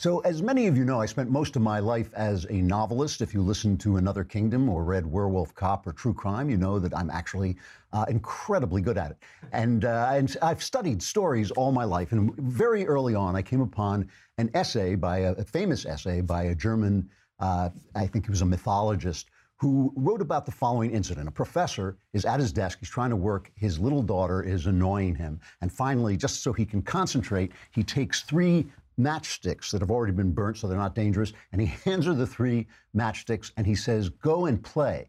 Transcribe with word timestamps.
So, 0.00 0.20
as 0.20 0.40
many 0.40 0.66
of 0.66 0.78
you 0.78 0.86
know, 0.86 0.98
I 0.98 1.04
spent 1.04 1.28
most 1.28 1.56
of 1.56 1.60
my 1.60 1.78
life 1.78 2.10
as 2.14 2.46
a 2.48 2.54
novelist. 2.54 3.20
If 3.20 3.34
you 3.34 3.42
listen 3.42 3.76
to 3.76 3.98
Another 3.98 4.24
Kingdom 4.24 4.66
or 4.66 4.82
read 4.82 5.04
Werewolf 5.04 5.54
Cop 5.54 5.86
or 5.86 5.92
True 5.92 6.14
Crime, 6.14 6.48
you 6.48 6.56
know 6.56 6.78
that 6.78 6.96
I'm 6.96 7.10
actually 7.10 7.58
uh, 7.92 8.06
incredibly 8.08 8.80
good 8.80 8.96
at 8.96 9.10
it. 9.10 9.18
And, 9.52 9.84
uh, 9.84 10.08
and 10.14 10.34
I've 10.40 10.62
studied 10.62 11.02
stories 11.02 11.50
all 11.50 11.70
my 11.70 11.84
life. 11.84 12.12
And 12.12 12.34
very 12.36 12.86
early 12.86 13.14
on, 13.14 13.36
I 13.36 13.42
came 13.42 13.60
upon 13.60 14.08
an 14.38 14.50
essay 14.54 14.94
by 14.94 15.18
a, 15.18 15.32
a 15.32 15.44
famous 15.44 15.84
essay 15.84 16.22
by 16.22 16.44
a 16.44 16.54
German, 16.54 17.10
uh, 17.38 17.68
I 17.94 18.06
think 18.06 18.24
he 18.24 18.30
was 18.30 18.40
a 18.40 18.46
mythologist, 18.46 19.28
who 19.60 19.92
wrote 19.94 20.22
about 20.22 20.46
the 20.46 20.52
following 20.52 20.92
incident. 20.92 21.28
A 21.28 21.30
professor 21.30 21.98
is 22.14 22.24
at 22.24 22.40
his 22.40 22.50
desk, 22.50 22.78
he's 22.80 22.88
trying 22.88 23.10
to 23.10 23.16
work, 23.16 23.52
his 23.54 23.78
little 23.78 24.02
daughter 24.02 24.42
is 24.42 24.64
annoying 24.64 25.14
him. 25.14 25.38
And 25.60 25.70
finally, 25.70 26.16
just 26.16 26.42
so 26.42 26.54
he 26.54 26.64
can 26.64 26.80
concentrate, 26.80 27.52
he 27.70 27.82
takes 27.82 28.22
three 28.22 28.66
matchsticks 29.00 29.70
that 29.70 29.80
have 29.80 29.90
already 29.90 30.12
been 30.12 30.32
burnt 30.32 30.58
so 30.58 30.68
they're 30.68 30.76
not 30.76 30.94
dangerous. 30.94 31.32
And 31.52 31.60
he 31.60 31.66
hands 31.84 32.06
her 32.06 32.14
the 32.14 32.26
three 32.26 32.66
matchsticks 32.94 33.52
and 33.56 33.66
he 33.66 33.74
says, 33.74 34.08
Go 34.08 34.46
and 34.46 34.62
play. 34.62 35.08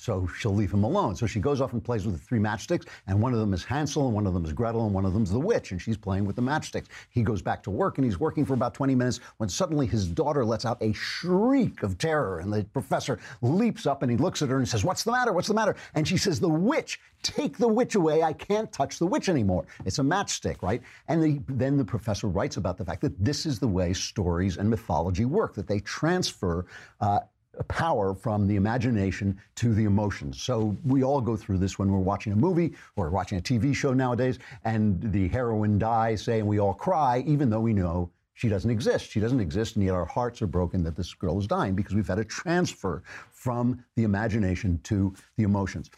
So 0.00 0.26
she'll 0.38 0.54
leave 0.54 0.72
him 0.72 0.82
alone. 0.82 1.14
So 1.14 1.26
she 1.26 1.40
goes 1.40 1.60
off 1.60 1.74
and 1.74 1.84
plays 1.84 2.06
with 2.06 2.14
the 2.18 2.24
three 2.24 2.38
matchsticks, 2.38 2.86
and 3.06 3.20
one 3.20 3.34
of 3.34 3.38
them 3.38 3.52
is 3.52 3.62
Hansel, 3.62 4.06
and 4.06 4.14
one 4.14 4.26
of 4.26 4.32
them 4.32 4.46
is 4.46 4.52
Gretel, 4.54 4.86
and 4.86 4.94
one 4.94 5.04
of 5.04 5.12
them 5.12 5.24
is 5.24 5.30
the 5.30 5.38
witch, 5.38 5.72
and 5.72 5.82
she's 5.82 5.98
playing 5.98 6.24
with 6.24 6.36
the 6.36 6.42
matchsticks. 6.42 6.86
He 7.10 7.22
goes 7.22 7.42
back 7.42 7.62
to 7.64 7.70
work, 7.70 7.98
and 7.98 8.04
he's 8.06 8.18
working 8.18 8.46
for 8.46 8.54
about 8.54 8.72
20 8.72 8.94
minutes 8.94 9.20
when 9.36 9.50
suddenly 9.50 9.86
his 9.86 10.08
daughter 10.08 10.42
lets 10.42 10.64
out 10.64 10.78
a 10.80 10.94
shriek 10.94 11.82
of 11.82 11.98
terror, 11.98 12.38
and 12.38 12.50
the 12.50 12.64
professor 12.64 13.18
leaps 13.42 13.86
up 13.86 14.02
and 14.02 14.10
he 14.10 14.16
looks 14.16 14.40
at 14.40 14.48
her 14.48 14.56
and 14.56 14.66
says, 14.66 14.84
What's 14.84 15.04
the 15.04 15.12
matter? 15.12 15.34
What's 15.34 15.48
the 15.48 15.54
matter? 15.54 15.76
And 15.94 16.08
she 16.08 16.16
says, 16.16 16.40
The 16.40 16.48
witch! 16.48 16.98
Take 17.22 17.58
the 17.58 17.68
witch 17.68 17.96
away. 17.96 18.22
I 18.22 18.32
can't 18.32 18.72
touch 18.72 18.98
the 18.98 19.06
witch 19.06 19.28
anymore. 19.28 19.66
It's 19.84 19.98
a 19.98 20.02
matchstick, 20.02 20.62
right? 20.62 20.80
And 21.08 21.22
the, 21.22 21.42
then 21.46 21.76
the 21.76 21.84
professor 21.84 22.28
writes 22.28 22.56
about 22.56 22.78
the 22.78 22.84
fact 22.86 23.02
that 23.02 23.22
this 23.22 23.44
is 23.44 23.58
the 23.58 23.68
way 23.68 23.92
stories 23.92 24.56
and 24.56 24.70
mythology 24.70 25.26
work, 25.26 25.54
that 25.56 25.66
they 25.66 25.80
transfer. 25.80 26.64
Uh, 27.02 27.20
power 27.68 28.14
from 28.14 28.46
the 28.46 28.56
imagination 28.56 29.38
to 29.56 29.74
the 29.74 29.84
emotions. 29.84 30.42
So 30.42 30.76
we 30.84 31.02
all 31.02 31.20
go 31.20 31.36
through 31.36 31.58
this 31.58 31.78
when 31.78 31.90
we're 31.90 31.98
watching 31.98 32.32
a 32.32 32.36
movie 32.36 32.74
or 32.96 33.10
watching 33.10 33.38
a 33.38 33.42
TV 33.42 33.74
show 33.74 33.92
nowadays, 33.92 34.38
and 34.64 35.00
the 35.12 35.28
heroine 35.28 35.78
dies, 35.78 36.22
say, 36.22 36.38
and 36.38 36.48
we 36.48 36.58
all 36.58 36.74
cry, 36.74 37.22
even 37.26 37.50
though 37.50 37.60
we 37.60 37.72
know 37.72 38.10
she 38.34 38.48
doesn't 38.48 38.70
exist. 38.70 39.10
She 39.10 39.20
doesn't 39.20 39.40
exist, 39.40 39.76
and 39.76 39.84
yet 39.84 39.94
our 39.94 40.06
hearts 40.06 40.40
are 40.40 40.46
broken 40.46 40.82
that 40.84 40.96
this 40.96 41.12
girl 41.12 41.38
is 41.38 41.46
dying 41.46 41.74
because 41.74 41.94
we've 41.94 42.08
had 42.08 42.18
a 42.18 42.24
transfer 42.24 43.02
from 43.30 43.84
the 43.96 44.04
imagination 44.04 44.80
to 44.84 45.14
the 45.36 45.42
emotions. 45.42 45.90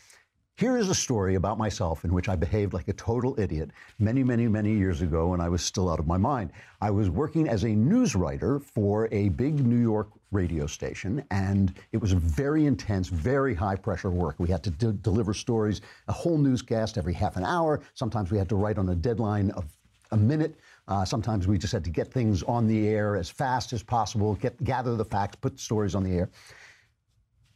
Here 0.57 0.77
is 0.77 0.91
a 0.91 0.95
story 0.95 1.35
about 1.37 1.57
myself 1.57 2.05
in 2.05 2.13
which 2.13 2.29
I 2.29 2.37
behaved 2.37 2.75
like 2.75 2.87
a 2.87 2.93
total 2.93 3.39
idiot 3.41 3.71
many, 3.99 4.23
many, 4.23 4.47
many 4.49 4.75
years 4.75 5.01
ago 5.01 5.29
when 5.29 5.41
I 5.41 5.49
was 5.49 5.65
still 5.65 5.91
out 5.91 5.99
of 5.99 6.07
my 6.07 6.19
mind. 6.19 6.53
I 6.81 6.91
was 6.91 7.09
working 7.09 7.49
as 7.49 7.65
a 7.65 7.69
news 7.69 8.15
writer 8.15 8.61
for 8.61 9.09
a 9.13 9.31
big 9.31 9.65
New 9.65 9.81
York 9.81 10.11
radio 10.31 10.67
station, 10.67 11.25
and 11.31 11.73
it 11.93 11.97
was 11.97 12.13
very 12.13 12.67
intense, 12.67 13.09
very 13.09 13.55
high 13.55 13.77
pressure 13.77 14.11
work. 14.11 14.37
We 14.39 14.51
had 14.51 14.63
to 14.65 14.71
de- 14.71 14.93
deliver 14.93 15.33
stories, 15.33 15.81
a 16.09 16.13
whole 16.13 16.37
newscast 16.37 16.99
every 16.99 17.15
half 17.15 17.37
an 17.37 17.45
hour. 17.45 17.81
Sometimes 17.95 18.31
we 18.31 18.37
had 18.37 18.51
to 18.51 18.57
write 18.57 18.77
on 18.77 18.91
a 18.91 18.95
deadline 18.95 19.51
of 19.53 19.65
a 20.13 20.17
minute. 20.19 20.55
Uh, 20.87 21.05
sometimes 21.05 21.49
we 21.49 21.57
just 21.57 21.73
had 21.73 21.83
to 21.85 21.91
get 21.91 22.13
things 22.13 22.43
on 22.43 22.67
the 22.67 22.89
air 22.89 23.17
as 23.17 23.31
fast 23.31 23.73
as 23.73 23.83
possible, 23.83 24.35
get, 24.35 24.63
gather 24.63 24.97
the 24.97 25.05
facts, 25.05 25.37
put 25.37 25.59
stories 25.59 25.95
on 25.95 26.05
the 26.05 26.13
air. 26.13 26.31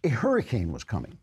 A 0.02 0.08
hurricane 0.08 0.72
was 0.72 0.82
coming. 0.82 1.18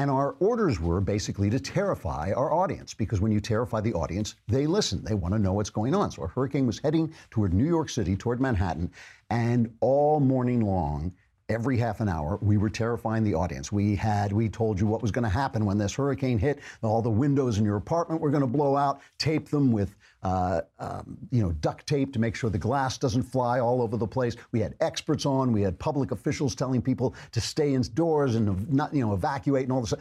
And 0.00 0.10
our 0.10 0.34
orders 0.40 0.80
were 0.80 1.02
basically 1.02 1.50
to 1.50 1.60
terrify 1.60 2.32
our 2.32 2.54
audience 2.54 2.94
because 2.94 3.20
when 3.20 3.32
you 3.32 3.38
terrify 3.38 3.82
the 3.82 3.92
audience, 3.92 4.34
they 4.48 4.66
listen. 4.66 5.04
They 5.04 5.12
want 5.12 5.34
to 5.34 5.38
know 5.38 5.52
what's 5.52 5.68
going 5.68 5.94
on. 5.94 6.10
So 6.10 6.22
a 6.22 6.26
hurricane 6.26 6.66
was 6.66 6.78
heading 6.78 7.12
toward 7.28 7.52
New 7.52 7.66
York 7.66 7.90
City, 7.90 8.16
toward 8.16 8.40
Manhattan, 8.40 8.90
and 9.28 9.70
all 9.82 10.18
morning 10.18 10.62
long, 10.62 11.12
every 11.50 11.76
half 11.76 12.00
an 12.00 12.08
hour, 12.08 12.38
we 12.40 12.56
were 12.56 12.70
terrifying 12.70 13.24
the 13.24 13.34
audience. 13.34 13.70
We 13.72 13.94
had, 13.94 14.32
we 14.32 14.48
told 14.48 14.80
you 14.80 14.86
what 14.86 15.02
was 15.02 15.10
going 15.10 15.24
to 15.24 15.28
happen 15.28 15.66
when 15.66 15.76
this 15.76 15.94
hurricane 15.94 16.38
hit. 16.38 16.60
All 16.80 17.02
the 17.02 17.10
windows 17.10 17.58
in 17.58 17.64
your 17.66 17.76
apartment 17.76 18.22
were 18.22 18.30
going 18.30 18.40
to 18.40 18.46
blow 18.46 18.76
out, 18.76 19.02
tape 19.18 19.48
them 19.50 19.70
with, 19.70 19.96
uh, 20.22 20.60
um, 20.78 21.16
you 21.30 21.42
know, 21.42 21.52
duct 21.52 21.86
tape 21.86 22.12
to 22.12 22.18
make 22.18 22.34
sure 22.34 22.50
the 22.50 22.58
glass 22.58 22.98
doesn't 22.98 23.22
fly 23.22 23.58
all 23.58 23.80
over 23.80 23.96
the 23.96 24.06
place. 24.06 24.36
We 24.52 24.60
had 24.60 24.74
experts 24.80 25.24
on. 25.26 25.52
We 25.52 25.62
had 25.62 25.78
public 25.78 26.10
officials 26.10 26.54
telling 26.54 26.82
people 26.82 27.14
to 27.32 27.40
stay 27.40 27.74
indoors 27.74 28.34
and 28.34 28.70
not, 28.70 28.94
you 28.94 29.04
know, 29.04 29.14
evacuate 29.14 29.64
and 29.64 29.72
all 29.72 29.80
this. 29.80 29.94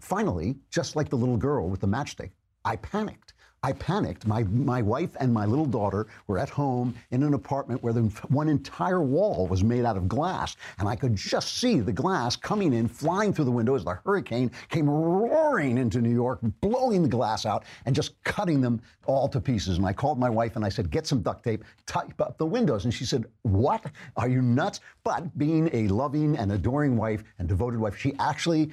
Finally, 0.00 0.56
just 0.70 0.96
like 0.96 1.08
the 1.08 1.16
little 1.16 1.36
girl 1.36 1.68
with 1.68 1.80
the 1.80 1.88
matchstick, 1.88 2.30
I 2.64 2.76
panicked. 2.76 3.33
I 3.64 3.72
panicked. 3.72 4.26
My, 4.26 4.42
my 4.44 4.82
wife 4.82 5.16
and 5.20 5.32
my 5.32 5.46
little 5.46 5.64
daughter 5.64 6.06
were 6.26 6.38
at 6.38 6.50
home 6.50 6.94
in 7.12 7.22
an 7.22 7.32
apartment 7.32 7.82
where 7.82 7.94
the, 7.94 8.02
one 8.28 8.50
entire 8.50 9.00
wall 9.00 9.46
was 9.46 9.64
made 9.64 9.86
out 9.86 9.96
of 9.96 10.06
glass. 10.06 10.54
And 10.78 10.86
I 10.86 10.96
could 10.96 11.16
just 11.16 11.56
see 11.56 11.80
the 11.80 11.90
glass 11.90 12.36
coming 12.36 12.74
in, 12.74 12.88
flying 12.88 13.32
through 13.32 13.46
the 13.46 13.50
window 13.50 13.74
as 13.74 13.82
the 13.82 13.94
hurricane 14.04 14.50
came 14.68 14.90
roaring 14.90 15.78
into 15.78 16.02
New 16.02 16.12
York, 16.12 16.40
blowing 16.60 17.00
the 17.00 17.08
glass 17.08 17.46
out 17.46 17.64
and 17.86 17.96
just 17.96 18.22
cutting 18.22 18.60
them 18.60 18.82
all 19.06 19.28
to 19.30 19.40
pieces. 19.40 19.78
And 19.78 19.86
I 19.86 19.94
called 19.94 20.18
my 20.18 20.28
wife 20.28 20.56
and 20.56 20.64
I 20.64 20.68
said, 20.68 20.90
Get 20.90 21.06
some 21.06 21.22
duct 21.22 21.42
tape, 21.42 21.64
tape 21.86 22.20
up 22.20 22.36
the 22.36 22.44
windows. 22.44 22.84
And 22.84 22.92
she 22.92 23.06
said, 23.06 23.24
What? 23.44 23.86
Are 24.18 24.28
you 24.28 24.42
nuts? 24.42 24.80
But 25.04 25.38
being 25.38 25.70
a 25.72 25.88
loving 25.88 26.36
and 26.36 26.52
adoring 26.52 26.98
wife 26.98 27.24
and 27.38 27.48
devoted 27.48 27.80
wife, 27.80 27.96
she 27.96 28.12
actually, 28.18 28.72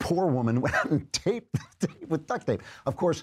poor 0.00 0.26
woman, 0.26 0.60
went 0.60 0.74
out 0.74 0.90
and 0.90 1.12
taped 1.12 1.56
with 2.08 2.26
duct 2.26 2.48
tape. 2.48 2.62
Of 2.86 2.96
course, 2.96 3.22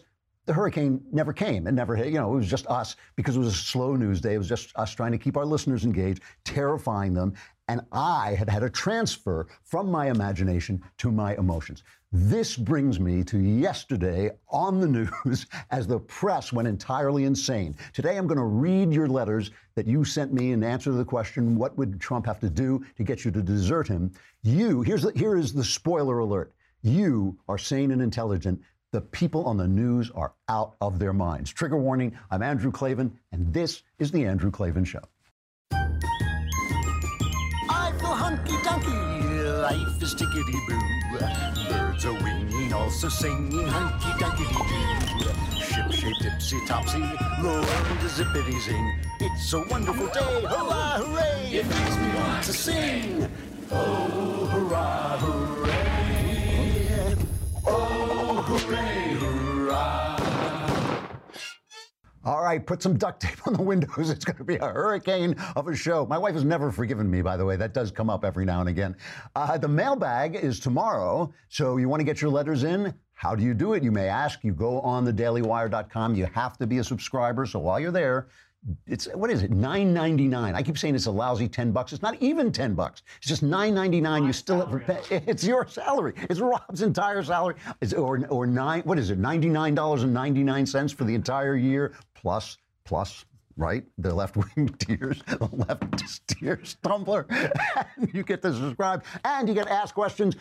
the 0.49 0.55
hurricane 0.55 0.99
never 1.11 1.31
came 1.31 1.67
and 1.67 1.75
never 1.75 1.95
hit. 1.95 2.07
You 2.07 2.15
know, 2.15 2.33
it 2.33 2.37
was 2.37 2.49
just 2.49 2.65
us 2.65 2.95
because 3.15 3.35
it 3.35 3.39
was 3.39 3.53
a 3.53 3.55
slow 3.55 3.95
news 3.95 4.19
day. 4.19 4.33
It 4.33 4.39
was 4.39 4.49
just 4.49 4.75
us 4.77 4.91
trying 4.95 5.11
to 5.11 5.19
keep 5.19 5.37
our 5.37 5.45
listeners 5.45 5.85
engaged, 5.85 6.23
terrifying 6.43 7.13
them. 7.13 7.35
And 7.67 7.81
I 7.91 8.33
had 8.33 8.49
had 8.49 8.63
a 8.63 8.69
transfer 8.69 9.45
from 9.61 9.91
my 9.91 10.09
imagination 10.09 10.81
to 10.97 11.11
my 11.11 11.35
emotions. 11.35 11.83
This 12.11 12.57
brings 12.57 12.99
me 12.99 13.23
to 13.25 13.37
yesterday 13.37 14.31
on 14.49 14.81
the 14.81 14.87
news 15.23 15.45
as 15.69 15.85
the 15.85 15.99
press 15.99 16.51
went 16.51 16.67
entirely 16.67 17.25
insane. 17.25 17.75
Today 17.93 18.17
I'm 18.17 18.25
going 18.25 18.39
to 18.39 18.43
read 18.43 18.91
your 18.91 19.07
letters 19.07 19.51
that 19.75 19.85
you 19.85 20.03
sent 20.03 20.33
me 20.33 20.51
in 20.51 20.63
answer 20.63 20.89
to 20.89 20.97
the 20.97 21.05
question, 21.05 21.59
what 21.59 21.77
would 21.77 22.01
Trump 22.01 22.25
have 22.25 22.39
to 22.39 22.49
do 22.49 22.83
to 22.97 23.03
get 23.03 23.23
you 23.23 23.29
to 23.29 23.43
desert 23.43 23.87
him? 23.87 24.11
You, 24.41 24.81
here's 24.81 25.03
the, 25.03 25.11
here 25.11 25.37
is 25.37 25.53
the 25.53 25.63
spoiler 25.63 26.17
alert. 26.17 26.53
You 26.81 27.37
are 27.47 27.59
sane 27.59 27.91
and 27.91 28.01
intelligent. 28.01 28.59
The 28.91 29.01
people 29.01 29.45
on 29.45 29.57
the 29.57 29.67
news 29.67 30.09
are 30.15 30.33
out 30.47 30.73
of 30.81 30.97
their 30.97 31.13
minds. 31.13 31.53
Trigger 31.53 31.77
warning 31.77 32.17
I'm 32.31 32.41
Andrew 32.41 32.71
Klavan, 32.71 33.19
and 33.31 33.53
this 33.53 33.83
is 33.99 34.09
The 34.09 34.25
Andrew 34.25 34.49
Klavan 34.49 34.83
Show. 34.83 35.03
I 35.71 35.99
feel 37.99 38.07
hunky 38.07 38.53
dunky, 38.65 39.61
life 39.61 40.01
is 40.01 40.15
tickety 40.15 40.57
boo. 40.67 40.79
Birds 41.69 42.03
are 42.03 42.13
winging, 42.13 42.73
also 42.73 43.09
singing 43.09 43.67
hunky 43.67 44.09
dunky 44.23 44.47
doo. 45.19 45.29
Ship 45.61 45.91
shaped 45.91 46.23
tipsy 46.23 46.59
topsy, 46.65 46.97
zippity 46.97 48.59
zing. 48.59 48.99
It's 49.19 49.53
a 49.53 49.61
wonderful 49.67 50.07
day, 50.07 50.41
hurrah, 50.41 50.97
hooray! 50.97 51.59
It 51.59 51.67
makes 51.67 51.95
me 51.95 52.11
want 52.15 52.43
to 52.43 52.53
sing. 52.53 53.29
Oh, 53.69 54.47
hurrah, 54.47 55.19
hooray! 55.19 55.58
All 62.25 62.41
right, 62.41 62.65
put 62.65 62.83
some 62.83 62.97
duct 62.97 63.21
tape 63.21 63.47
on 63.47 63.53
the 63.53 63.61
windows. 63.61 64.09
It's 64.09 64.25
going 64.25 64.37
to 64.37 64.43
be 64.43 64.57
a 64.57 64.67
hurricane 64.67 65.35
of 65.55 65.67
a 65.67 65.75
show. 65.75 66.05
My 66.05 66.17
wife 66.17 66.33
has 66.33 66.43
never 66.43 66.71
forgiven 66.71 67.09
me, 67.09 67.21
by 67.21 67.37
the 67.37 67.45
way. 67.45 67.55
That 67.55 67.73
does 67.73 67.91
come 67.91 68.09
up 68.09 68.25
every 68.25 68.43
now 68.43 68.59
and 68.59 68.67
again. 68.67 68.95
Uh, 69.35 69.57
the 69.57 69.69
mailbag 69.69 70.35
is 70.35 70.59
tomorrow, 70.59 71.33
so 71.47 71.77
you 71.77 71.87
want 71.87 72.01
to 72.01 72.03
get 72.03 72.21
your 72.21 72.29
letters 72.29 72.63
in? 72.63 72.93
How 73.13 73.35
do 73.35 73.43
you 73.43 73.53
do 73.53 73.73
it? 73.73 73.83
You 73.83 73.91
may 73.91 74.07
ask. 74.07 74.43
You 74.43 74.53
go 74.53 74.81
on 74.81 75.05
thedailywire.com. 75.05 76.15
You 76.15 76.25
have 76.33 76.57
to 76.57 76.67
be 76.67 76.79
a 76.79 76.83
subscriber, 76.83 77.45
so 77.45 77.59
while 77.59 77.79
you're 77.79 77.91
there, 77.91 78.27
it's 78.87 79.07
what 79.13 79.29
is 79.29 79.41
it? 79.41 79.51
Nine 79.51 79.93
ninety 79.93 80.27
nine. 80.27 80.53
I 80.53 80.61
keep 80.61 80.77
saying 80.77 80.93
it's 80.93 81.05
a 81.05 81.11
lousy 81.11 81.47
ten 81.47 81.71
bucks. 81.71 81.93
It's 81.93 82.01
not 82.01 82.21
even 82.21 82.51
ten 82.51 82.75
bucks. 82.75 83.03
It's 83.17 83.27
just 83.27 83.41
nine 83.41 83.73
ninety 83.73 84.01
nine. 84.01 84.25
You 84.25 84.33
still 84.33 84.65
have, 84.65 85.07
it's 85.11 85.45
your 85.45 85.65
salary. 85.67 86.13
It's 86.29 86.41
Rob's 86.41 86.81
entire 86.81 87.23
salary. 87.23 87.55
It's, 87.81 87.93
or 87.93 88.25
or 88.29 88.45
nine. 88.45 88.81
What 88.81 88.99
is 88.99 89.11
it? 89.11 89.17
Ninety 89.17 89.47
nine 89.47 89.75
dollars 89.75 90.03
and 90.03 90.13
ninety 90.13 90.43
nine 90.43 90.65
cents 90.65 90.91
for 90.91 91.05
the 91.05 91.15
entire 91.15 91.55
year 91.55 91.93
plus 92.21 92.57
plus. 92.85 93.25
Right, 93.57 93.83
the 93.97 94.15
left 94.15 94.37
wing 94.37 94.69
tears, 94.79 95.21
the 95.27 95.37
leftist 95.37 96.21
tears 96.27 96.77
tumbler. 96.81 97.27
you 98.13 98.23
get 98.23 98.41
to 98.43 98.53
subscribe 98.53 99.03
and 99.25 99.49
you 99.49 99.53
get 99.53 99.67
to 99.67 99.73
ask 99.73 99.93
questions 99.93 100.37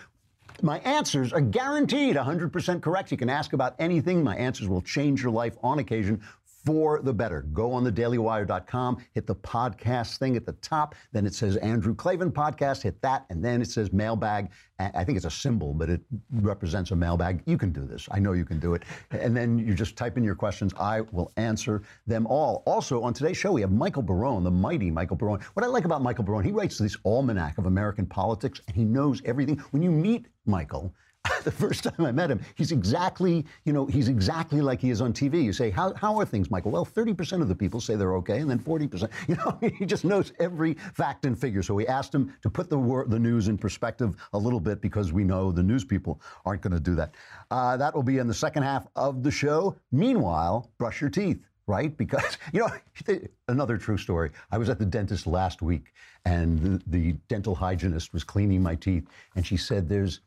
my 0.63 0.79
answers 0.81 1.33
are 1.33 1.41
guaranteed 1.41 2.17
100% 2.17 2.83
correct. 2.83 3.11
You 3.11 3.17
can 3.17 3.31
ask 3.31 3.53
about 3.53 3.77
anything. 3.79 4.25
My 4.25 4.37
answers 4.37 4.69
will 4.69 4.83
change 4.83 5.23
your 5.23 5.31
life 5.31 5.57
on 5.63 5.79
occasion 5.79 6.21
for 6.65 7.01
the 7.01 7.13
better. 7.13 7.43
Go 7.53 7.73
on 7.73 7.85
the 7.85 7.93
dailywire.com, 7.93 8.99
hit 9.13 9.27
the 9.27 9.35
podcast 9.35 10.19
thing 10.19 10.37
at 10.37 10.45
the 10.45 10.53
top. 10.55 10.95
Then 11.13 11.27
it 11.27 11.35
says 11.35 11.57
Andrew 11.57 11.95
Klavan 11.95 12.31
podcast, 12.31 12.83
hit 12.83 13.01
that. 13.03 13.27
And 13.31 13.45
then 13.45 13.63
it 13.63 13.69
says 13.69 13.93
mailbag. 13.93 14.51
I 14.81 15.03
think 15.03 15.17
it's 15.17 15.27
a 15.27 15.31
symbol, 15.31 15.75
but 15.75 15.91
it 15.91 16.01
represents 16.31 16.93
a 16.93 16.97
mailbag. 16.97 17.43
You 17.47 17.59
can 17.59 17.73
do 17.73 17.85
this. 17.85 18.09
I 18.13 18.21
know 18.21 18.33
you 18.33 18.45
can 18.45 18.61
do 18.61 18.75
it. 18.75 18.85
And 19.11 19.37
then 19.37 19.59
you 19.59 19.75
just 19.75 19.97
type 19.97 20.17
in 20.17 20.23
your 20.23 20.37
questions. 20.37 20.73
I 20.79 21.01
will 21.01 21.33
answer 21.37 21.83
them 22.07 22.27
all. 22.27 22.63
Also, 22.65 23.03
on 23.03 23.13
today's 23.13 23.37
show, 23.37 23.53
we 23.53 23.61
have 23.63 23.73
Michael 23.73 24.03
Barone, 24.03 24.45
the 24.45 24.51
mighty 24.51 24.91
Michael 24.91 25.17
Barone. 25.17 25.41
What 25.55 25.65
I 25.65 25.69
like 25.69 25.85
about 25.85 26.03
Michael 26.03 26.25
Barone, 26.25 26.45
he 26.45 26.53
writes 26.53 26.79
this 26.79 26.97
almanac 27.05 27.59
of 27.59 27.67
American 27.67 28.07
politics, 28.07 28.61
and 28.69 28.77
he 28.77 28.85
knows 28.85 29.21
everything. 29.25 29.59
When 29.71 29.83
you 29.83 29.91
meet 29.91 30.27
Michael, 30.47 30.95
the 31.45 31.51
first 31.51 31.85
time 31.85 32.05
I 32.05 32.13
met 32.13 32.31
him, 32.31 32.41
he's 32.55 32.73
exactly, 32.73 33.45
you 33.65 33.73
know, 33.73 33.87
he's 33.87 34.09
exactly 34.09 34.61
like 34.61 34.81
he 34.81 34.91
is 34.91 35.01
on 35.01 35.13
TV. 35.13 35.43
You 35.43 35.53
say, 35.53 35.71
how, 35.71 35.95
how 35.95 36.19
are 36.19 36.25
things, 36.25 36.51
Michael? 36.51 36.71
Well, 36.71 36.87
30% 36.87 37.43
of 37.43 37.49
the 37.49 37.55
people 37.55 37.81
say 37.81 37.97
they're 37.97 38.15
okay, 38.17 38.39
and 38.39 38.51
then 38.51 38.59
40%. 38.59 39.11
You 39.29 39.37
know, 39.37 39.59
he 39.79 39.85
just 39.85 40.05
knows 40.05 40.33
every 40.41 40.75
fact 40.95 41.27
and 41.27 41.39
figure. 41.39 41.63
So 41.63 41.75
we 41.75 41.87
asked 41.87 42.15
him 42.15 42.35
to 42.43 42.49
put 42.49 42.71
the, 42.71 42.79
wor- 42.79 43.07
the 43.07 43.19
news 43.19 43.49
in 43.49 43.59
perspective 43.59 44.17
a 44.33 44.39
little 44.39 44.61
bit 44.61 44.81
because 44.81 45.13
we 45.13 45.23
know 45.23 45.53
the 45.53 45.63
news 45.63 45.85
people 45.85 46.21
aren't 46.47 46.63
going 46.63 46.73
to 46.73 46.81
do 46.81 46.95
that. 46.95 47.15
Uh, 47.51 47.77
that 47.77 47.95
will 47.95 48.03
be 48.03 48.19
in 48.19 48.27
the 48.27 48.35
second 48.35 48.63
half 48.63 48.87
of 48.97 49.23
the 49.23 49.31
show. 49.31 49.77
Meanwhile, 49.93 50.71
brush 50.79 51.01
your 51.01 51.11
teeth 51.11 51.45
right? 51.69 51.97
Because, 51.97 52.39
you 52.53 52.61
know, 52.61 53.21
another 53.47 53.77
true 53.77 53.99
story. 53.99 54.31
I 54.51 54.59
was 54.59 54.69
at 54.69 54.79
the 54.79 54.87
dentist 54.87 55.27
last 55.27 55.63
week 55.63 55.93
and 56.25 56.59
the, 56.59 56.83
the, 56.87 57.13
dental 57.29 57.55
hygienist 57.55 58.13
was 58.13 58.25
cleaning 58.25 58.63
my 58.63 58.75
teeth 58.75 59.07
and 59.37 59.47
she 59.47 59.57
said, 59.57 59.89
There's 59.89 60.21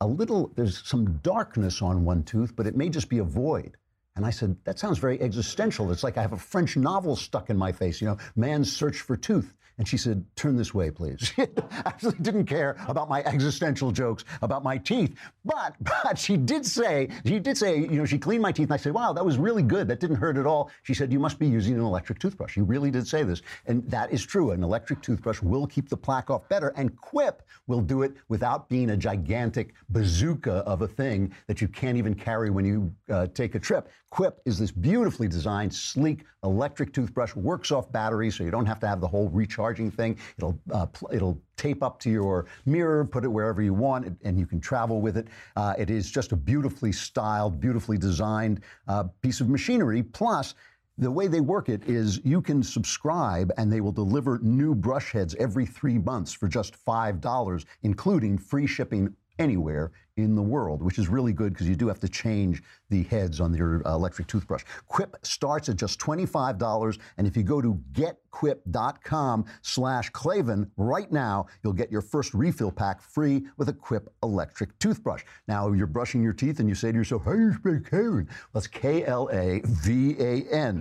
a 0.00 0.06
little, 0.06 0.52
there's 0.54 0.86
some 0.86 1.18
darkness 1.22 1.82
on 1.82 2.04
one 2.04 2.22
tooth, 2.22 2.54
but 2.54 2.66
it 2.66 2.76
may 2.76 2.88
just 2.88 3.08
be 3.08 3.18
a 3.18 3.24
void. 3.24 3.76
And 4.16 4.26
I 4.26 4.30
said, 4.30 4.56
that 4.64 4.78
sounds 4.78 4.98
very 4.98 5.20
existential. 5.20 5.90
It's 5.92 6.02
like 6.02 6.18
I 6.18 6.22
have 6.22 6.32
a 6.32 6.38
French 6.38 6.76
novel 6.76 7.16
stuck 7.16 7.50
in 7.50 7.56
my 7.56 7.72
face, 7.72 8.00
you 8.00 8.06
know, 8.06 8.18
man's 8.36 8.74
search 8.74 9.00
for 9.00 9.16
tooth. 9.16 9.54
And 9.78 9.86
she 9.86 9.96
said, 9.96 10.24
Turn 10.36 10.56
this 10.56 10.74
way, 10.74 10.90
please. 10.90 11.32
She 11.38 11.46
actually 11.84 12.16
didn't 12.20 12.46
care 12.46 12.76
about 12.88 13.08
my 13.08 13.22
existential 13.22 13.92
jokes 13.92 14.24
about 14.42 14.62
my 14.64 14.76
teeth. 14.78 15.16
But, 15.44 15.76
but 15.80 16.18
she 16.18 16.36
did 16.36 16.66
say, 16.66 17.08
she 17.24 17.38
did 17.38 17.56
say, 17.56 17.78
you 17.78 17.98
know, 17.98 18.04
she 18.04 18.18
cleaned 18.18 18.42
my 18.42 18.52
teeth. 18.52 18.64
And 18.64 18.74
I 18.74 18.76
said, 18.76 18.92
Wow, 18.92 19.12
that 19.12 19.24
was 19.24 19.38
really 19.38 19.62
good. 19.62 19.88
That 19.88 20.00
didn't 20.00 20.16
hurt 20.16 20.36
at 20.36 20.46
all. 20.46 20.70
She 20.82 20.94
said, 20.94 21.12
You 21.12 21.20
must 21.20 21.38
be 21.38 21.46
using 21.46 21.74
an 21.74 21.80
electric 21.80 22.18
toothbrush. 22.18 22.54
She 22.54 22.60
really 22.60 22.90
did 22.90 23.06
say 23.06 23.22
this. 23.22 23.42
And 23.66 23.88
that 23.90 24.12
is 24.12 24.24
true. 24.24 24.50
An 24.50 24.62
electric 24.62 25.00
toothbrush 25.02 25.40
will 25.42 25.66
keep 25.66 25.88
the 25.88 25.96
plaque 25.96 26.30
off 26.30 26.48
better. 26.48 26.72
And 26.76 26.96
Quip 26.96 27.42
will 27.66 27.80
do 27.80 28.02
it 28.02 28.14
without 28.28 28.68
being 28.68 28.90
a 28.90 28.96
gigantic 28.96 29.74
bazooka 29.90 30.64
of 30.66 30.82
a 30.82 30.88
thing 30.88 31.32
that 31.46 31.60
you 31.60 31.68
can't 31.68 31.96
even 31.96 32.14
carry 32.14 32.50
when 32.50 32.64
you 32.64 32.92
uh, 33.10 33.26
take 33.28 33.54
a 33.54 33.58
trip. 33.60 33.88
Quip 34.10 34.40
is 34.46 34.58
this 34.58 34.70
beautifully 34.70 35.28
designed, 35.28 35.72
sleek 35.72 36.24
electric 36.42 36.92
toothbrush, 36.92 37.34
works 37.34 37.70
off 37.70 37.90
batteries, 37.92 38.36
so 38.36 38.44
you 38.44 38.50
don't 38.50 38.66
have 38.66 38.80
to 38.80 38.86
have 38.86 39.00
the 39.00 39.08
whole 39.08 39.28
recharging 39.68 39.90
thing. 39.90 40.18
It'll 40.36 40.58
uh, 40.72 40.86
pl- 40.86 41.10
it'll 41.12 41.40
tape 41.56 41.82
up 41.82 41.98
to 42.00 42.10
your 42.10 42.46
mirror, 42.66 43.04
put 43.04 43.24
it 43.24 43.28
wherever 43.28 43.62
you 43.62 43.74
want, 43.74 44.18
and 44.22 44.38
you 44.38 44.46
can 44.46 44.60
travel 44.60 45.00
with 45.00 45.16
it. 45.16 45.28
Uh, 45.56 45.74
it 45.78 45.90
is 45.90 46.10
just 46.10 46.32
a 46.32 46.36
beautifully 46.36 46.92
styled, 46.92 47.60
beautifully 47.60 47.98
designed 47.98 48.60
uh, 48.86 49.04
piece 49.22 49.40
of 49.40 49.48
machinery. 49.48 50.02
Plus. 50.02 50.54
The 51.00 51.08
way 51.08 51.28
they 51.28 51.40
work 51.40 51.68
it 51.68 51.88
is 51.88 52.20
you 52.24 52.42
can 52.42 52.60
subscribe 52.60 53.52
and 53.56 53.72
they 53.72 53.80
will 53.80 53.92
deliver 53.92 54.40
new 54.42 54.74
brush 54.74 55.12
heads 55.12 55.36
every 55.36 55.64
three 55.64 55.96
months 55.96 56.32
for 56.32 56.48
just 56.48 56.74
$5, 56.84 57.64
including 57.84 58.36
free 58.36 58.66
shipping 58.66 59.14
anywhere 59.38 59.92
in 60.16 60.34
the 60.34 60.42
world, 60.42 60.82
which 60.82 60.98
is 60.98 61.08
really 61.08 61.32
good 61.32 61.52
because 61.52 61.68
you 61.68 61.76
do 61.76 61.86
have 61.88 62.00
to 62.00 62.08
change 62.08 62.62
the 62.90 63.04
heads 63.04 63.40
on 63.40 63.54
your 63.54 63.86
uh, 63.86 63.94
electric 63.94 64.26
toothbrush. 64.26 64.64
Quip 64.86 65.16
starts 65.22 65.68
at 65.68 65.76
just 65.76 66.00
$25, 66.00 66.98
and 67.16 67.26
if 67.26 67.36
you 67.36 67.42
go 67.42 67.60
to 67.60 67.80
getquip.com 67.92 69.44
slash 69.62 70.10
Klavan 70.10 70.70
right 70.76 71.10
now, 71.12 71.46
you'll 71.62 71.72
get 71.72 71.92
your 71.92 72.00
first 72.02 72.34
refill 72.34 72.72
pack 72.72 73.00
free 73.00 73.46
with 73.56 73.68
a 73.68 73.72
Quip 73.72 74.12
electric 74.22 74.76
toothbrush. 74.78 75.22
Now, 75.46 75.72
you're 75.72 75.86
brushing 75.86 76.22
your 76.22 76.32
teeth 76.32 76.58
and 76.60 76.68
you 76.68 76.74
say 76.74 76.90
to 76.90 76.98
yourself, 76.98 77.24
how 77.24 77.32
do 77.32 77.40
you 77.40 77.54
spell 77.54 77.78
Klavan? 77.84 78.28
That's 78.52 78.66
K-L-A-V-A-N. 78.66 79.66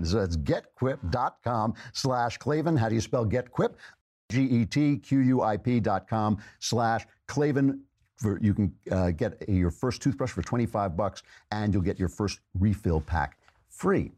So 0.06 0.18
that's 0.20 0.38
getquip.com 0.38 1.76
slash 1.94 2.38
Klavan. 2.38 2.76
How 2.76 2.90
do 2.90 2.96
you 2.96 3.02
spell 3.02 3.26
getquip? 3.26 3.76
Dot 5.84 6.08
com 6.10 6.38
slash 6.60 7.06
Klavan 7.28 7.82
for, 8.18 8.40
you 8.42 8.54
can 8.54 8.74
uh, 8.92 9.12
get 9.12 9.48
your 9.48 9.72
first 9.72 10.02
toothbrush 10.02 10.32
for 10.32 10.42
25 10.42 10.98
bucks 10.98 11.24
and 11.52 11.74
you'll 11.74 11.84
get 11.84 12.00
your 12.00 12.10
first 12.10 12.40
refill 12.60 13.00
pack 13.02 13.38
free. 13.70 14.12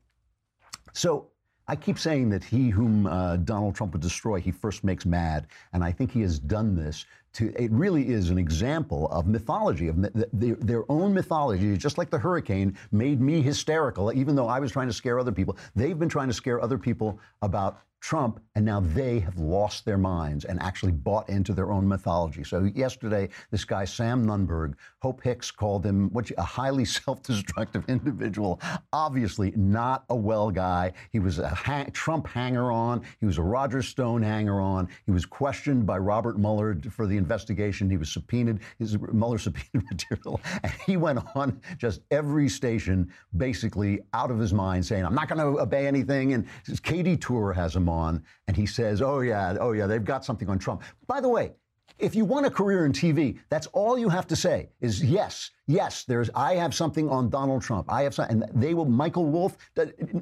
So 0.93 1.27
I 1.67 1.75
keep 1.75 1.99
saying 1.99 2.29
that 2.29 2.43
he 2.43 2.69
whom 2.69 3.05
uh, 3.05 3.37
Donald 3.37 3.75
Trump 3.75 3.93
would 3.93 4.01
destroy, 4.01 4.39
he 4.39 4.51
first 4.51 4.83
makes 4.83 5.05
mad. 5.05 5.47
And 5.73 5.83
I 5.83 5.91
think 5.91 6.11
he 6.11 6.21
has 6.21 6.39
done 6.39 6.75
this 6.75 7.05
to, 7.33 7.53
it 7.61 7.71
really 7.71 8.09
is 8.09 8.29
an 8.29 8.37
example 8.37 9.07
of 9.09 9.27
mythology, 9.27 9.87
of 9.87 10.07
their, 10.33 10.83
own 10.89 11.13
mythology. 11.13 11.77
Just 11.77 11.97
like 11.97 12.09
the 12.09 12.17
hurricane 12.17 12.77
made 12.91 13.21
me 13.21 13.41
hysterical, 13.41 14.11
even 14.13 14.35
though 14.35 14.47
I 14.47 14.59
was 14.59 14.71
trying 14.71 14.87
to 14.87 14.93
scare 14.93 15.19
other 15.19 15.31
people. 15.31 15.57
They've 15.75 15.97
been 15.97 16.09
trying 16.09 16.27
to 16.27 16.33
scare 16.33 16.61
other 16.61 16.77
people 16.77 17.19
about 17.41 17.81
Trump, 18.01 18.39
and 18.55 18.65
now 18.65 18.79
they 18.79 19.19
have 19.19 19.37
lost 19.37 19.83
their 19.83 19.97
minds 19.97 20.45
and 20.45 20.61
actually 20.61 20.91
bought 20.91 21.27
into 21.29 21.53
their 21.53 21.71
own 21.71 21.87
mythology. 21.87 22.43
So 22.43 22.63
yesterday, 22.63 23.29
this 23.51 23.65
guy 23.65 23.85
Sam 23.85 24.25
Nunberg, 24.25 24.75
Hope 25.01 25.21
Hicks 25.21 25.51
called 25.51 25.85
him 25.85 26.09
what 26.13 26.31
a 26.37 26.41
highly 26.41 26.85
self-destructive 27.05 27.83
individual. 27.87 28.61
Obviously, 28.93 29.51
not 29.55 30.05
a 30.09 30.15
well 30.15 30.49
guy. 30.49 30.93
He 31.11 31.19
was 31.19 31.39
a 31.39 31.49
hang, 31.49 31.91
Trump 31.91 32.27
hanger-on. 32.27 33.01
He 33.19 33.25
was 33.25 33.37
a 33.37 33.43
Roger 33.43 33.81
Stone 33.81 34.21
hanger-on. 34.21 34.87
He 35.05 35.11
was 35.11 35.25
questioned 35.25 35.85
by 35.85 35.97
Robert 35.97 36.37
Mueller 36.37 36.77
for 36.89 37.05
the 37.05 37.17
investigation. 37.19 37.89
He 37.89 37.97
was 37.97 38.11
subpoenaed. 38.11 38.59
His 38.79 38.97
Mueller 38.97 39.37
subpoenaed 39.47 39.85
material, 39.91 40.41
and 40.63 40.73
he 40.85 40.97
went 40.97 41.19
on 41.35 41.61
just 41.77 42.01
every 42.09 42.49
station, 42.49 43.11
basically 43.37 43.99
out 44.13 44.31
of 44.31 44.39
his 44.39 44.53
mind, 44.53 44.85
saying, 44.85 45.05
"I'm 45.05 45.13
not 45.13 45.27
going 45.29 45.39
to 45.39 45.61
obey 45.61 45.85
anything." 45.85 46.33
And 46.33 46.47
Katie 46.83 47.17
Tur 47.17 47.53
has 47.53 47.75
him 47.75 47.87
on, 47.87 48.23
and 48.47 48.57
he 48.57 48.65
says, 48.65 49.01
"Oh 49.01 49.19
yeah, 49.19 49.55
oh 49.59 49.73
yeah, 49.73 49.85
they've 49.85 50.03
got 50.03 50.25
something 50.25 50.49
on 50.49 50.57
Trump." 50.57 50.81
By 51.05 51.21
the 51.21 51.29
way, 51.29 51.51
if 51.99 52.15
you 52.15 52.25
want 52.25 52.45
a 52.45 52.49
career 52.49 52.85
in 52.85 52.93
TV, 52.93 53.37
that's 53.49 53.67
all 53.67 53.97
you 53.97 54.09
have 54.09 54.25
to 54.27 54.35
say 54.35 54.69
is 54.81 55.03
yes, 55.03 55.51
yes. 55.67 56.05
There's 56.05 56.29
I 56.33 56.55
have 56.55 56.73
something 56.73 57.09
on 57.09 57.29
Donald 57.29 57.61
Trump. 57.61 57.91
I 57.91 58.03
have 58.03 58.15
something, 58.15 58.41
and 58.41 58.61
they 58.61 58.73
will. 58.73 58.85
Michael 58.85 59.25
Wolff. 59.25 59.57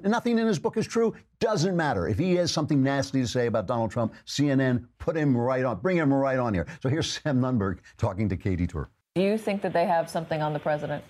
Nothing 0.04 0.40
in 0.40 0.48
his 0.48 0.60
book 0.60 0.78
is 0.78 0.88
true. 0.88 1.16
Doesn't 1.40 1.78
matter 1.78 2.08
if 2.08 2.18
he 2.18 2.36
has 2.36 2.52
something 2.52 2.82
nasty 2.82 3.22
to 3.22 3.28
say 3.28 3.46
about 3.46 3.68
Donald 3.68 3.92
Trump. 3.92 4.14
CNN, 4.26 4.86
put 5.00 5.16
him 5.16 5.38
right 5.38 5.64
on. 5.64 5.80
Bring 5.80 5.98
him 5.98 6.14
right 6.14 6.40
on 6.40 6.54
here. 6.54 6.66
So 6.82 6.90
here's 6.90 7.20
Sam 7.24 7.40
Nunberg 7.40 7.80
talking 7.98 8.28
to 8.30 8.38
Katie 8.38 8.68
Tur. 8.68 8.90
Do 9.16 9.22
you 9.22 9.38
think 9.38 9.62
that 9.62 9.74
they 9.74 9.86
have 9.86 10.10
something 10.10 10.42
on 10.42 10.54
the 10.54 10.60
president? 10.60 11.04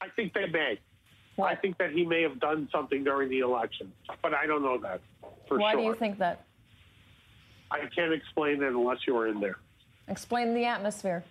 I 0.00 0.08
think 0.16 0.34
they 0.34 0.46
may. 0.46 0.78
I 1.42 1.54
think 1.54 1.78
that 1.78 1.92
he 1.92 2.04
may 2.04 2.22
have 2.22 2.38
done 2.38 2.68
something 2.70 3.02
during 3.02 3.30
the 3.30 3.38
election, 3.38 3.90
but 4.22 4.34
I 4.34 4.46
don't 4.46 4.62
know 4.62 4.78
that 4.78 5.00
for 5.48 5.58
Why 5.58 5.72
sure. 5.72 5.80
Why 5.80 5.84
do 5.84 5.88
you 5.88 5.94
think 5.94 6.18
that? 6.18 6.44
I 7.70 7.86
can't 7.94 8.12
explain 8.12 8.62
it 8.62 8.72
unless 8.72 8.98
you 9.06 9.14
were 9.14 9.28
in 9.28 9.40
there. 9.40 9.58
Explain 10.08 10.54
the 10.54 10.64
atmosphere. 10.64 11.24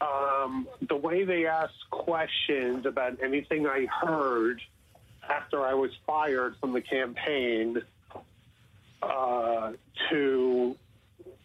Um, 0.00 0.68
the 0.88 0.96
way 0.96 1.24
they 1.24 1.46
asked 1.46 1.90
questions 1.90 2.86
about 2.86 3.22
anything 3.22 3.66
I 3.66 3.86
heard 3.86 4.62
after 5.28 5.64
I 5.64 5.74
was 5.74 5.90
fired 6.06 6.56
from 6.60 6.72
the 6.72 6.80
campaign 6.80 7.82
uh, 9.02 9.72
to 10.10 10.76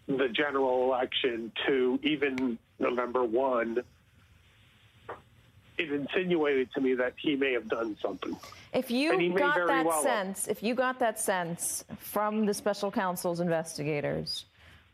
the 0.07 0.29
general 0.29 0.83
election 0.85 1.51
to 1.65 1.99
even 2.03 2.57
November 2.79 3.23
1 3.23 3.83
it 5.77 5.91
insinuated 5.91 6.71
to 6.73 6.81
me 6.81 6.93
that 6.95 7.13
he 7.17 7.35
may 7.35 7.53
have 7.53 7.67
done 7.67 7.97
something. 8.01 8.35
If 8.73 8.91
you 8.91 9.33
got 9.37 9.67
that 9.67 9.85
well 9.85 10.03
sense, 10.03 10.47
if 10.47 10.63
you 10.63 10.75
got 10.75 10.99
that 10.99 11.19
sense 11.19 11.83
from 11.97 12.45
the 12.45 12.53
special 12.53 12.91
counsel's 12.91 13.39
investigators, 13.39 14.45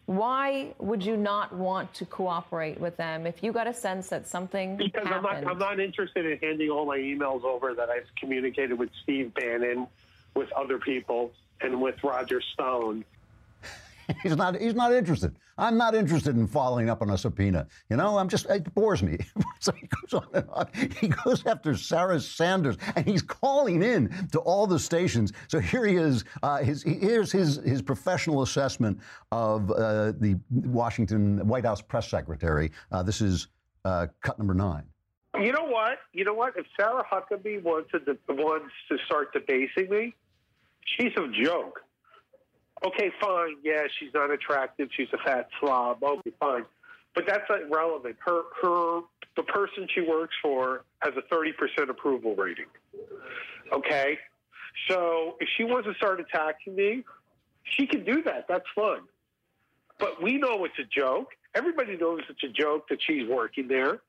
why 0.06 0.74
would 0.80 1.06
you 1.06 1.16
not 1.16 1.54
want 1.54 1.94
to 1.94 2.06
cooperate 2.06 2.80
with 2.80 2.98
them 2.98 3.28
if 3.28 3.44
you 3.44 3.52
got 3.52 3.68
a 3.68 3.74
sense 3.74 4.10
that 4.10 4.28
something 4.28 4.76
Because 4.76 5.06
I'm 5.06 5.22
not, 5.22 5.46
I'm 5.46 5.60
not 5.60 5.80
interested 5.80 6.26
in 6.26 6.38
handing 6.40 6.70
all 6.70 6.86
my 6.86 6.98
emails 6.98 7.44
over 7.44 7.76
that 7.76 7.90
I've 7.90 8.08
communicated 8.20 8.74
with 8.74 8.90
Steve 9.04 9.34
Bannon, 9.36 9.86
with 10.36 10.52
other 10.54 10.80
people, 10.80 11.32
and 11.62 11.80
with 11.80 12.04
Roger 12.04 12.42
Stone. 12.54 13.06
He's 14.24 14.36
not. 14.36 14.60
He's 14.60 14.74
not 14.74 14.94
interested. 14.94 15.36
I'm 15.58 15.78
not 15.78 15.94
interested 15.94 16.36
in 16.36 16.48
following 16.48 16.90
up 16.90 17.02
on 17.02 17.10
a 17.10 17.18
subpoena. 17.18 17.68
You 17.90 17.98
know, 17.98 18.18
I'm 18.18 18.30
just. 18.30 18.46
It 18.50 18.74
bores 18.74 19.04
me. 19.04 19.18
so 19.60 19.72
he 19.74 19.88
goes 19.88 20.14
on 20.22 20.28
and 20.34 20.50
on. 20.50 20.68
He 21.00 21.10
goes 21.10 21.46
after 21.46 21.76
Sarah 21.76 22.20
Sanders, 22.20 22.78
and 22.96 23.06
he's 23.06 23.22
calling 23.22 23.84
in 23.84 24.28
to 24.32 24.40
all 24.40 24.68
the 24.68 24.80
stations. 24.80 25.34
So 25.48 25.60
here 25.60 25.86
he 25.86 25.96
is. 25.96 26.24
Uh, 26.42 26.58
his 26.58 26.84
here's 26.84 27.32
his 27.32 27.58
his 27.58 27.82
professional 27.82 28.42
assessment 28.42 29.00
of 29.32 29.70
uh, 29.72 30.14
the 30.20 30.40
Washington 30.50 31.48
White 31.48 31.66
House 31.66 31.82
press 31.82 32.10
secretary. 32.10 32.72
Uh, 32.92 33.04
this 33.04 33.22
is 33.22 33.48
uh, 33.86 34.08
cut 34.22 34.40
number 34.40 34.54
nine. 34.54 34.84
You 35.36 35.52
know 35.52 35.66
what? 35.66 36.00
You 36.14 36.26
know 36.26 36.34
what? 36.34 36.54
If 36.58 36.66
Sarah 36.80 37.04
Huckabee 37.04 37.62
wants 37.62 37.92
to, 37.92 38.18
wants 38.30 38.74
to 38.90 38.98
start 39.06 39.32
debasing 39.32 39.90
me, 39.90 40.16
she's 40.98 41.14
a 41.18 41.28
joke. 41.44 41.82
Okay, 42.86 43.12
fine. 43.22 43.56
Yeah, 43.64 43.84
she's 44.00 44.14
not 44.14 44.32
attractive. 44.32 44.90
She's 44.96 45.10
a 45.14 45.18
fat 45.18 45.50
slob. 45.60 46.04
Okay, 46.04 46.32
fine. 46.40 46.66
But 47.14 47.26
that's 47.28 47.44
not 47.50 47.70
relevant. 47.70 48.16
Her, 48.26 48.44
her, 48.62 49.02
the 49.36 49.44
person 49.44 49.88
she 49.94 50.02
works 50.02 50.36
for 50.42 50.84
has 51.02 51.14
a 51.18 51.34
30% 51.34 51.90
approval 51.90 52.36
rating. 52.36 52.66
Okay? 53.74 54.18
So 54.88 55.36
if 55.40 55.50
she 55.58 55.64
wants 55.64 55.88
to 55.88 55.94
start 55.96 56.20
attacking 56.20 56.76
me, 56.76 57.04
she 57.64 57.88
can 57.88 58.06
do 58.06 58.24
that. 58.24 58.46
That's 58.48 58.66
fun. 58.76 59.02
But 60.00 60.24
we 60.24 60.38
know 60.38 60.64
it's 60.64 60.80
a 60.80 60.86
joke. 60.86 61.32
Everybody 61.56 61.98
knows 61.98 62.22
it's 62.30 62.44
a 62.44 62.48
joke 62.48 62.88
that 62.90 63.00
she's 63.06 63.28
working 63.28 63.68
there. 63.68 64.00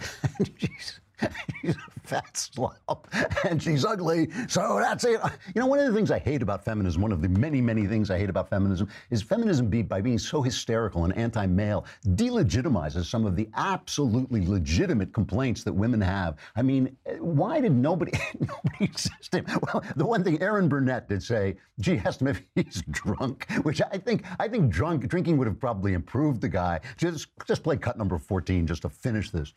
she's, 1.60 1.76
a 1.76 2.00
fat 2.08 2.36
slob 2.36 3.08
and 3.48 3.62
she's 3.62 3.84
ugly. 3.84 4.28
So 4.48 4.78
that's 4.80 5.04
it. 5.04 5.20
You 5.54 5.60
know, 5.60 5.66
one 5.66 5.78
of 5.78 5.86
the 5.86 5.92
things 5.92 6.10
I 6.10 6.18
hate 6.18 6.42
about 6.42 6.64
feminism, 6.64 7.00
one 7.02 7.12
of 7.12 7.22
the 7.22 7.28
many, 7.28 7.60
many 7.60 7.86
things 7.86 8.10
I 8.10 8.18
hate 8.18 8.30
about 8.30 8.48
feminism, 8.48 8.88
is 9.10 9.22
feminism 9.22 9.68
be, 9.68 9.82
by 9.82 10.00
being 10.00 10.18
so 10.18 10.42
hysterical 10.42 11.04
and 11.04 11.16
anti 11.16 11.46
male 11.46 11.86
delegitimizes 12.08 13.06
some 13.06 13.26
of 13.26 13.36
the 13.36 13.48
absolutely 13.54 14.46
legitimate 14.46 15.12
complaints 15.12 15.64
that 15.64 15.72
women 15.72 16.00
have. 16.00 16.36
I 16.56 16.62
mean, 16.62 16.96
why 17.18 17.60
did 17.60 17.72
nobody, 17.72 18.12
nobody 18.40 18.92
system? 18.96 19.46
Well, 19.62 19.82
the 19.96 20.04
one 20.04 20.24
thing 20.24 20.42
Erin 20.42 20.68
Burnett 20.68 21.08
did 21.08 21.22
say, 21.22 21.56
gee, 21.80 22.00
asked 22.04 22.20
him 22.20 22.28
if 22.28 22.42
he's 22.54 22.82
drunk, 22.90 23.46
which 23.62 23.80
I 23.80 23.98
think, 23.98 24.24
I 24.38 24.48
think 24.48 24.70
drunk, 24.70 25.08
drinking 25.08 25.38
would 25.38 25.46
have 25.46 25.60
probably 25.60 25.94
improved 25.94 26.40
the 26.40 26.48
guy. 26.48 26.80
Just, 26.96 27.28
just 27.46 27.62
play 27.62 27.76
cut 27.76 27.96
number 27.96 28.18
14 28.18 28.66
just 28.66 28.82
to 28.82 28.88
finish 28.88 29.30
this 29.30 29.54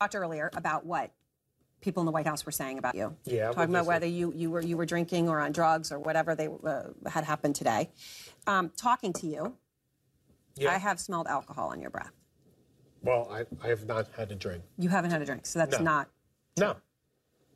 talked 0.00 0.14
earlier 0.14 0.50
about 0.54 0.84
what 0.84 1.12
people 1.80 2.00
in 2.00 2.06
the 2.06 2.12
White 2.12 2.26
House 2.26 2.44
were 2.44 2.52
saying 2.52 2.78
about 2.78 2.94
you. 2.94 3.16
Yeah, 3.24 3.52
talking 3.52 3.74
about 3.74 3.86
whether 3.86 4.06
you, 4.06 4.32
you 4.34 4.50
were 4.50 4.60
you 4.60 4.76
were 4.76 4.86
drinking 4.86 5.28
or 5.28 5.40
on 5.40 5.52
drugs 5.52 5.92
or 5.92 5.98
whatever 5.98 6.34
they 6.34 6.48
uh, 6.48 6.84
had 7.08 7.24
happened 7.24 7.54
today. 7.54 7.90
Um, 8.46 8.70
talking 8.76 9.12
to 9.14 9.26
you, 9.26 9.56
yeah. 10.56 10.72
I 10.72 10.78
have 10.78 11.00
smelled 11.00 11.26
alcohol 11.26 11.68
on 11.68 11.80
your 11.80 11.90
breath. 11.90 12.12
Well, 13.02 13.28
I, 13.30 13.44
I 13.64 13.68
have 13.68 13.86
not 13.86 14.08
had 14.16 14.32
a 14.32 14.34
drink. 14.34 14.64
You 14.78 14.88
haven't 14.88 15.10
had 15.10 15.22
a 15.22 15.26
drink, 15.26 15.46
so 15.46 15.58
that's 15.58 15.78
no. 15.78 15.84
not. 15.84 16.08
No. 16.58 16.76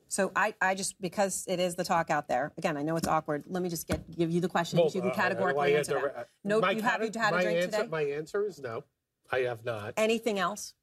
So 0.09 0.33
I, 0.35 0.55
I 0.61 0.75
just 0.75 1.01
because 1.01 1.45
it 1.49 1.61
is 1.61 1.77
the 1.77 1.85
talk 1.85 2.11
out 2.11 2.29
there. 2.29 2.53
Again, 2.59 2.77
I 2.77 2.83
know 2.83 2.97
it's 2.97 3.07
awkward. 3.07 3.45
Let 3.47 3.63
me 3.63 3.69
just 3.69 3.87
get 3.87 4.17
give 4.17 4.31
you 4.31 4.41
the 4.41 4.49
questions. 4.49 4.81
Well, 4.81 4.91
you 4.93 5.01
can 5.01 5.11
uh, 5.11 5.15
categorically 5.15 5.77
answer. 5.77 6.13
Uh, 6.17 6.25
no, 6.45 6.57
you 6.71 6.83
haven't 6.83 7.15
had 7.15 7.35
a 7.35 7.43
drink 7.43 7.59
answer, 7.59 7.79
today. 7.79 7.89
My 7.89 8.03
answer 8.03 8.45
is 8.45 8.61
no. 8.61 8.85
I 9.31 9.41
have 9.41 9.65
not. 9.65 9.95
Anything 9.97 10.41
else? 10.41 10.75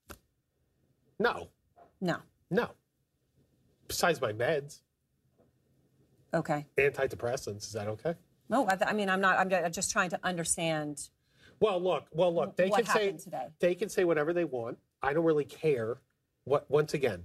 No. 1.19 1.49
No. 2.01 2.17
No. 2.49 2.69
Besides 3.87 4.21
my 4.21 4.33
meds. 4.33 4.81
Okay. 6.33 6.65
Antidepressants. 6.77 7.63
Is 7.63 7.73
that 7.73 7.87
okay? 7.87 8.15
No, 8.49 8.67
I, 8.67 8.77
I 8.87 8.93
mean 8.93 9.09
I'm 9.09 9.21
not. 9.21 9.37
I'm 9.37 9.71
just 9.71 9.91
trying 9.91 10.09
to 10.11 10.19
understand. 10.23 11.09
Well, 11.59 11.81
look. 11.81 12.07
Well, 12.11 12.33
look. 12.33 12.55
They 12.55 12.69
what 12.69 12.85
can 12.85 12.93
say 12.93 13.11
today. 13.13 13.47
they 13.59 13.75
can 13.75 13.89
say 13.89 14.03
whatever 14.03 14.33
they 14.33 14.45
want. 14.45 14.77
I 15.01 15.13
don't 15.13 15.25
really 15.25 15.45
care. 15.45 15.99
What 16.43 16.69
once 16.69 16.93
again, 16.93 17.23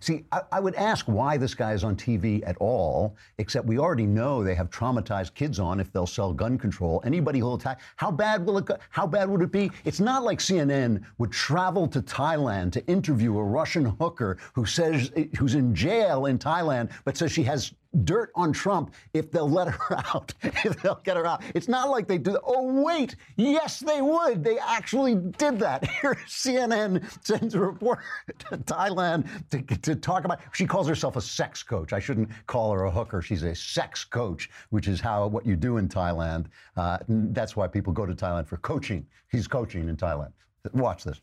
See, 0.00 0.24
I, 0.32 0.42
I, 0.52 0.60
would 0.60 0.74
ask 0.74 1.06
why 1.06 1.36
this 1.36 1.54
guy 1.54 1.72
is 1.72 1.84
on 1.84 1.96
TV 1.96 2.42
at 2.46 2.56
all, 2.58 3.16
except 3.38 3.66
we 3.66 3.78
already 3.78 4.06
know 4.06 4.42
they 4.42 4.54
have 4.54 4.70
traumatized 4.70 5.34
kids 5.34 5.58
on 5.58 5.80
if 5.80 5.92
they'll 5.92 6.06
sell 6.06 6.32
gun 6.32 6.58
control. 6.58 7.02
Anybody 7.04 7.38
who'll 7.38 7.54
attack, 7.54 7.80
how 7.96 8.10
bad 8.10 8.44
will 8.44 8.58
it 8.58 8.66
go? 8.66 8.76
How 8.90 9.06
bad 9.06 9.28
would 9.28 9.42
it 9.42 9.52
be? 9.52 9.70
It's 9.84 10.00
not 10.00 10.22
like 10.22 10.38
CNN 10.38 11.02
would 11.18 11.32
travel 11.32 11.88
to 11.88 12.02
Thailand 12.02 12.72
to 12.72 12.86
interview 12.86 13.38
a 13.38 13.44
Russian 13.44 13.84
hooker 13.84 14.38
who 14.54 14.66
says 14.66 15.10
who's 15.38 15.54
in 15.54 15.74
jail 15.74 16.26
in 16.26 16.38
Thailand, 16.38 16.90
but 17.04 17.16
says 17.16 17.32
she 17.32 17.42
has 17.44 17.72
dirt 18.04 18.30
on 18.34 18.52
Trump 18.52 18.94
if 19.14 19.30
they'll 19.30 19.48
let 19.48 19.68
her 19.68 19.96
out, 20.14 20.32
if 20.42 20.80
they'll 20.82 21.00
get 21.04 21.16
her 21.16 21.26
out. 21.26 21.42
It's 21.54 21.68
not 21.68 21.90
like 21.90 22.06
they 22.06 22.18
do. 22.18 22.38
Oh, 22.44 22.82
wait. 22.82 23.16
Yes, 23.36 23.80
they 23.80 24.00
would. 24.00 24.42
They 24.44 24.58
actually 24.58 25.14
did 25.14 25.58
that. 25.60 25.88
Here, 26.00 26.18
CNN 26.26 27.02
sends 27.24 27.54
a 27.54 27.60
reporter 27.60 28.02
to 28.38 28.58
Thailand 28.58 29.28
to, 29.50 29.62
to 29.62 29.96
talk 29.96 30.24
about. 30.24 30.40
She 30.52 30.66
calls 30.66 30.88
herself 30.88 31.16
a 31.16 31.20
sex 31.20 31.62
coach. 31.62 31.92
I 31.92 32.00
shouldn't 32.00 32.30
call 32.46 32.72
her 32.72 32.84
a 32.84 32.90
hooker. 32.90 33.22
She's 33.22 33.42
a 33.42 33.54
sex 33.54 34.04
coach, 34.04 34.50
which 34.70 34.88
is 34.88 35.00
how 35.00 35.26
what 35.26 35.46
you 35.46 35.56
do 35.56 35.76
in 35.78 35.88
Thailand. 35.88 36.46
Uh, 36.76 36.98
that's 37.08 37.56
why 37.56 37.66
people 37.66 37.92
go 37.92 38.06
to 38.06 38.14
Thailand 38.14 38.46
for 38.46 38.56
coaching. 38.58 39.06
He's 39.30 39.46
coaching 39.46 39.88
in 39.88 39.96
Thailand. 39.96 40.32
Watch 40.72 41.04
this. 41.04 41.20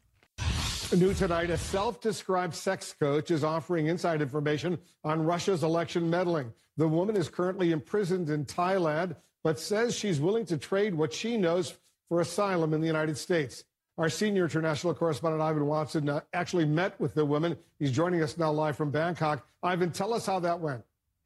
New 0.95 1.13
tonight, 1.15 1.49
a 1.49 1.57
self 1.57 2.01
described 2.01 2.53
sex 2.53 2.93
coach 2.99 3.31
is 3.31 3.43
offering 3.43 3.87
inside 3.87 4.21
information 4.21 4.77
on 5.03 5.25
Russia's 5.25 5.63
election 5.63 6.07
meddling. 6.07 6.53
The 6.77 6.87
woman 6.87 7.15
is 7.15 7.29
currently 7.29 7.71
imprisoned 7.71 8.29
in 8.29 8.45
Thailand, 8.45 9.15
but 9.43 9.59
says 9.59 9.95
she's 9.95 10.19
willing 10.19 10.45
to 10.45 10.57
trade 10.57 10.93
what 10.93 11.11
she 11.11 11.35
knows 11.35 11.73
for 12.09 12.21
asylum 12.21 12.75
in 12.75 12.81
the 12.81 12.85
United 12.85 13.17
States. 13.17 13.63
Our 13.97 14.07
senior 14.07 14.43
international 14.43 14.93
correspondent, 14.93 15.41
Ivan 15.41 15.65
Watson, 15.65 16.09
uh, 16.09 16.21
actually 16.31 16.65
met 16.65 16.99
with 16.99 17.15
the 17.15 17.25
woman. 17.25 17.57
He's 17.79 17.91
joining 17.91 18.21
us 18.21 18.37
now 18.37 18.51
live 18.51 18.77
from 18.77 18.91
Bangkok. 18.91 19.47
Ivan, 19.63 19.91
tell 19.91 20.13
us 20.13 20.27
how 20.27 20.39
that 20.41 20.59
went. 20.59 20.83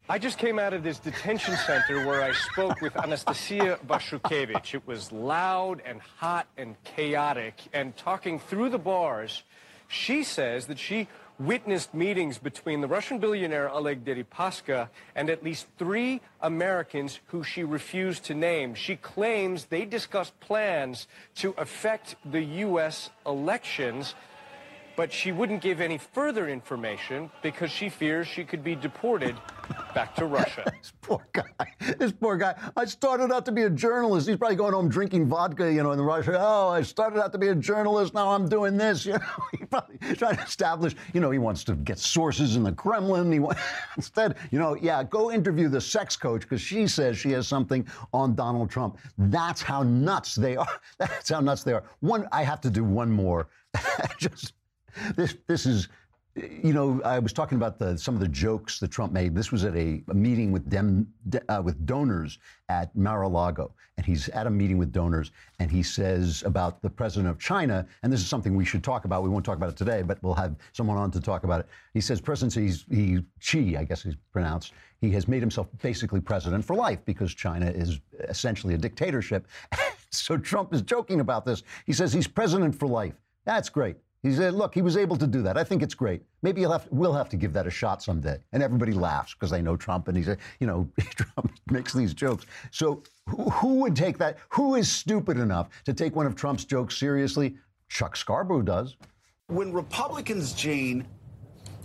I 0.10 0.20
just 0.20 0.38
came 0.38 0.58
out 0.58 0.74
of 0.74 0.84
this 0.84 1.00
detention 1.00 1.58
center 1.58 2.08
where 2.08 2.24
I 2.24 2.32
spoke 2.32 2.80
with 2.80 2.96
Anastasia 2.96 3.78
Vashukevich. 3.86 4.74
It 4.74 4.88
was 4.88 5.12
loud 5.12 5.82
and 5.86 6.00
hot 6.00 6.48
and 6.58 6.82
chaotic. 6.86 7.56
And 7.74 7.96
talking 7.98 8.40
through 8.40 8.70
the 8.70 8.78
bars, 8.78 9.44
she 9.90 10.24
says 10.24 10.68
that 10.68 10.80
she 10.80 11.10
witnessed 11.38 11.94
meetings 11.94 12.38
between 12.38 12.80
the 12.80 12.88
Russian 12.88 13.20
billionaire 13.20 13.70
Oleg 13.70 14.06
Deripaska 14.06 14.88
and 15.14 15.30
at 15.30 15.44
least 15.44 15.68
three 15.78 16.22
Americans 16.40 17.20
who 17.28 17.44
she 17.44 17.66
refused 17.66 18.24
to 18.26 18.34
name. 18.34 18.76
She 18.76 18.96
claims 18.96 19.66
they 19.66 19.84
discussed 19.84 20.40
plans 20.40 21.10
to 21.36 21.54
affect 21.58 22.16
the 22.24 22.44
U.S. 22.44 23.10
elections 23.26 24.16
but 24.98 25.14
she 25.14 25.32
wouldn't 25.32 25.62
give 25.62 25.80
any 25.80 25.98
further 26.00 26.50
information 26.50 27.30
because 27.44 27.70
she 27.70 27.88
fears 27.88 28.28
she 28.28 28.44
could 28.44 28.64
be 28.64 28.74
deported 28.74 29.36
back 29.94 30.16
to 30.16 30.26
Russia. 30.26 30.64
this 30.82 30.92
poor 31.02 31.26
guy. 31.34 31.44
This 32.00 32.12
poor 32.12 32.36
guy. 32.36 32.56
I 32.76 32.86
started 32.86 33.32
out 33.32 33.46
to 33.46 33.52
be 33.52 33.62
a 33.62 33.70
journalist. 33.70 34.28
He's 34.28 34.38
probably 34.38 34.56
going 34.56 34.74
home 34.74 34.90
drinking 34.90 35.28
vodka, 35.28 35.72
you 35.72 35.84
know, 35.84 35.92
in 35.92 36.02
Russia. 36.02 36.36
Oh, 36.40 36.70
I 36.70 36.82
started 36.82 37.24
out 37.24 37.32
to 37.34 37.38
be 37.38 37.50
a 37.50 37.56
journalist. 37.56 38.16
Now 38.16 38.32
I'm 38.32 38.50
doing 38.50 38.76
this. 38.76 39.06
You 39.08 39.14
know, 39.14 39.20
he 39.58 39.66
probably 39.66 39.98
trying 40.16 40.36
to 40.36 40.44
establish. 40.44 40.94
You 41.14 41.22
know, 41.22 41.32
he 41.32 41.38
wants 41.38 41.64
to 41.66 41.76
get 41.76 41.98
sources 41.98 42.58
in 42.58 42.64
the 42.64 42.74
Kremlin. 42.74 43.32
He 43.32 43.40
wants, 43.40 43.62
instead, 43.96 44.36
you 44.52 44.60
know, 44.60 44.76
yeah, 44.76 45.02
go 45.04 45.32
interview 45.32 45.70
the 45.70 45.80
sex 45.80 46.18
coach 46.18 46.42
because 46.42 46.60
she 46.60 46.88
says 46.88 47.18
she 47.18 47.32
has 47.32 47.48
something 47.48 47.88
on 48.12 48.36
Donald 48.36 48.70
Trump. 48.70 48.98
That's 49.18 49.62
how 49.62 49.84
nuts 49.84 50.36
they 50.36 50.58
are. 50.58 50.82
That's 50.98 51.30
how 51.30 51.40
nuts 51.40 51.64
they 51.64 51.72
are. 51.72 51.84
One, 52.02 52.28
I 52.34 52.44
have 52.44 52.60
to 52.62 52.70
do 52.70 52.84
one 52.84 53.10
more. 53.10 53.48
Just 54.18 54.54
this 55.16 55.36
this 55.48 55.66
is 55.66 55.88
you 56.38 56.74
know, 56.74 57.02
I 57.04 57.20
was 57.20 57.34
talking 57.34 57.58
about 57.58 57.80
the, 57.80 57.98
some 57.98 58.14
of 58.14 58.20
the 58.20 58.28
jokes 58.28 58.80
that 58.80 58.92
Trump 58.92 59.12
made. 59.12 59.36
This 59.36 59.52
was 59.52 59.64
at 59.64 59.76
a, 59.76 60.04
a 60.10 60.14
meeting 60.14 60.52
with 60.52 60.70
dem, 60.70 61.08
de, 61.30 61.42
uh, 61.52 61.62
with 61.62 61.86
donors 61.86 62.38
at 62.70 62.96
Mar-a-Lago, 62.96 63.74
and 63.98 64.06
he's 64.06 64.30
at 64.30 64.46
a 64.46 64.50
meeting 64.50 64.78
with 64.78 64.92
donors, 64.92 65.32
and 65.60 65.72
he 65.72 65.82
says 65.82 66.44
about 66.46 66.82
the 66.82 66.90
president 66.90 67.30
of 67.30 67.40
China, 67.40 67.86
and 68.04 68.14
this 68.14 68.22
is 68.22 68.28
something 68.28 68.56
we 68.56 68.66
should 68.66 68.84
talk 68.84 69.06
about. 69.06 69.24
We 69.24 69.30
won't 69.30 69.46
talk 69.46 69.58
about 69.58 69.70
it 69.70 69.78
today, 69.78 70.04
but 70.04 70.22
we'll 70.22 70.36
have 70.36 70.56
someone 70.74 70.98
on 70.98 71.12
to 71.12 71.22
talk 71.22 71.44
about 71.44 71.62
it. 71.62 71.68
He 71.94 72.02
says 72.02 72.22
President 72.22 72.54
he's, 72.54 72.86
he 72.90 73.24
Xi, 73.40 73.78
I 73.78 73.84
guess 73.84 74.04
he's 74.04 74.16
pronounced. 74.32 74.74
He 75.02 75.12
has 75.12 75.28
made 75.28 75.42
himself 75.42 75.68
basically 75.82 76.22
president 76.22 76.66
for 76.66 76.76
life 76.76 77.00
because 77.06 77.34
China 77.34 77.70
is 77.70 78.00
essentially 78.30 78.74
a 78.74 78.78
dictatorship. 78.78 79.48
so 80.12 80.38
Trump 80.38 80.74
is 80.74 80.82
joking 80.82 81.20
about 81.20 81.46
this. 81.46 81.64
He 81.86 81.94
says 81.94 82.14
he's 82.14 82.28
president 82.28 82.76
for 82.76 82.88
life. 82.88 83.14
That's 83.46 83.70
great. 83.70 83.96
He 84.28 84.36
said, 84.36 84.56
look, 84.56 84.74
he 84.74 84.82
was 84.82 84.98
able 84.98 85.16
to 85.18 85.26
do 85.26 85.42
that. 85.44 85.58
I 85.58 85.64
think 85.64 85.82
it's 85.82 85.94
great. 85.94 86.22
Maybe 86.42 86.64
have, 86.64 86.88
we'll 86.92 87.14
have 87.14 87.30
to 87.30 87.38
give 87.38 87.54
that 87.54 87.66
a 87.66 87.70
shot 87.70 88.04
someday. 88.04 88.38
And 88.52 88.62
everybody 88.62 88.92
laughs 88.92 89.34
because 89.34 89.50
they 89.50 89.62
know 89.62 89.78
Trump 89.78 90.10
and 90.10 90.18
he's, 90.18 90.28
a, 90.28 90.38
you 90.60 90.68
know, 90.68 90.90
Trump 91.00 91.52
makes 91.72 91.94
these 91.94 92.14
jokes. 92.14 92.46
So 92.72 93.04
who, 93.30 93.50
who 93.50 93.76
would 93.82 93.96
take 93.96 94.18
that? 94.18 94.38
Who 94.50 94.76
is 94.76 94.92
stupid 94.92 95.38
enough 95.38 95.70
to 95.86 95.94
take 95.94 96.16
one 96.16 96.26
of 96.26 96.36
Trump's 96.36 96.66
jokes 96.66 96.98
seriously? 96.98 97.56
Chuck 97.88 98.18
Scarborough 98.18 98.62
does. 98.62 98.98
When 99.48 99.72
Republicans, 99.72 100.54
Gene, 100.54 101.08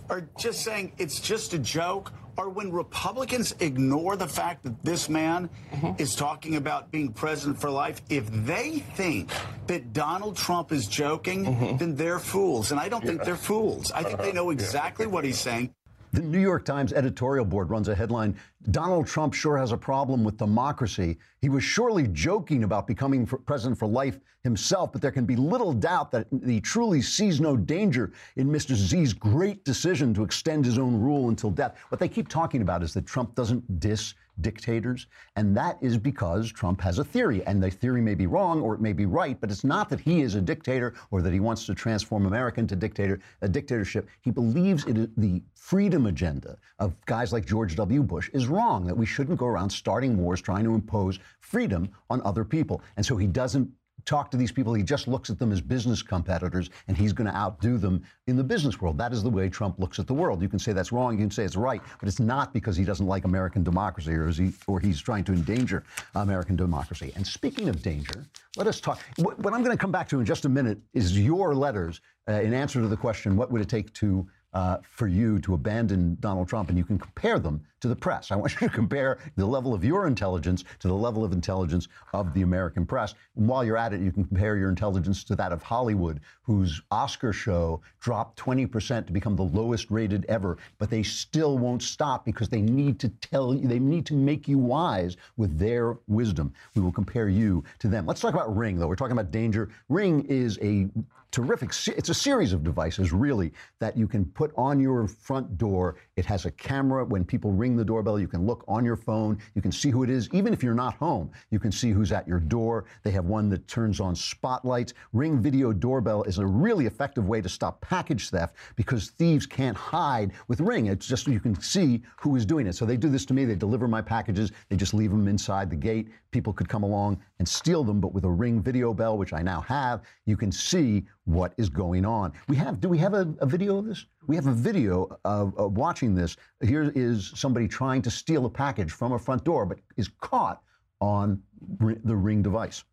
are 0.09 0.27
just 0.37 0.63
saying 0.63 0.91
it's 0.97 1.21
just 1.21 1.53
a 1.53 1.59
joke 1.59 2.11
or 2.37 2.49
when 2.49 2.71
Republicans 2.71 3.53
ignore 3.59 4.15
the 4.15 4.27
fact 4.27 4.63
that 4.63 4.83
this 4.83 5.09
man 5.09 5.49
mm-hmm. 5.71 6.01
is 6.01 6.15
talking 6.15 6.55
about 6.55 6.91
being 6.91 7.11
president 7.11 7.59
for 7.59 7.69
life, 7.69 8.01
if 8.09 8.29
they 8.45 8.79
think 8.95 9.31
that 9.67 9.93
Donald 9.93 10.35
Trump 10.35 10.71
is 10.71 10.87
joking, 10.87 11.45
mm-hmm. 11.45 11.77
then 11.77 11.95
they're 11.95 12.19
fools. 12.19 12.71
And 12.71 12.79
I 12.79 12.89
don't 12.89 13.03
yeah. 13.03 13.09
think 13.09 13.23
they're 13.23 13.35
fools. 13.35 13.91
I 13.91 14.03
think 14.03 14.19
they 14.19 14.31
know 14.31 14.49
exactly 14.49 15.05
yeah. 15.05 15.11
what 15.11 15.23
he's 15.23 15.39
saying. 15.39 15.73
The 16.13 16.21
New 16.21 16.39
York 16.39 16.63
Times 16.63 16.93
editorial 16.93 17.43
board 17.43 17.71
runs 17.71 17.87
a 17.87 17.95
headline 17.95 18.35
Donald 18.69 19.07
Trump 19.07 19.33
sure 19.33 19.57
has 19.57 19.71
a 19.71 19.77
problem 19.77 20.23
with 20.23 20.37
democracy. 20.37 21.17
He 21.41 21.49
was 21.49 21.63
surely 21.63 22.07
joking 22.07 22.63
about 22.63 22.85
becoming 22.85 23.25
for 23.25 23.39
president 23.39 23.79
for 23.79 23.87
life 23.87 24.19
himself, 24.43 24.91
but 24.91 25.01
there 25.01 25.11
can 25.11 25.25
be 25.25 25.35
little 25.35 25.73
doubt 25.73 26.11
that 26.11 26.27
he 26.45 26.61
truly 26.61 27.01
sees 27.01 27.41
no 27.41 27.57
danger 27.57 28.13
in 28.35 28.47
Mr. 28.47 28.75
Xi's 28.75 29.11
great 29.11 29.65
decision 29.65 30.13
to 30.13 30.23
extend 30.23 30.65
his 30.65 30.77
own 30.77 30.99
rule 30.99 31.29
until 31.29 31.49
death. 31.49 31.77
What 31.89 31.99
they 31.99 32.07
keep 32.07 32.27
talking 32.27 32.61
about 32.61 32.83
is 32.83 32.93
that 32.93 33.07
Trump 33.07 33.33
doesn't 33.33 33.79
diss 33.79 34.13
dictators. 34.41 35.07
And 35.35 35.55
that 35.57 35.77
is 35.81 35.97
because 35.97 36.51
Trump 36.51 36.81
has 36.81 36.99
a 36.99 37.03
theory. 37.03 37.43
And 37.45 37.61
the 37.61 37.69
theory 37.69 38.01
may 38.01 38.15
be 38.15 38.27
wrong 38.27 38.61
or 38.61 38.73
it 38.73 38.81
may 38.81 38.93
be 38.93 39.05
right, 39.05 39.39
but 39.39 39.51
it's 39.51 39.63
not 39.63 39.89
that 39.89 39.99
he 39.99 40.21
is 40.21 40.35
a 40.35 40.41
dictator 40.41 40.93
or 41.11 41.21
that 41.21 41.33
he 41.33 41.39
wants 41.39 41.65
to 41.65 41.75
transform 41.75 42.25
America 42.25 42.59
into 42.59 42.75
dictator, 42.75 43.19
a 43.41 43.47
dictatorship. 43.47 44.07
He 44.21 44.31
believes 44.31 44.85
it, 44.85 45.15
the 45.19 45.41
freedom 45.55 46.07
agenda 46.07 46.57
of 46.79 46.93
guys 47.05 47.31
like 47.31 47.45
George 47.45 47.75
W. 47.75 48.03
Bush 48.03 48.29
is 48.33 48.47
wrong, 48.47 48.85
that 48.85 48.97
we 48.97 49.05
shouldn't 49.05 49.39
go 49.39 49.45
around 49.45 49.69
starting 49.69 50.17
wars 50.17 50.41
trying 50.41 50.63
to 50.63 50.73
impose 50.73 51.19
freedom 51.39 51.89
on 52.09 52.21
other 52.23 52.43
people. 52.43 52.81
And 52.97 53.05
so 53.05 53.15
he 53.15 53.27
doesn't 53.27 53.69
talk 54.05 54.31
to 54.31 54.37
these 54.37 54.51
people. 54.51 54.73
He 54.73 54.83
just 54.83 55.07
looks 55.07 55.29
at 55.29 55.39
them 55.39 55.51
as 55.51 55.61
business 55.61 56.01
competitors, 56.01 56.69
and 56.87 56.97
he's 56.97 57.13
going 57.13 57.29
to 57.29 57.35
outdo 57.35 57.77
them 57.77 58.03
in 58.27 58.35
the 58.35 58.43
business 58.43 58.81
world. 58.81 58.97
That 58.97 59.13
is 59.13 59.23
the 59.23 59.29
way 59.29 59.49
Trump 59.49 59.79
looks 59.79 59.99
at 59.99 60.07
the 60.07 60.13
world. 60.13 60.41
You 60.41 60.49
can 60.49 60.59
say 60.59 60.73
that's 60.73 60.91
wrong. 60.91 61.13
You 61.13 61.19
can 61.19 61.31
say 61.31 61.43
it's 61.43 61.55
right, 61.55 61.81
but 61.99 62.07
it's 62.07 62.19
not 62.19 62.53
because 62.53 62.75
he 62.75 62.83
doesn't 62.83 63.07
like 63.07 63.25
American 63.25 63.63
democracy 63.63 64.13
or, 64.13 64.29
he, 64.29 64.51
or 64.67 64.79
he's 64.79 65.01
trying 65.01 65.23
to 65.25 65.33
endanger 65.33 65.83
American 66.15 66.55
democracy. 66.55 67.11
And 67.15 67.25
speaking 67.25 67.69
of 67.69 67.81
danger, 67.81 68.25
let 68.57 68.67
us 68.67 68.79
talk. 68.79 68.99
What, 69.17 69.39
what 69.39 69.53
I'm 69.53 69.63
going 69.63 69.75
to 69.75 69.81
come 69.81 69.91
back 69.91 70.07
to 70.09 70.19
in 70.19 70.25
just 70.25 70.45
a 70.45 70.49
minute 70.49 70.79
is 70.93 71.17
your 71.19 71.55
letters 71.55 72.01
uh, 72.27 72.33
in 72.33 72.53
answer 72.53 72.81
to 72.81 72.87
the 72.87 72.97
question, 72.97 73.35
what 73.35 73.51
would 73.51 73.61
it 73.61 73.69
take 73.69 73.93
to 73.93 74.27
uh, 74.53 74.77
for 74.83 75.07
you 75.07 75.39
to 75.39 75.53
abandon 75.55 76.15
Donald 76.19 76.47
Trump, 76.47 76.69
and 76.69 76.77
you 76.77 76.85
can 76.85 76.99
compare 76.99 77.39
them 77.39 77.63
to 77.83 77.89
the 77.89 77.95
press. 77.95 78.31
I 78.31 78.37
want 78.37 78.53
you 78.53 78.67
to 78.67 78.73
compare 78.73 79.19
the 79.35 79.45
level 79.45 79.73
of 79.73 79.83
your 79.83 80.07
intelligence 80.07 80.63
to 80.79 80.87
the 80.87 80.93
level 80.93 81.25
of 81.25 81.33
intelligence 81.33 81.89
of 82.13 82.33
the 82.33 82.41
American 82.41 82.85
press. 82.85 83.13
And 83.35 83.45
while 83.45 83.63
you're 83.63 83.77
at 83.77 83.93
it, 83.93 83.99
you 83.99 84.11
can 84.11 84.23
compare 84.23 84.55
your 84.55 84.69
intelligence 84.69 85.21
to 85.25 85.35
that 85.35 85.51
of 85.51 85.61
Hollywood, 85.61 86.21
whose 86.43 86.81
Oscar 86.91 87.33
show 87.33 87.81
dropped 87.99 88.39
20% 88.39 89.05
to 89.05 89.11
become 89.11 89.35
the 89.35 89.43
lowest 89.43 89.91
rated 89.91 90.25
ever, 90.29 90.57
but 90.79 90.89
they 90.89 91.03
still 91.03 91.57
won't 91.57 91.83
stop 91.83 92.23
because 92.23 92.47
they 92.47 92.61
need 92.61 92.99
to 92.99 93.09
tell 93.09 93.53
you, 93.53 93.67
they 93.67 93.79
need 93.79 94.05
to 94.05 94.13
make 94.13 94.47
you 94.47 94.57
wise 94.57 95.17
with 95.35 95.59
their 95.59 95.97
wisdom. 96.07 96.53
We 96.75 96.81
will 96.81 96.91
compare 96.93 97.27
you 97.27 97.65
to 97.79 97.89
them. 97.89 98.05
Let's 98.05 98.21
talk 98.21 98.33
about 98.33 98.55
Ring, 98.55 98.77
though. 98.77 98.87
We're 98.87 98.95
talking 98.95 99.11
about 99.11 99.31
danger. 99.31 99.67
Ring 99.89 100.25
is 100.29 100.57
a 100.61 100.87
terrific. 101.31 101.71
It's 101.87 102.09
a 102.09 102.13
series 102.13 102.53
of 102.53 102.63
devices, 102.63 103.11
really, 103.11 103.51
that 103.79 103.97
you 103.97 104.07
can 104.07 104.23
put 104.23 104.53
on 104.55 104.79
your 104.79 105.07
front 105.07 105.57
door. 105.57 105.95
It 106.15 106.25
has 106.25 106.45
a 106.45 106.51
camera. 106.51 107.03
When 107.03 107.25
people 107.25 107.51
ring 107.51 107.72
the 107.75 107.85
doorbell, 107.85 108.19
you 108.19 108.27
can 108.27 108.45
look 108.45 108.63
on 108.67 108.83
your 108.85 108.95
phone. 108.95 109.37
You 109.55 109.61
can 109.61 109.71
see 109.71 109.89
who 109.89 110.03
it 110.03 110.09
is. 110.09 110.29
Even 110.33 110.53
if 110.53 110.63
you're 110.63 110.73
not 110.73 110.95
home, 110.95 111.31
you 111.49 111.59
can 111.59 111.71
see 111.71 111.91
who's 111.91 112.11
at 112.11 112.27
your 112.27 112.39
door. 112.39 112.85
They 113.03 113.11
have 113.11 113.25
one 113.25 113.49
that 113.49 113.67
turns 113.67 113.99
on 113.99 114.15
spotlights. 114.15 114.93
Ring 115.13 115.41
Video 115.41 115.73
Doorbell 115.73 116.23
is 116.23 116.37
a 116.37 116.45
really 116.45 116.85
effective 116.85 117.27
way 117.27 117.41
to 117.41 117.49
stop 117.49 117.81
package 117.81 118.29
theft 118.29 118.55
because 118.75 119.09
thieves 119.09 119.45
can't 119.45 119.77
hide 119.77 120.31
with 120.47 120.61
Ring. 120.61 120.87
It's 120.87 121.07
just 121.07 121.27
you 121.27 121.39
can 121.39 121.59
see 121.59 122.03
who 122.17 122.35
is 122.35 122.45
doing 122.45 122.67
it. 122.67 122.73
So 122.73 122.85
they 122.85 122.97
do 122.97 123.09
this 123.09 123.25
to 123.25 123.33
me. 123.33 123.45
They 123.45 123.55
deliver 123.55 123.87
my 123.87 124.01
packages. 124.01 124.51
They 124.69 124.75
just 124.75 124.93
leave 124.93 125.11
them 125.11 125.27
inside 125.27 125.69
the 125.69 125.75
gate. 125.75 126.09
People 126.33 126.51
could 126.51 126.67
come 126.67 126.81
along 126.81 127.21
and 127.37 127.47
steal 127.47 127.83
them, 127.83 128.01
but 128.01 128.11
with 128.11 128.25
a 128.25 128.29
Ring 128.29 128.59
Video 128.59 128.91
Bell, 128.91 129.17
which 129.19 129.33
I 129.33 129.43
now 129.43 129.61
have, 129.61 130.01
you 130.25 130.35
can 130.35 130.51
see 130.51 131.05
what 131.25 131.53
is 131.57 131.69
going 131.69 132.05
on. 132.05 132.33
We 132.47 132.55
have, 132.55 132.81
do 132.81 132.89
we 132.89 132.97
have 132.97 133.13
a, 133.13 133.33
a 133.39 133.45
video 133.45 133.77
of 133.77 133.85
this? 133.85 134.07
We 134.25 134.35
have 134.35 134.47
a 134.47 134.51
video 134.51 135.15
of, 135.23 135.55
of, 135.57 135.77
watching 135.77 136.15
this. 136.15 136.35
Here 136.61 136.91
is 136.95 137.31
somebody 137.35 137.67
trying 137.67 138.01
to 138.01 138.11
steal 138.11 138.47
a 138.47 138.49
package 138.49 138.91
from 138.91 139.11
a 139.11 139.19
front 139.19 139.43
door, 139.43 139.67
but 139.67 139.77
is 139.95 140.09
caught 140.21 140.63
on 140.99 141.39
the 141.79 142.15
Ring 142.15 142.41
device. 142.41 142.83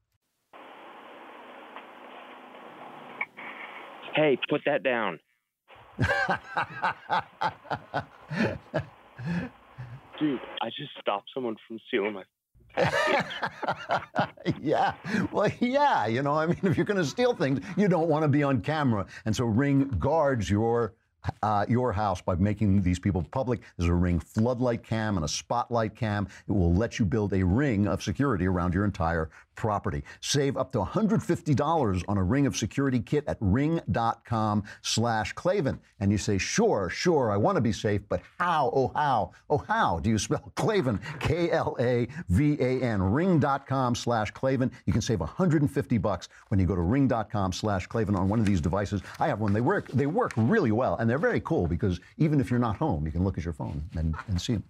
Hey, 4.14 4.38
put 4.50 4.60
that 4.66 4.82
down. 4.82 5.18
Dude, 10.18 10.40
I 10.60 10.68
just 10.68 10.90
stopped 11.00 11.30
someone 11.32 11.56
from 11.66 11.78
stealing 11.88 12.12
my 12.12 12.24
yeah. 14.60 14.94
Well, 15.32 15.50
yeah. 15.60 16.06
You 16.06 16.22
know, 16.22 16.34
I 16.34 16.46
mean, 16.46 16.58
if 16.62 16.76
you're 16.76 16.86
going 16.86 16.98
to 16.98 17.04
steal 17.04 17.34
things, 17.34 17.60
you 17.76 17.88
don't 17.88 18.08
want 18.08 18.22
to 18.22 18.28
be 18.28 18.42
on 18.42 18.60
camera. 18.60 19.06
And 19.24 19.34
so 19.34 19.44
Ring 19.44 19.88
guards 19.98 20.48
your 20.48 20.94
uh, 21.42 21.66
your 21.68 21.92
house 21.92 22.20
by 22.20 22.34
making 22.34 22.82
these 22.82 22.98
people 22.98 23.22
public. 23.30 23.60
There's 23.76 23.90
a 23.90 23.94
ring 23.94 24.20
floodlight 24.20 24.82
cam 24.82 25.16
and 25.16 25.24
a 25.24 25.28
spotlight 25.28 25.94
cam. 25.94 26.28
It 26.48 26.52
will 26.52 26.74
let 26.74 26.98
you 26.98 27.04
build 27.04 27.32
a 27.32 27.44
ring 27.44 27.86
of 27.86 28.02
security 28.02 28.46
around 28.46 28.74
your 28.74 28.84
entire 28.84 29.30
property. 29.60 30.02
Save 30.22 30.56
up 30.56 30.72
to 30.72 30.78
$150 30.78 32.04
on 32.08 32.16
a 32.16 32.22
ring 32.22 32.46
of 32.46 32.56
security 32.56 32.98
kit 32.98 33.24
at 33.28 33.36
ring.com 33.40 34.64
slash 34.80 35.34
Klavan. 35.34 35.78
And 36.00 36.10
you 36.10 36.16
say, 36.16 36.38
sure, 36.38 36.88
sure, 36.88 37.30
I 37.30 37.36
want 37.36 37.56
to 37.56 37.60
be 37.60 37.72
safe, 37.72 38.00
but 38.08 38.22
how, 38.38 38.72
oh, 38.74 38.90
how, 38.94 39.32
oh, 39.50 39.58
how 39.58 40.00
do 40.00 40.08
you 40.08 40.18
spell 40.18 40.50
Klavan? 40.54 40.98
K-L-A-V-A-N, 41.20 43.02
ring.com 43.02 43.94
slash 43.94 44.30
Klavan. 44.30 44.72
You 44.86 44.94
can 44.94 45.02
save 45.02 45.20
150 45.20 45.98
bucks 45.98 46.30
when 46.48 46.58
you 46.58 46.64
go 46.64 46.74
to 46.74 46.80
ring.com 46.80 47.52
slash 47.52 47.86
Klavan 47.86 48.16
on 48.16 48.30
one 48.30 48.40
of 48.40 48.46
these 48.46 48.62
devices. 48.62 49.02
I 49.18 49.28
have 49.28 49.40
one. 49.40 49.52
They 49.52 49.60
work, 49.60 49.88
they 49.88 50.06
work 50.06 50.32
really 50.36 50.72
well. 50.72 50.96
And 50.96 51.09
they're 51.10 51.18
very 51.18 51.40
cool 51.40 51.66
because 51.66 52.00
even 52.18 52.40
if 52.40 52.50
you're 52.50 52.60
not 52.60 52.76
home, 52.76 53.04
you 53.04 53.12
can 53.12 53.24
look 53.24 53.36
at 53.36 53.44
your 53.44 53.52
phone 53.52 53.82
and, 53.96 54.14
and 54.28 54.40
see 54.40 54.54
them. 54.54 54.64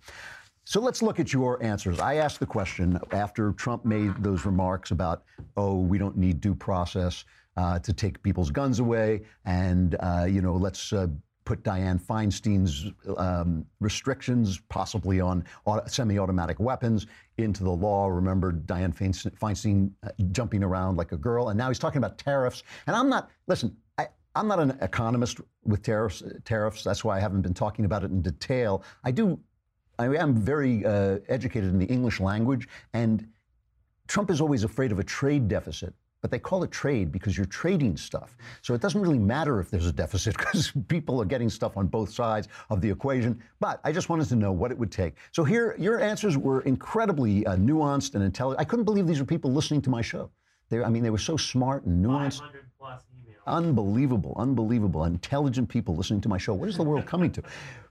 So 0.64 0.81
let's 0.81 1.03
look 1.03 1.18
at 1.18 1.33
your 1.33 1.62
answers. 1.62 1.98
I 2.00 2.16
asked 2.16 2.38
the 2.38 2.46
question 2.46 2.98
after 3.12 3.53
Trump 3.53 3.85
made 3.85 4.14
those 4.22 4.44
remarks 4.44 4.90
about, 4.92 5.24
oh, 5.57 5.81
we 5.81 5.98
don't 5.98 6.16
need 6.16 6.40
due 6.40 6.55
process 6.55 7.24
uh, 7.57 7.79
to 7.81 7.92
take 7.92 8.22
people's 8.22 8.50
guns 8.50 8.79
away, 8.79 9.22
and 9.44 9.96
uh, 10.00 10.26
you 10.29 10.40
know, 10.40 10.55
let's 10.55 10.92
uh, 10.92 11.09
put 11.44 11.64
Dianne 11.64 12.00
Feinstein's 12.00 12.92
um, 13.16 13.66
restrictions, 13.81 14.61
possibly 14.68 15.20
on 15.20 15.44
semi-automatic 15.87 16.61
weapons, 16.61 17.09
into 17.38 17.64
the 17.64 17.70
law. 17.70 18.07
Remember 18.07 18.53
Dianne 18.53 18.94
Feinstein 18.94 19.90
uh, 20.05 20.11
jumping 20.31 20.62
around 20.62 20.96
like 20.96 21.11
a 21.11 21.16
girl, 21.16 21.48
and 21.48 21.59
now 21.59 21.68
he's 21.68 21.81
talking 21.81 21.98
about 21.98 22.18
tariffs. 22.18 22.62
And 22.87 22.94
I'm 22.94 23.09
not. 23.09 23.31
Listen, 23.48 23.76
I'm 24.35 24.47
not 24.47 24.61
an 24.61 24.79
economist 24.81 25.40
with 25.64 25.83
tariffs. 25.83 26.23
Tariffs. 26.45 26.85
That's 26.85 27.05
why 27.05 27.16
I 27.16 27.21
haven't 27.21 27.43
been 27.43 27.55
talking 27.55 27.85
about 27.85 28.05
it 28.05 28.11
in 28.11 28.23
detail. 28.23 28.85
I 29.05 29.11
do. 29.11 29.38
I 29.99 30.07
am 30.16 30.35
very 30.35 30.85
uh, 30.87 31.19
educated 31.29 31.71
in 31.71 31.79
the 31.79 31.87
English 31.87 32.21
language, 32.21 32.69
and 32.95 33.27
Trump 34.07 34.31
is 34.31 34.40
always 34.40 34.64
afraid 34.64 34.93
of 34.93 34.99
a 34.99 35.05
trade 35.05 35.49
deficit. 35.49 35.95
But 36.23 36.31
they 36.31 36.38
call 36.38 36.62
it 36.64 36.71
trade 36.71 37.11
because 37.11 37.37
you're 37.37 37.47
trading 37.47 37.97
stuff. 37.97 38.37
So 38.61 38.75
it 38.75 38.83
doesn't 38.83 39.01
really 39.01 39.19
matter 39.19 39.59
if 39.59 39.71
there's 39.71 39.87
a 39.87 39.93
deficit 39.93 40.37
because 40.38 40.73
people 40.88 41.21
are 41.21 41.25
getting 41.25 41.49
stuff 41.49 41.77
on 41.79 41.87
both 41.87 42.11
sides 42.11 42.49
of 42.69 42.83
the 42.83 42.90
equation. 42.90 43.43
But 43.59 43.81
I 43.85 43.93
just 43.93 44.11
wanted 44.11 44.29
to 44.29 44.37
know 44.37 44.53
what 44.53 44.71
it 44.71 44.79
would 44.79 44.93
take. 44.93 45.14
So 45.33 45.45
here, 45.45 45.75
your 45.79 45.99
answers 45.99 46.37
were 46.37 46.61
incredibly 46.62 47.47
uh, 47.47 47.57
nuanced 47.57 48.14
and 48.14 48.23
intelligent. 48.23 48.61
I 48.61 48.64
couldn't 48.64 48.85
believe 48.85 49.07
these 49.07 49.19
were 49.19 49.27
people 49.27 49.51
listening 49.51 49.81
to 49.83 49.90
my 49.90 50.03
show. 50.03 50.31
They, 50.69 50.83
I 50.83 50.90
mean, 50.90 51.03
they 51.03 51.11
were 51.11 51.19
so 51.19 51.37
smart 51.37 51.85
and 51.85 52.05
nuanced. 52.05 52.43
Unbelievable, 53.50 54.34
unbelievable, 54.38 55.04
intelligent 55.04 55.68
people 55.68 55.96
listening 55.96 56.20
to 56.20 56.28
my 56.28 56.38
show. 56.38 56.54
What 56.54 56.68
is 56.68 56.76
the 56.76 56.84
world 56.84 57.04
coming 57.04 57.32
to? 57.32 57.42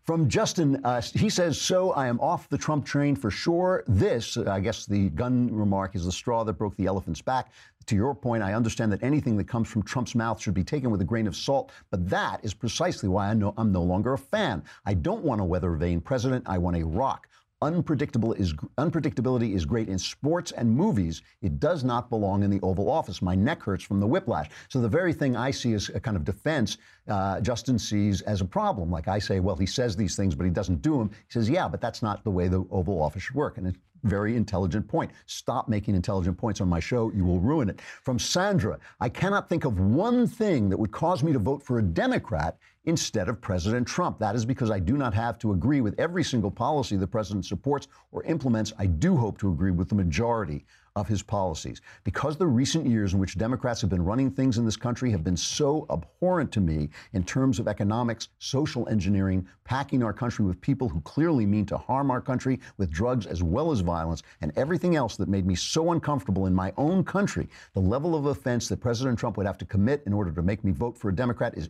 From 0.04 0.28
Justin, 0.30 0.84
uh, 0.86 1.02
he 1.02 1.30
says, 1.30 1.60
So 1.60 1.92
I 1.92 2.08
am 2.08 2.20
off 2.20 2.50
the 2.50 2.58
Trump 2.58 2.86
train 2.86 3.16
for 3.16 3.30
sure. 3.30 3.84
This, 3.86 4.38
I 4.38 4.60
guess 4.60 4.86
the 4.86 5.10
gun 5.10 5.54
remark, 5.54 5.96
is 5.96 6.06
the 6.06 6.12
straw 6.12 6.44
that 6.46 6.54
broke 6.54 6.76
the 6.78 6.86
elephant's 6.86 7.22
back. 7.22 7.52
To 7.88 7.96
your 7.96 8.16
point, 8.16 8.42
I 8.42 8.54
understand 8.54 8.92
that 8.94 9.04
anything 9.04 9.36
that 9.38 9.48
comes 9.48 9.68
from 9.68 9.84
Trump's 9.84 10.16
mouth 10.16 10.40
should 10.40 10.54
be 10.54 10.64
taken 10.64 10.90
with 10.92 11.02
a 11.02 11.06
grain 11.06 11.28
of 11.28 11.36
salt, 11.36 11.72
but 11.92 12.10
that 12.10 12.40
is 12.44 12.54
precisely 12.54 13.10
why 13.10 13.30
I 13.30 13.34
know 13.34 13.54
I'm 13.58 13.72
no 13.72 13.84
longer 13.84 14.14
a 14.14 14.18
fan. 14.18 14.64
I 14.86 14.94
don't 14.94 15.24
want 15.24 15.42
a 15.42 15.44
weather 15.44 15.74
vane 15.74 16.00
president. 16.00 16.46
I 16.48 16.58
want 16.58 16.78
a 16.78 16.86
rock. 16.86 17.28
Unpredictable 17.62 18.32
is, 18.34 18.54
unpredictability 18.78 19.54
is 19.54 19.66
great 19.66 19.90
in 19.90 20.00
sports 20.00 20.54
and 20.54 20.72
movies. 20.72 21.22
It 21.42 21.60
does 21.60 21.84
not 21.84 22.10
belong 22.10 22.44
in 22.44 22.50
the 22.50 22.62
Oval 22.62 22.90
Office. 22.90 23.22
My 23.22 23.36
neck 23.36 23.62
hurts 23.62 23.84
from 23.84 24.00
the 24.00 24.08
whiplash. 24.08 24.50
So 24.70 24.80
the 24.80 24.88
very 24.88 25.12
thing 25.12 25.36
I 25.36 25.52
see 25.52 25.74
as 25.74 25.90
a 25.90 26.00
kind 26.00 26.16
of 26.16 26.24
defense, 26.24 26.78
uh, 27.10 27.42
Justin 27.42 27.78
sees 27.78 28.22
as 28.22 28.40
a 28.40 28.46
problem. 28.46 28.90
Like 28.90 29.10
I 29.10 29.20
say, 29.20 29.42
well, 29.42 29.58
he 29.58 29.66
says 29.66 29.98
these 29.98 30.16
things, 30.16 30.36
but 30.36 30.46
he 30.46 30.50
doesn't 30.52 30.82
do 30.82 31.00
them. 31.00 31.10
He 31.10 31.34
says, 31.34 31.50
yeah, 31.50 31.68
but 31.68 31.82
that's 31.82 32.02
not 32.02 32.24
the 32.24 32.32
way 32.32 32.48
the 32.48 32.64
Oval 32.72 33.02
Office 33.02 33.24
should 33.24 33.36
work. 33.36 33.58
And 33.58 33.76
very 34.04 34.36
intelligent 34.36 34.88
point. 34.88 35.12
Stop 35.26 35.68
making 35.68 35.96
intelligent 35.96 36.38
points 36.38 36.62
on 36.62 36.70
my 36.70 36.80
show. 36.80 37.12
You 37.12 37.26
will 37.26 37.40
ruin 37.40 37.70
it. 37.70 37.82
From 38.04 38.20
Sandra, 38.20 38.80
I 39.00 39.10
cannot 39.10 39.50
think 39.50 39.66
of 39.66 39.80
one 39.80 40.28
thing 40.28 40.70
that 40.70 40.78
would 40.78 40.92
cause 40.92 41.24
me 41.24 41.34
to 41.34 41.40
vote 41.40 41.64
for 41.64 41.80
a 41.80 41.84
Democrat 41.84 42.58
instead 42.86 43.30
of 43.30 43.40
President 43.42 43.88
Trump. 43.88 44.20
That 44.20 44.36
is 44.36 44.46
because 44.46 44.72
I 44.72 44.80
do 44.80 44.98
not 44.98 45.14
have 45.14 45.38
to 45.40 45.52
agree 45.52 45.82
with 45.82 46.00
every 46.00 46.24
single 46.24 46.52
policy 46.52 46.96
the 46.96 47.08
president 47.08 47.46
supports 47.46 47.88
or 48.12 48.24
implements. 48.24 48.74
I 48.80 48.88
do 48.88 49.16
hope 49.16 49.38
to 49.40 49.52
agree 49.52 49.72
with 49.72 49.90
the 49.90 49.96
majority 49.96 50.66
of 51.00 51.08
his 51.08 51.24
policies. 51.24 51.82
Because 52.04 52.38
the 52.38 52.46
recent 52.46 52.86
years 52.86 53.14
in 53.14 53.20
which 53.20 53.38
Democrats 53.38 53.80
have 53.82 53.90
been 53.90 54.04
running 54.04 54.30
things 54.30 54.58
in 54.58 54.66
this 54.66 54.76
country 54.76 55.10
have 55.12 55.24
been 55.24 55.38
so 55.38 55.86
abhorrent 55.90 56.52
to 56.52 56.60
me 56.60 56.90
in 57.14 57.24
terms 57.24 57.58
of 57.58 57.68
economics, 57.68 58.28
social 58.40 58.88
engineering, 58.90 59.48
packing 59.64 60.04
our 60.04 60.14
country 60.14 60.46
with 60.46 60.60
people 60.60 60.90
who 60.90 61.00
clearly 61.02 61.46
mean 61.46 61.66
to 61.66 61.78
harm 61.78 62.12
our 62.12 62.22
country 62.22 62.60
with 62.78 62.92
drugs 62.92 63.26
as 63.26 63.42
well 63.42 63.72
as 63.72 63.80
violence, 63.80 64.24
and 64.42 64.52
everything 64.56 64.96
else 64.96 65.16
that 65.16 65.30
made 65.30 65.46
me 65.46 65.56
so 65.56 65.92
uncomfortable 65.92 66.46
in 66.46 66.54
my 66.54 66.74
own 66.78 67.04
country, 67.04 67.48
the 67.74 67.80
level 67.80 68.16
of 68.16 68.26
offense 68.26 68.68
that 68.68 68.82
President 68.82 69.18
Trump 69.18 69.38
would 69.38 69.46
have 69.46 69.58
to 69.58 69.66
commit 69.66 70.04
in 70.06 70.14
order 70.14 70.32
to 70.32 70.42
make 70.42 70.64
me 70.64 70.72
vote 70.72 70.98
for 70.98 71.10
a 71.10 71.16
Democrat 71.16 71.58
is 71.58 71.70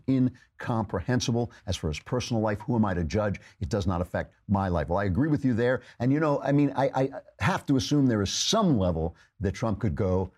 incomprehensible. 0.59 1.51
As 1.67 1.75
for 1.75 1.87
his 1.87 1.99
personal 1.99 2.41
life, 2.41 2.59
who 2.61 2.75
am 2.75 2.85
I 2.85 2.93
to 2.93 3.03
judge? 3.03 3.39
It 3.59 3.69
does 3.69 3.87
not 3.87 4.01
affect 4.01 4.33
my 4.47 4.67
life. 4.67 4.89
Well, 4.89 4.99
I 4.99 5.05
agree 5.05 5.29
with 5.29 5.45
you 5.45 5.53
there. 5.53 5.81
And, 5.99 6.11
you 6.11 6.19
know, 6.19 6.41
I 6.43 6.51
mean, 6.51 6.73
I, 6.75 6.91
I 6.95 7.09
have 7.39 7.65
to 7.67 7.77
assume 7.77 8.07
there 8.07 8.21
is 8.21 8.31
some 8.31 8.77
level 8.77 9.15
that 9.39 9.53
Trump 9.53 9.79
could 9.79 9.95
go 9.95 10.31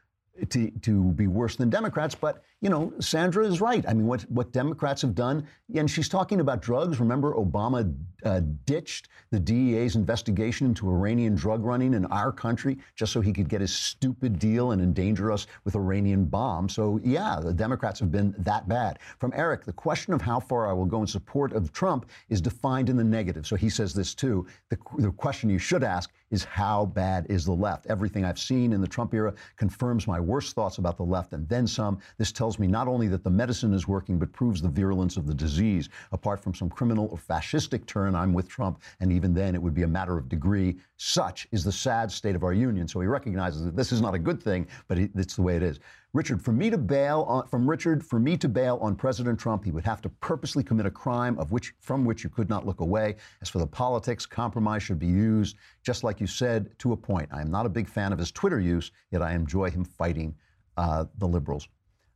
to, 0.50 0.70
to 0.70 1.04
be 1.14 1.28
worse 1.28 1.56
than 1.56 1.70
Democrats. 1.70 2.16
But, 2.16 2.44
you 2.62 2.70
know, 2.70 2.94
Sandra 3.00 3.46
is 3.46 3.60
right. 3.60 3.84
I 3.88 3.94
mean, 3.94 4.06
what, 4.06 4.22
what 4.30 4.52
Democrats 4.52 5.02
have 5.02 5.16
done, 5.16 5.48
and 5.76 5.90
she's 5.90 6.08
talking 6.08 6.40
about 6.40 6.62
drugs. 6.62 7.00
Remember, 7.00 7.34
Obama 7.34 7.92
uh, 8.24 8.42
ditched 8.66 9.10
the 9.32 9.40
DEA's 9.40 9.96
investigation 9.96 10.68
into 10.68 10.88
Iranian 10.88 11.34
drug 11.34 11.66
running 11.66 11.96
in 11.96 12.06
our 12.08 12.32
country 12.32 12.78
just 12.96 13.14
so 13.14 13.20
he 13.20 13.34
could 13.34 13.50
get 13.50 13.62
his 13.62 13.74
stupid 13.74 14.38
deal 14.38 14.72
and 14.72 14.82
endanger 14.82 15.32
us 15.32 15.48
with 15.64 15.76
Iranian 15.76 16.26
bombs. 16.26 16.76
So, 16.76 17.00
yeah, 17.04 17.40
the 17.42 17.54
Democrats 17.54 18.00
have 18.00 18.12
been 18.12 18.36
that 18.38 18.68
bad. 18.68 19.00
From 19.18 19.34
Eric, 19.36 19.66
the 19.66 19.74
question 19.74 20.14
of 20.14 20.22
how 20.22 20.40
far 20.40 20.70
I 20.70 20.74
will 20.74 20.86
go 20.86 21.02
in 21.02 21.08
support 21.08 21.54
of 21.54 21.74
Trump 21.74 22.12
is 22.30 22.42
defined 22.42 22.90
in 22.90 22.96
the 22.96 23.04
negative. 23.04 23.48
So 23.48 23.56
he 23.56 23.70
says 23.70 23.92
this 23.92 24.14
too. 24.14 24.46
The, 24.70 24.78
the 25.00 25.12
question 25.12 25.50
you 25.50 25.58
should 25.58 25.84
ask 25.84 26.12
is 26.30 26.44
how 26.44 26.86
bad 26.86 27.26
is 27.30 27.46
the 27.46 27.52
left? 27.52 27.88
Everything 27.88 28.24
I've 28.24 28.40
seen 28.40 28.72
in 28.72 28.82
the 28.82 28.88
Trump 28.88 29.14
era 29.14 29.34
confirms 29.58 30.08
my 30.08 30.20
worst 30.20 30.56
thoughts 30.56 30.78
about 30.78 30.98
the 30.98 31.04
left 31.04 31.34
and 31.34 31.48
then 31.50 31.68
some. 31.68 32.00
This 32.18 32.32
tells 32.32 32.51
me 32.60 32.68
not 32.68 32.88
only 32.88 33.08
that 33.08 33.24
the 33.24 33.30
medicine 33.30 33.74
is 33.74 33.88
working, 33.88 34.18
but 34.18 34.32
proves 34.34 34.62
the 34.62 34.70
virulence 34.70 35.18
of 35.18 35.28
the 35.28 35.34
disease. 35.34 35.90
Apart 36.12 36.40
from 36.40 36.54
some 36.54 36.70
criminal 36.70 37.08
or 37.12 37.18
fascistic 37.18 37.86
turn, 37.86 38.16
I'm 38.16 38.34
with 38.34 38.48
Trump, 38.48 38.82
and 39.00 39.12
even 39.12 39.34
then 39.34 39.56
it 39.56 39.62
would 39.62 39.74
be 39.74 39.84
a 39.84 39.88
matter 39.88 40.18
of 40.18 40.30
degree. 40.30 40.78
Such 40.98 41.48
is 41.52 41.64
the 41.64 41.72
sad 41.72 42.12
state 42.12 42.36
of 42.36 42.44
our 42.44 42.54
union. 42.54 42.88
So 42.88 43.00
he 43.00 43.08
recognizes 43.08 43.64
that 43.66 43.76
this 43.76 43.92
is 43.92 44.02
not 44.02 44.14
a 44.14 44.20
good 44.20 44.42
thing, 44.42 44.68
but 44.88 44.98
it's 44.98 45.36
the 45.36 45.42
way 45.42 45.56
it 45.56 45.64
is. 45.64 45.80
Richard, 46.14 46.42
for 46.42 46.52
me 46.52 46.70
to 46.70 46.78
bail 46.78 47.26
on, 47.30 47.48
from 47.48 47.70
Richard, 47.70 48.06
for 48.06 48.20
me 48.20 48.36
to 48.36 48.50
bail 48.50 48.78
on 48.82 48.96
President 48.96 49.40
Trump, 49.40 49.64
he 49.64 49.72
would 49.72 49.86
have 49.86 50.02
to 50.02 50.10
purposely 50.10 50.62
commit 50.62 50.86
a 50.86 50.92
crime 50.92 51.40
of 51.40 51.54
which 51.54 51.74
from 51.80 52.04
which 52.04 52.24
you 52.24 52.30
could 52.30 52.50
not 52.50 52.66
look 52.66 52.82
away. 52.82 53.16
As 53.42 53.48
for 53.48 53.60
the 53.60 53.68
politics, 53.68 54.26
compromise 54.26 54.84
should 54.84 55.00
be 55.00 55.08
used, 55.08 55.56
just 55.84 56.04
like 56.04 56.20
you 56.20 56.28
said, 56.28 56.78
to 56.80 56.92
a 56.92 56.98
point. 56.98 57.30
I 57.32 57.40
am 57.40 57.50
not 57.50 57.66
a 57.66 57.70
big 57.70 57.88
fan 57.88 58.12
of 58.12 58.20
his 58.20 58.30
Twitter 58.30 58.60
use, 58.60 58.92
yet 59.12 59.22
I 59.22 59.34
enjoy 59.34 59.70
him 59.70 59.86
fighting 59.86 60.36
uh, 60.76 61.06
the 61.18 61.28
liberals. 61.28 61.70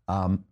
Um, 0.07 0.43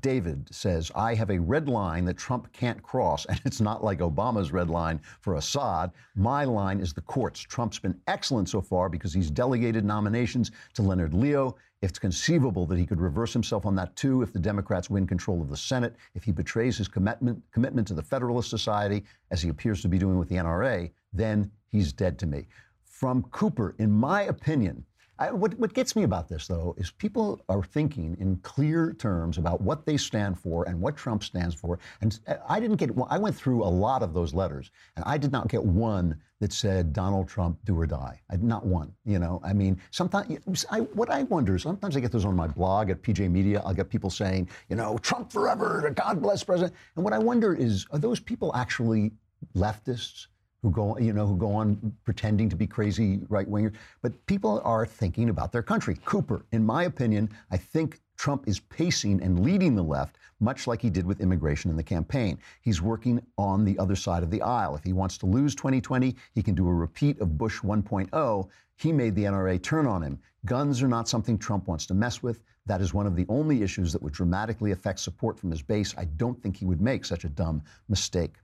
David 0.00 0.48
says, 0.52 0.90
I 0.94 1.14
have 1.14 1.30
a 1.30 1.38
red 1.38 1.68
line 1.68 2.04
that 2.06 2.16
Trump 2.16 2.52
can't 2.52 2.82
cross, 2.82 3.26
and 3.28 3.40
it's 3.44 3.60
not 3.60 3.84
like 3.84 3.98
Obama's 3.98 4.52
red 4.52 4.70
line 4.70 5.00
for 5.20 5.34
Assad. 5.34 5.92
My 6.14 6.44
line 6.44 6.80
is 6.80 6.92
the 6.92 7.00
courts. 7.02 7.40
Trump's 7.40 7.78
been 7.78 8.00
excellent 8.06 8.48
so 8.48 8.60
far 8.60 8.88
because 8.88 9.12
he's 9.12 9.30
delegated 9.30 9.84
nominations 9.84 10.50
to 10.74 10.82
Leonard 10.82 11.14
Leo. 11.14 11.56
It's 11.82 11.98
conceivable 11.98 12.66
that 12.66 12.78
he 12.78 12.86
could 12.86 13.00
reverse 13.00 13.32
himself 13.32 13.66
on 13.66 13.74
that 13.76 13.94
too 13.94 14.22
if 14.22 14.32
the 14.32 14.38
Democrats 14.38 14.88
win 14.88 15.06
control 15.06 15.42
of 15.42 15.50
the 15.50 15.56
Senate. 15.56 15.94
If 16.14 16.24
he 16.24 16.32
betrays 16.32 16.78
his 16.78 16.88
commitment, 16.88 17.42
commitment 17.52 17.86
to 17.88 17.94
the 17.94 18.02
Federalist 18.02 18.48
Society, 18.48 19.04
as 19.30 19.42
he 19.42 19.50
appears 19.50 19.82
to 19.82 19.88
be 19.88 19.98
doing 19.98 20.18
with 20.18 20.28
the 20.28 20.36
NRA, 20.36 20.90
then 21.12 21.50
he's 21.68 21.92
dead 21.92 22.18
to 22.20 22.26
me. 22.26 22.46
From 22.84 23.22
Cooper, 23.24 23.74
in 23.78 23.90
my 23.90 24.22
opinion, 24.22 24.84
I, 25.18 25.30
what, 25.30 25.54
what 25.58 25.72
gets 25.74 25.94
me 25.94 26.02
about 26.02 26.28
this, 26.28 26.48
though, 26.48 26.74
is 26.76 26.90
people 26.90 27.40
are 27.48 27.62
thinking 27.62 28.16
in 28.18 28.36
clear 28.38 28.94
terms 28.94 29.38
about 29.38 29.60
what 29.60 29.86
they 29.86 29.96
stand 29.96 30.38
for 30.38 30.68
and 30.68 30.80
what 30.80 30.96
Trump 30.96 31.22
stands 31.22 31.54
for. 31.54 31.78
And 32.00 32.18
uh, 32.26 32.36
I 32.48 32.58
didn't 32.58 32.76
get, 32.76 32.90
I 33.08 33.18
went 33.18 33.36
through 33.36 33.62
a 33.62 33.66
lot 33.66 34.02
of 34.02 34.12
those 34.12 34.34
letters, 34.34 34.72
and 34.96 35.04
I 35.06 35.16
did 35.18 35.30
not 35.30 35.48
get 35.48 35.62
one 35.62 36.18
that 36.40 36.52
said 36.52 36.92
Donald 36.92 37.28
Trump 37.28 37.58
do 37.64 37.78
or 37.78 37.86
die. 37.86 38.20
I, 38.28 38.36
not 38.36 38.66
one. 38.66 38.92
You 39.04 39.20
know, 39.20 39.40
I 39.44 39.52
mean, 39.52 39.80
sometimes 39.92 40.66
I, 40.70 40.80
what 40.80 41.10
I 41.10 41.22
wonder, 41.24 41.58
sometimes 41.58 41.96
I 41.96 42.00
get 42.00 42.10
those 42.10 42.24
on 42.24 42.34
my 42.34 42.48
blog 42.48 42.90
at 42.90 43.02
PJ 43.02 43.30
Media. 43.30 43.62
I'll 43.64 43.74
get 43.74 43.88
people 43.88 44.10
saying, 44.10 44.48
you 44.68 44.74
know, 44.74 44.98
Trump 44.98 45.32
forever, 45.32 45.92
God 45.94 46.20
bless 46.20 46.42
President. 46.42 46.74
And 46.96 47.04
what 47.04 47.14
I 47.14 47.18
wonder 47.18 47.54
is, 47.54 47.86
are 47.92 47.98
those 47.98 48.18
people 48.18 48.54
actually 48.54 49.12
leftists? 49.56 50.26
Who 50.64 50.70
go, 50.70 50.96
you 50.96 51.12
know, 51.12 51.26
who 51.26 51.36
go 51.36 51.52
on 51.52 51.94
pretending 52.04 52.48
to 52.48 52.56
be 52.56 52.66
crazy 52.66 53.20
right 53.28 53.50
wingers. 53.50 53.74
But 54.00 54.24
people 54.24 54.62
are 54.64 54.86
thinking 54.86 55.28
about 55.28 55.52
their 55.52 55.62
country. 55.62 55.98
Cooper, 56.06 56.46
in 56.52 56.64
my 56.64 56.84
opinion, 56.84 57.28
I 57.50 57.58
think 57.58 58.00
Trump 58.16 58.48
is 58.48 58.60
pacing 58.60 59.22
and 59.22 59.44
leading 59.44 59.74
the 59.74 59.82
left, 59.84 60.16
much 60.40 60.66
like 60.66 60.80
he 60.80 60.88
did 60.88 61.04
with 61.04 61.20
immigration 61.20 61.70
in 61.70 61.76
the 61.76 61.82
campaign. 61.82 62.38
He's 62.62 62.80
working 62.80 63.20
on 63.36 63.66
the 63.66 63.78
other 63.78 63.94
side 63.94 64.22
of 64.22 64.30
the 64.30 64.40
aisle. 64.40 64.74
If 64.74 64.82
he 64.82 64.94
wants 64.94 65.18
to 65.18 65.26
lose 65.26 65.54
2020, 65.54 66.16
he 66.34 66.42
can 66.42 66.54
do 66.54 66.66
a 66.66 66.72
repeat 66.72 67.20
of 67.20 67.36
Bush 67.36 67.60
1.0. 67.60 68.48
He 68.76 68.90
made 68.90 69.14
the 69.14 69.24
NRA 69.24 69.62
turn 69.62 69.86
on 69.86 70.02
him. 70.02 70.18
Guns 70.46 70.82
are 70.82 70.88
not 70.88 71.10
something 71.10 71.36
Trump 71.36 71.68
wants 71.68 71.84
to 71.86 71.94
mess 71.94 72.22
with. 72.22 72.40
That 72.64 72.80
is 72.80 72.94
one 72.94 73.06
of 73.06 73.16
the 73.16 73.26
only 73.28 73.62
issues 73.62 73.92
that 73.92 74.00
would 74.00 74.14
dramatically 74.14 74.70
affect 74.70 75.00
support 75.00 75.38
from 75.38 75.50
his 75.50 75.60
base. 75.60 75.94
I 75.98 76.06
don't 76.06 76.42
think 76.42 76.56
he 76.56 76.64
would 76.64 76.80
make 76.80 77.04
such 77.04 77.24
a 77.24 77.28
dumb 77.28 77.62
mistake. 77.90 78.36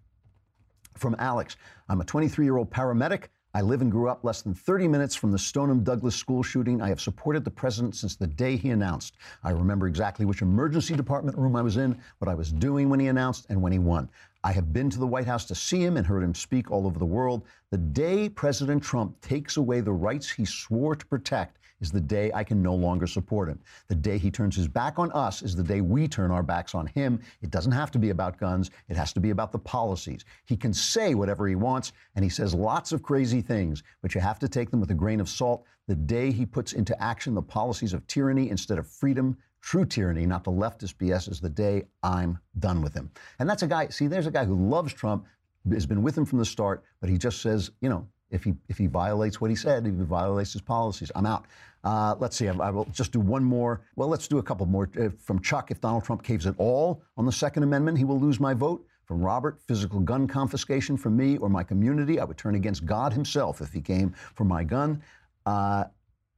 From 0.96 1.16
Alex, 1.18 1.57
I'm 1.88 2.00
a 2.00 2.05
23 2.05 2.44
year 2.44 2.57
old 2.57 2.70
paramedic. 2.70 3.29
I 3.53 3.62
live 3.62 3.81
and 3.81 3.90
grew 3.90 4.09
up 4.09 4.22
less 4.22 4.42
than 4.42 4.55
30 4.55 4.87
minutes 4.87 5.16
from 5.16 5.33
the 5.33 5.38
Stoneman 5.38 5.83
Douglas 5.83 6.14
school 6.14 6.42
shooting. 6.42 6.81
I 6.81 6.88
have 6.88 7.00
supported 7.00 7.44
the 7.44 7.50
president 7.50 7.96
since 7.96 8.14
the 8.14 8.29
day 8.29 8.57
he 8.57 8.70
announced. 8.70 9.16
I 9.42 9.50
remember 9.50 9.88
exactly 9.88 10.24
which 10.24 10.40
emergency 10.40 10.94
department 10.94 11.37
room 11.37 11.57
I 11.57 11.62
was 11.62 11.76
in, 11.76 12.00
what 12.18 12.29
I 12.29 12.35
was 12.35 12.53
doing 12.53 12.88
when 12.88 13.00
he 13.00 13.09
announced, 13.09 13.46
and 13.48 13.61
when 13.61 13.72
he 13.72 13.81
won. 13.81 14.09
I 14.44 14.53
have 14.53 14.72
been 14.72 14.88
to 14.90 14.98
the 14.98 15.07
White 15.07 15.26
House 15.26 15.44
to 15.46 15.55
see 15.57 15.85
him 15.85 15.96
and 15.96 16.07
heard 16.07 16.22
him 16.22 16.35
speak 16.35 16.70
all 16.70 16.87
over 16.87 16.98
the 16.98 17.05
world. 17.05 17.44
The 17.70 17.79
day 17.79 18.29
President 18.29 18.85
Trump 18.85 19.20
takes 19.20 19.57
away 19.57 19.81
the 19.81 19.92
rights 19.92 20.31
he 20.31 20.44
swore 20.44 20.94
to 20.94 21.07
protect 21.07 21.59
is 21.81 21.90
the 21.90 22.01
day 22.01 22.31
I 22.35 22.45
can 22.45 22.62
no 22.62 22.75
longer 22.75 23.07
support 23.07 23.49
him. 23.49 23.59
The 23.88 23.95
day 23.95 24.19
he 24.19 24.31
turns 24.31 24.57
his 24.57 24.69
back 24.69 24.99
on 24.99 25.11
us 25.12 25.43
is 25.43 25.57
the 25.57 25.62
day 25.62 25.81
we 25.81 26.09
turn 26.09 26.31
our 26.31 26.43
backs 26.43 26.75
on 26.75 26.87
him. 26.88 27.21
It 27.43 27.51
doesn't 27.51 27.73
have 27.73 27.90
to 27.93 27.99
be 27.99 28.11
about 28.11 28.38
guns, 28.38 28.71
it 28.88 28.97
has 28.97 29.12
to 29.14 29.21
be 29.21 29.31
about 29.31 29.53
the 29.53 29.59
policies. 29.59 30.25
He 30.45 30.57
can 30.57 30.73
say 30.73 31.14
whatever 31.14 31.49
he 31.49 31.55
wants, 31.55 31.93
and 32.14 32.25
he 32.25 32.29
says 32.29 32.55
lots 32.55 32.93
of 32.93 33.03
crazy 33.03 33.40
things, 33.40 33.83
but 34.03 34.14
you 34.14 34.21
have 34.21 34.38
to 34.40 34.49
take 34.49 34.71
them 34.71 34.81
with 34.81 34.90
a 34.90 34.95
grain 34.95 35.21
of 35.21 35.29
salt. 35.29 35.64
The 35.88 35.97
day 35.97 36.31
he 36.31 36.47
puts 36.47 36.73
into 36.73 37.01
action 37.03 37.35
the 37.35 37.43
policies 37.43 37.93
of 37.93 38.07
tyranny 38.07 38.51
instead 38.51 38.79
of 38.79 38.87
freedom, 38.87 39.37
true 39.61 39.85
tyranny, 39.85 40.27
not 40.27 40.45
the 40.45 40.53
leftist 40.53 40.95
BS, 40.97 41.31
is 41.31 41.40
the 41.40 41.51
day 41.51 41.85
I'm 42.03 42.38
done 42.59 42.83
with 42.83 42.95
him. 42.95 43.11
And 43.38 43.49
that's 43.49 43.62
a 43.62 43.66
guy, 43.66 43.88
see, 43.88 44.07
there's 44.07 44.27
a 44.27 44.31
guy 44.31 44.45
who 44.45 44.55
loves 44.55 44.93
Trump, 44.93 45.27
has 45.73 45.87
been 45.87 46.03
with 46.03 46.16
him 46.16 46.25
from 46.25 46.38
the 46.38 46.45
start, 46.45 46.83
but 47.01 47.11
he 47.11 47.19
just 47.19 47.43
says, 47.43 47.71
you 47.81 47.88
know, 47.88 48.07
if 48.31 48.45
he 48.45 48.55
if 48.69 48.79
he 48.79 48.87
violates 48.87 49.40
what 49.40 49.51
he 49.51 49.57
said, 49.57 49.87
if 49.87 49.97
he 49.97 50.05
violates 50.05 50.53
his 50.53 50.62
policies, 50.62 51.11
I'm 51.14 51.27
out. 51.27 51.47
Uh, 51.83 52.14
let's 52.19 52.37
see. 52.37 52.49
I, 52.49 52.55
I, 52.55 52.71
will 52.71 52.85
just 52.87 53.12
do 53.12 53.21
one 53.21 53.43
more. 53.43 53.81
Well, 53.97 54.09
let's 54.09 54.29
do 54.29 54.38
a 54.38 54.43
couple 54.43 54.66
more 54.66 54.90
uh, 55.01 55.09
from 55.19 55.40
Chuck. 55.40 55.71
If 55.71 55.81
Donald 55.81 56.05
Trump 56.05 56.23
caves 56.23 56.47
at 56.47 56.55
all 56.59 57.03
on 57.16 57.25
the 57.25 57.33
Second 57.33 57.62
Amendment, 57.62 57.97
he 57.97 58.05
will 58.05 58.21
lose 58.21 58.38
my 58.38 58.55
vote. 58.55 58.87
From 59.05 59.23
Robert, 59.23 59.59
physical 59.66 59.99
gun 59.99 60.29
confiscation 60.29 60.97
from 60.97 61.16
me 61.16 61.37
or 61.38 61.49
my 61.49 61.64
community. 61.64 62.21
I 62.21 62.25
would 62.25 62.38
turn 62.38 62.55
against 62.55 62.87
God 62.87 63.12
Himself 63.12 63.61
if 63.61 63.73
He 63.73 63.81
came 63.81 64.14
for 64.35 64.45
my 64.45 64.62
gun. 64.62 65.03
Uh, 65.47 65.85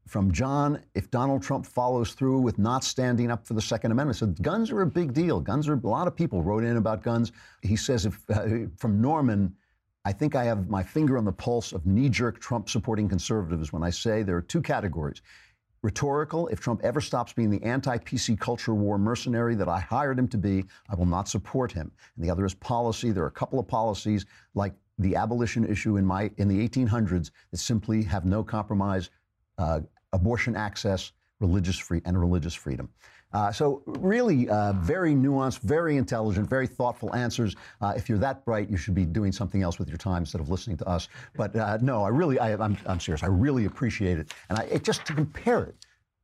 from 0.07 0.33
John, 0.33 0.83
if 0.95 1.11
Donald 1.11 1.43
Trump 1.43 1.67
follows 1.67 2.15
through 2.15 2.41
with 2.41 2.59
not 2.59 2.83
standing 2.83 3.31
up 3.31 3.47
for 3.47 3.55
the 3.55 3.63
Second 3.63 3.93
Amendment, 3.93 4.17
so 4.17 4.27
guns 4.27 4.71
are 4.71 4.83
a 4.83 4.87
big 4.87 5.13
deal. 5.13 5.39
Guns 5.39 5.69
are 5.69 5.75
a 5.75 5.87
lot 5.87 6.09
of 6.09 6.17
people 6.17 6.43
wrote 6.43 6.65
in 6.65 6.77
about 6.77 7.03
guns. 7.03 7.31
He 7.63 7.77
says 7.77 8.07
if 8.07 8.19
uh, 8.31 8.69
from 8.77 9.01
Norman 9.01 9.55
I 10.05 10.13
think 10.13 10.35
I 10.35 10.45
have 10.45 10.69
my 10.69 10.83
finger 10.83 11.17
on 11.17 11.25
the 11.25 11.33
pulse 11.33 11.73
of 11.73 11.87
knee 11.87 12.09
jerk 12.09 12.41
Trump 12.41 12.69
supporting 12.69 13.09
conservatives 13.09 13.73
when 13.73 13.85
I 13.85 13.91
say 13.91 14.23
there 14.23 14.37
are 14.37 14.43
two 14.43 14.61
categories. 14.61 15.23
Rhetorical, 15.83 16.49
if 16.49 16.61
Trump 16.61 16.81
ever 16.85 17.01
stops 17.01 17.33
being 17.33 17.51
the 17.51 17.63
anti 17.63 17.99
PC 17.99 18.39
culture 18.39 18.75
war 18.75 18.99
mercenary 18.99 19.55
that 19.57 19.69
I 19.69 19.81
hired 19.81 20.19
him 20.19 20.29
to 20.29 20.39
be, 20.39 20.65
I 20.89 20.95
will 20.95 21.07
not 21.07 21.29
support 21.29 21.73
him. 21.73 21.91
And 22.17 22.25
the 22.25 22.31
other 22.31 22.45
is 22.45 22.55
policy. 22.55 23.11
There 23.11 23.25
are 23.25 23.29
a 23.29 23.33
couple 23.33 23.59
of 23.59 23.67
policies 23.67 24.27
like 24.55 24.75
the 24.99 25.17
abolition 25.17 25.65
issue 25.65 25.97
in, 25.97 26.07
my, 26.07 26.31
in 26.37 26.49
the 26.49 26.69
1800s 26.69 27.31
that 27.51 27.59
simply 27.59 28.03
have 28.05 28.25
no 28.25 28.45
compromise 28.45 29.11
uh, 29.59 29.81
abortion 30.13 30.55
access, 30.55 31.13
religious 31.41 31.79
free, 31.79 32.01
and 32.05 32.19
religious 32.19 32.55
freedom. 32.55 32.89
Uh, 33.33 33.51
so 33.53 33.83
really 33.87 34.49
uh, 34.49 34.73
very 34.75 35.15
nuanced, 35.15 35.61
very 35.61 35.97
intelligent, 35.97 36.49
very 36.49 36.67
thoughtful 36.67 37.15
answers. 37.15 37.57
Uh, 37.81 37.93
if 37.97 38.09
you're 38.09 38.19
that 38.19 38.45
bright, 38.45 38.71
you 38.71 38.77
should 38.77 38.95
be 38.95 39.05
doing 39.05 39.33
something 39.33 39.63
else 39.63 39.79
with 39.79 39.89
your 39.89 39.99
time 39.99 40.23
instead 40.23 40.41
of 40.41 40.49
listening 40.49 40.77
to 40.77 40.89
us. 40.89 41.09
But 41.37 41.55
uh, 41.57 41.79
no, 41.81 42.03
I 42.03 42.09
really, 42.09 42.39
I, 42.39 42.51
am 42.53 42.63
I'm, 42.63 42.79
I'm 42.87 43.01
serious. 43.01 43.23
I 43.23 43.29
really 43.29 43.65
appreciate 43.65 44.19
it. 44.19 44.35
And 44.49 44.59
I, 44.59 44.63
it, 44.65 44.85
just 44.85 45.05
to 45.07 45.15
compare 45.15 45.63
it 45.65 45.77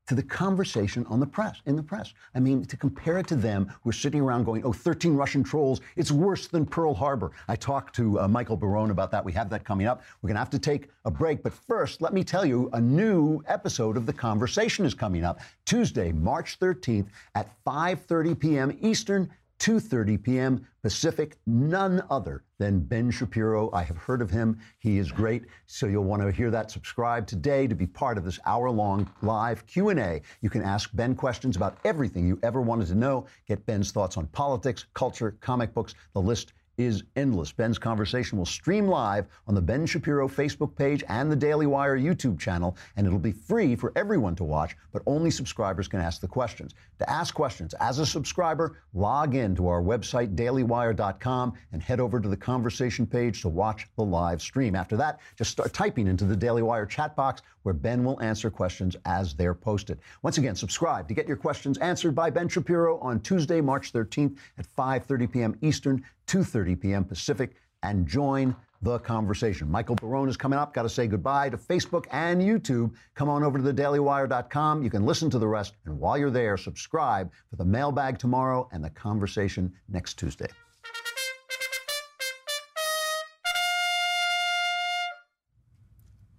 to 0.09 0.15
the 0.15 0.23
conversation 0.23 1.07
on 1.09 1.21
the 1.21 1.27
press, 1.27 1.61
in 1.67 1.77
the 1.77 1.83
press. 1.83 2.15
I 2.35 2.41
mean, 2.41 2.65
to 2.65 2.77
compare 2.77 3.19
it 3.19 3.27
to 3.29 3.37
them, 3.37 3.71
who 3.83 3.91
are 3.91 3.93
sitting 3.93 4.23
around 4.23 4.45
going, 4.45 4.65
oh, 4.65 4.73
13 4.73 5.15
Russian 5.15 5.45
trolls, 5.45 5.83
it's 5.97 6.11
worse 6.11 6.49
than 6.49 6.65
Pearl 6.65 6.95
Harbor. 6.95 7.31
I 7.47 7.57
talked 7.57 7.95
to 7.97 8.21
uh, 8.21 8.27
Michael 8.27 8.57
Barone 8.57 8.91
about 8.91 9.11
that. 9.11 9.25
We 9.25 9.33
have 9.35 9.51
that 9.51 9.65
coming 9.65 9.87
up. 9.87 10.03
We're 10.23 10.29
going 10.29 10.37
to 10.37 10.41
have 10.41 10.51
to 10.51 10.59
take 10.59 10.89
a 11.05 11.11
break. 11.11 11.43
But 11.43 11.53
first, 11.53 12.01
let 12.01 12.15
me 12.15 12.25
tell 12.25 12.47
you, 12.47 12.71
a 12.73 12.81
new 12.81 13.43
episode 13.47 13.99
of 13.99 14.07
The 14.07 14.13
Conversation 14.13 14.87
is 14.87 14.95
coming 14.95 15.25
up 15.25 15.41
Tuesday, 15.67 16.11
March 16.11 16.59
13th 16.59 17.09
at 17.35 17.53
5.30 17.67 18.39
p.m. 18.39 18.79
Eastern, 18.81 19.31
2:30 19.59 20.23
p.m. 20.23 20.67
Pacific. 20.83 21.37
None 21.47 22.03
other 22.11 22.45
than 22.59 22.81
Ben 22.81 23.11
Shapiro. 23.11 23.71
I 23.73 23.83
have 23.83 23.97
heard 23.97 24.23
of 24.23 24.31
him. 24.31 24.59
He 24.79 24.99
is 24.99 25.11
great. 25.11 25.47
So 25.67 25.87
you'll 25.87 26.05
want 26.05 26.23
to 26.23 26.31
hear 26.31 26.51
that. 26.51 26.71
Subscribe 26.71 27.27
today 27.27 27.67
to 27.67 27.75
be 27.75 27.87
part 27.87 28.19
of 28.19 28.25
this 28.25 28.39
hour-long 28.47 29.11
live 29.23 29.67
Q&A. 29.67 30.23
You 30.41 30.51
can 30.51 30.63
ask 30.63 30.91
Ben 30.95 31.15
questions 31.15 31.57
about 31.57 31.79
everything 31.85 32.27
you 32.27 32.39
ever 32.43 32.61
wanted 32.61 32.89
to 32.89 32.95
know. 32.95 33.27
Get 33.47 33.67
Ben's 33.67 33.91
thoughts 33.91 34.17
on 34.17 34.27
politics, 34.29 34.87
culture, 34.95 35.37
comic 35.41 35.75
books. 35.75 35.95
The 36.15 36.21
list 36.21 36.53
is 36.79 37.03
endless. 37.17 37.53
Ben's 37.53 37.79
conversation 37.79 38.39
will 38.39 38.47
stream 38.47 38.87
live 38.87 39.27
on 39.47 39.55
the 39.55 39.61
Ben 39.61 39.85
Shapiro 39.85 40.29
Facebook 40.29 40.75
page 40.75 41.05
and 41.09 41.31
the 41.31 41.37
Daily 41.37 41.67
Wire 41.67 41.99
YouTube 41.99 42.39
channel, 42.39 42.77
and 42.97 43.07
it'll 43.07 43.19
be 43.19 43.33
free 43.33 43.77
for 43.77 43.93
everyone 43.97 44.37
to 44.37 44.45
watch, 44.45 44.77
but 44.93 45.03
only 45.05 45.31
subscribers 45.31 45.89
can 45.89 46.01
ask 46.01 46.21
the 46.21 46.29
questions. 46.29 46.75
To 47.01 47.11
ask 47.11 47.35
questions 47.35 47.75
as 47.75 47.99
a 47.99 48.07
subscriber, 48.07 48.79
log 48.95 49.35
in 49.35 49.55
to 49.57 49.69
our 49.69 49.83
website, 49.83 50.35
dailywire.com, 50.35 51.53
and 51.73 51.83
head 51.83 52.01
over 52.01 52.21
to 52.21 52.29
the 52.29 52.37
conversation 52.37 53.07
page 53.07 53.43
to 53.43 53.49
watch 53.49 53.87
the 53.97 54.05
live 54.05 54.41
stream. 54.41 54.75
After 54.75 54.97
that, 54.97 55.21
just 55.37 55.51
start 55.51 55.73
typing 55.73 56.07
into 56.07 56.25
the 56.25 56.37
Daily 56.37 56.63
Wire 56.63 56.87
chat 56.87 57.15
box 57.17 57.43
where 57.69 57.75
Ben 57.75 58.03
will 58.03 58.19
answer 58.23 58.51
questions 58.51 58.97
as 59.05 59.35
they're 59.35 59.53
posted. 59.53 59.99
Once 60.23 60.39
again, 60.39 60.55
subscribe 60.55 61.07
to 61.07 61.13
get 61.13 61.29
your 61.29 61.37
questions 61.37 61.77
answered 61.77 62.15
by 62.15 62.31
Ben 62.31 62.49
Shapiro 62.49 62.99
on 63.01 63.21
Tuesday, 63.21 63.61
March 63.61 63.93
13th 63.93 64.39
at 64.57 64.67
5:30 64.67 65.31
p.m. 65.31 65.59
Eastern, 65.61 66.03
2:30 66.29 66.81
p.m. 66.81 67.05
Pacific, 67.05 67.57
and 67.83 68.07
join 68.07 68.57
the 68.81 68.99
conversation. 69.01 69.71
Michael 69.71 69.97
Barone 69.97 70.31
is 70.31 70.37
coming 70.39 70.59
up. 70.59 70.73
Got 70.73 70.85
to 70.85 70.89
say 70.89 71.07
goodbye 71.07 71.51
to 71.51 71.59
Facebook 71.59 72.07
and 72.11 72.41
YouTube. 72.41 72.95
Come 73.15 73.29
on 73.29 73.45
over 73.45 73.59
to 73.59 73.65
thedailywire.com. 73.65 74.83
You 74.83 74.89
can 74.89 75.05
listen 75.05 75.29
to 75.29 75.39
the 75.39 75.49
rest, 75.49 75.75
and 75.85 76.01
while 76.01 76.17
you're 76.17 76.31
there, 76.31 76.57
subscribe 76.57 77.31
for 77.51 77.57
the 77.57 77.67
mailbag 77.67 78.19
tomorrow 78.19 78.67
and 78.73 78.83
the 78.83 78.89
conversation 78.89 79.75
next 79.91 80.15
Tuesday. 80.19 80.49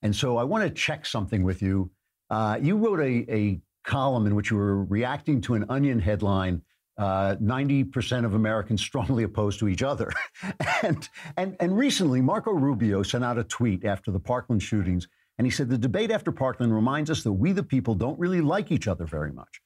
And 0.02 0.14
so 0.14 0.36
I 0.36 0.44
want 0.44 0.64
to 0.64 0.70
check 0.70 1.06
something 1.06 1.42
with 1.42 1.62
you. 1.62 1.90
Uh, 2.28 2.58
you 2.60 2.76
wrote 2.76 3.00
a, 3.00 3.34
a 3.34 3.60
column 3.84 4.26
in 4.26 4.34
which 4.34 4.50
you 4.50 4.58
were 4.58 4.84
reacting 4.84 5.40
to 5.42 5.54
an 5.54 5.64
Onion 5.68 5.98
headline 5.98 6.62
uh, 6.98 7.34
90% 7.36 8.26
of 8.26 8.34
Americans 8.34 8.82
strongly 8.82 9.24
opposed 9.24 9.58
to 9.60 9.68
each 9.68 9.82
other. 9.82 10.12
and, 10.82 11.08
and, 11.38 11.56
and 11.58 11.76
recently, 11.76 12.20
Marco 12.20 12.52
Rubio 12.52 13.02
sent 13.02 13.24
out 13.24 13.38
a 13.38 13.44
tweet 13.44 13.86
after 13.86 14.10
the 14.10 14.20
Parkland 14.20 14.62
shootings 14.62 15.08
and 15.40 15.46
he 15.46 15.50
said 15.50 15.70
the 15.70 15.78
debate 15.78 16.10
after 16.10 16.30
Parkland 16.30 16.74
reminds 16.74 17.08
us 17.08 17.22
that 17.22 17.32
we, 17.32 17.52
the 17.52 17.62
people, 17.62 17.94
don't 17.94 18.18
really 18.18 18.42
like 18.42 18.70
each 18.70 18.86
other 18.86 19.06
very 19.06 19.32
much. 19.32 19.62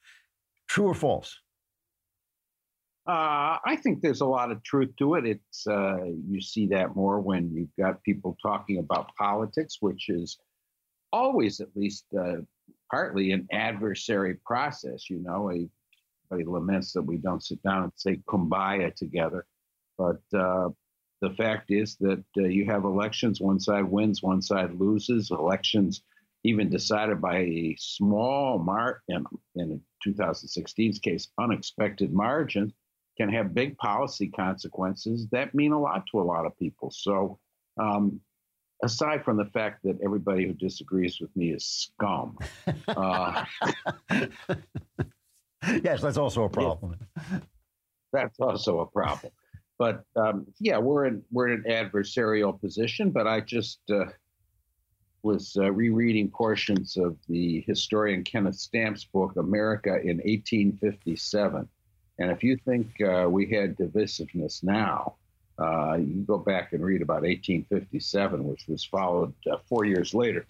True 0.69 0.87
or 0.87 0.95
false? 0.95 1.37
Uh, 3.09 3.59
I 3.67 3.77
think 3.83 4.01
there's 4.01 4.21
a 4.21 4.25
lot 4.25 4.53
of 4.53 4.63
truth 4.63 4.91
to 5.01 5.17
it. 5.17 5.27
It's 5.27 5.67
uh, 5.67 6.05
you 6.29 6.41
see 6.41 6.69
that 6.69 6.95
more 6.95 7.19
when 7.19 7.53
you've 7.53 7.75
got 7.77 8.01
people 8.05 8.37
talking 8.41 8.79
about 8.79 9.11
politics, 9.19 9.79
which 9.81 10.11
is 10.11 10.39
always 11.13 11.59
at 11.59 11.71
least 11.75 12.05
uh, 12.17 12.37
partly 12.89 13.33
an 13.33 13.49
adversary 13.51 14.37
process. 14.47 15.11
You 15.11 15.25
know, 15.25 15.49
everybody 15.49 16.49
laments 16.49 16.93
that 16.93 17.03
we 17.03 17.17
don't 17.17 17.43
sit 17.43 17.61
down 17.65 17.83
and 17.83 17.93
say 17.97 18.21
kumbaya 18.29 18.95
together, 18.95 19.45
but 19.99 20.21
uh, 20.39 20.69
the 21.25 21.35
fact 21.35 21.71
is 21.71 21.97
that 22.01 22.23
uh, 22.37 22.43
you 22.43 22.67
have 22.67 22.85
elections, 22.85 23.41
one 23.41 23.59
side 23.59 23.85
wins, 23.85 24.23
one 24.23 24.43
side 24.43 24.75
loses. 24.75 25.31
Elections, 25.31 26.03
even 26.45 26.69
decided 26.69 27.21
by 27.21 27.39
a 27.39 27.77
small 27.79 28.59
margin, 28.59 29.25
in, 29.57 29.81
in 29.81 29.81
2016's 30.07 30.99
case, 30.99 31.29
unexpected 31.41 32.13
margin, 32.13 32.73
can 33.17 33.31
have 33.31 33.55
big 33.55 33.77
policy 33.79 34.29
consequences 34.29 35.27
that 35.33 35.55
mean 35.55 35.73
a 35.73 35.81
lot 35.81 36.05
to 36.11 36.21
a 36.21 36.23
lot 36.23 36.45
of 36.45 36.59
people. 36.59 36.91
So, 36.91 37.39
um, 37.81 38.21
aside 38.83 39.25
from 39.25 39.39
the 39.39 39.47
fact 39.47 39.83
that 39.85 39.99
everybody 40.05 40.47
who 40.47 40.53
disagrees 40.53 41.21
with 41.21 41.35
me 41.35 41.53
is 41.53 41.65
scum. 41.65 42.39
Uh, 42.87 43.45
yes, 45.83 46.01
that's 46.03 46.17
also 46.17 46.45
a 46.45 46.49
problem. 46.49 46.97
That's 48.13 48.39
also 48.39 48.81
a 48.81 48.87
problem. 48.87 49.33
But 49.79 50.05
um, 50.17 50.47
yeah, 50.61 50.79
we're 50.79 51.07
in 51.07 51.23
we're 51.33 51.49
in 51.49 51.65
an 51.65 51.71
adversarial 51.71 52.59
position. 52.61 53.11
But 53.11 53.27
I 53.27 53.41
just 53.41 53.81
uh, 53.91 54.07
was 55.23 55.57
uh, 55.59 55.73
rereading 55.73 56.31
portions 56.31 56.97
of 56.97 57.17
the 57.29 57.63
historian 57.67 58.23
Kenneth 58.25 58.57
Stampp's 58.57 59.05
book 59.05 59.37
America 59.37 60.01
in 60.01 60.19
1857, 60.19 61.69
and 62.19 62.31
if 62.31 62.43
you 62.43 62.57
think 62.57 63.01
uh, 63.01 63.27
we 63.29 63.51
had 63.51 63.77
divisiveness 63.77 64.63
now, 64.63 65.15
uh, 65.59 65.95
you 65.95 66.25
go 66.27 66.39
back 66.39 66.73
and 66.73 66.85
read 66.85 67.03
about 67.03 67.23
1857, 67.23 68.45
which 68.45 68.67
was 68.69 68.85
followed 68.85 69.33
uh, 69.51 69.57
four 69.69 69.85
years 69.85 70.15
later 70.15 70.45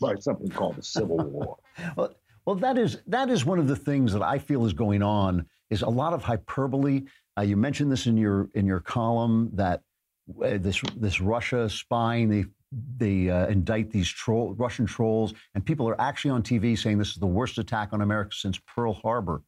by 0.00 0.14
something 0.16 0.48
called 0.48 0.76
the 0.76 0.82
Civil 0.82 1.16
War. 1.18 1.56
well, 1.96 2.14
well, 2.44 2.56
that 2.56 2.78
is 2.78 2.98
that 3.06 3.28
is 3.28 3.44
one 3.44 3.58
of 3.58 3.68
the 3.68 3.76
things 3.76 4.12
that 4.12 4.22
I 4.22 4.38
feel 4.38 4.64
is 4.64 4.72
going 4.72 5.02
on. 5.02 5.46
Is 5.70 5.82
a 5.82 5.88
lot 5.88 6.14
of 6.14 6.22
hyperbole 6.22 7.02
uh, 7.38 7.42
you 7.42 7.56
mentioned 7.56 7.90
this 7.92 8.06
in 8.06 8.16
your 8.16 8.48
in 8.54 8.66
your 8.66 8.80
column 8.80 9.50
that 9.54 9.82
uh, 10.42 10.58
this 10.58 10.80
this 10.96 11.20
Russia 11.20 11.68
spying 11.70 12.28
they 12.28 12.44
they 12.98 13.30
uh, 13.30 13.46
indict 13.46 13.90
these 13.90 14.08
troll, 14.08 14.54
Russian 14.54 14.84
trolls, 14.84 15.32
and 15.54 15.64
people 15.64 15.88
are 15.88 15.98
actually 16.00 16.32
on 16.32 16.42
TV 16.42 16.76
saying 16.76 16.98
this 16.98 17.10
is 17.10 17.16
the 17.16 17.26
worst 17.26 17.58
attack 17.58 17.90
on 17.92 18.02
America 18.02 18.32
since 18.34 18.58
Pearl 18.58 18.92
Harbor. 18.92 19.42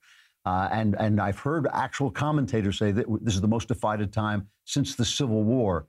Uh, 0.46 0.68
and 0.72 0.96
and 0.98 1.20
I've 1.20 1.38
heard 1.38 1.66
actual 1.72 2.10
commentators 2.10 2.78
say 2.78 2.92
that 2.92 3.06
this 3.20 3.34
is 3.34 3.40
the 3.40 3.48
most 3.48 3.68
divided 3.68 4.12
time 4.12 4.48
since 4.64 4.94
the 4.94 5.04
Civil 5.04 5.42
War. 5.44 5.86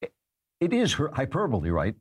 it, 0.00 0.12
it 0.60 0.72
is 0.72 0.94
hyperbole, 0.94 1.70
right? 1.70 1.94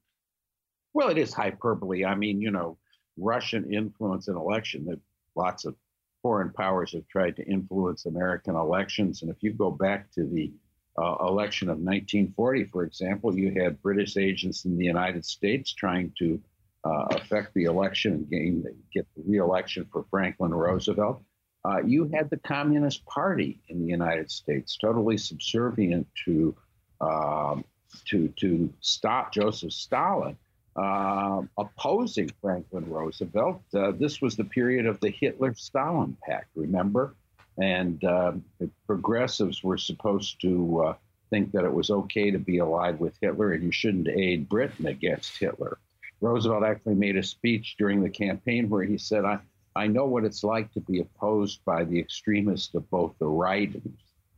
Well, 0.93 1.09
it 1.09 1.17
is 1.17 1.33
hyperbole. 1.33 2.05
I 2.05 2.15
mean, 2.15 2.39
you 2.39 2.51
know, 2.51 2.77
Russian 3.17 3.73
influence 3.73 4.27
in 4.27 4.35
election. 4.35 4.85
That 4.85 4.99
lots 5.35 5.65
of 5.65 5.75
foreign 6.21 6.51
powers 6.51 6.93
have 6.93 7.07
tried 7.07 7.35
to 7.37 7.43
influence 7.45 8.05
American 8.05 8.55
elections. 8.55 9.21
And 9.21 9.31
if 9.31 9.37
you 9.41 9.53
go 9.53 9.71
back 9.71 10.11
to 10.11 10.25
the 10.25 10.51
uh, 10.97 11.15
election 11.21 11.69
of 11.69 11.77
1940, 11.77 12.65
for 12.65 12.83
example, 12.83 13.37
you 13.37 13.53
had 13.61 13.81
British 13.81 14.17
agents 14.17 14.65
in 14.65 14.77
the 14.77 14.85
United 14.85 15.25
States 15.25 15.73
trying 15.73 16.13
to 16.19 16.41
uh, 16.83 17.05
affect 17.11 17.53
the 17.53 17.65
election 17.65 18.13
and 18.13 18.29
gain, 18.29 18.63
get 18.93 19.07
the 19.15 19.23
reelection 19.25 19.87
for 19.91 20.05
Franklin 20.09 20.53
Roosevelt. 20.53 21.21
Uh, 21.65 21.81
you 21.85 22.09
had 22.13 22.29
the 22.29 22.37
Communist 22.37 23.05
Party 23.05 23.61
in 23.67 23.81
the 23.81 23.87
United 23.87 24.31
States, 24.31 24.77
totally 24.77 25.17
subservient 25.17 26.07
to 26.25 26.55
um, 27.01 27.63
to 28.05 28.27
to 28.37 28.73
stop 28.81 29.33
Joseph 29.33 29.73
Stalin 29.73 30.37
uh, 30.79 31.41
opposing 31.57 32.31
Franklin 32.41 32.89
Roosevelt. 32.89 33.61
Uh, 33.73 33.91
this 33.91 34.21
was 34.21 34.37
the 34.37 34.45
period 34.45 34.85
of 34.85 34.99
the 35.01 35.09
Hitler 35.09 35.53
Stalin 35.55 36.15
Pact, 36.25 36.47
remember? 36.55 37.15
And 37.61 38.01
uh, 38.05 38.33
the 38.59 38.69
progressives 38.87 39.61
were 39.61 39.77
supposed 39.77 40.39
to 40.41 40.83
uh, 40.83 40.93
think 41.29 41.51
that 41.51 41.65
it 41.65 41.73
was 41.73 41.89
okay 41.89 42.31
to 42.31 42.39
be 42.39 42.59
allied 42.59 42.97
with 42.99 43.17
Hitler 43.19 43.51
and 43.51 43.63
you 43.63 43.71
shouldn't 43.71 44.07
aid 44.07 44.47
Britain 44.47 44.87
against 44.87 45.37
Hitler. 45.37 45.77
Roosevelt 46.21 46.63
actually 46.63 46.95
made 46.95 47.17
a 47.17 47.23
speech 47.23 47.75
during 47.77 48.01
the 48.01 48.09
campaign 48.09 48.69
where 48.69 48.83
he 48.83 48.97
said, 48.97 49.25
I, 49.25 49.39
I 49.75 49.87
know 49.87 50.05
what 50.05 50.23
it's 50.23 50.43
like 50.43 50.71
to 50.73 50.79
be 50.81 51.01
opposed 51.01 51.63
by 51.65 51.83
the 51.83 51.99
extremists 51.99 52.73
of 52.73 52.89
both 52.89 53.15
the 53.19 53.27
right, 53.27 53.71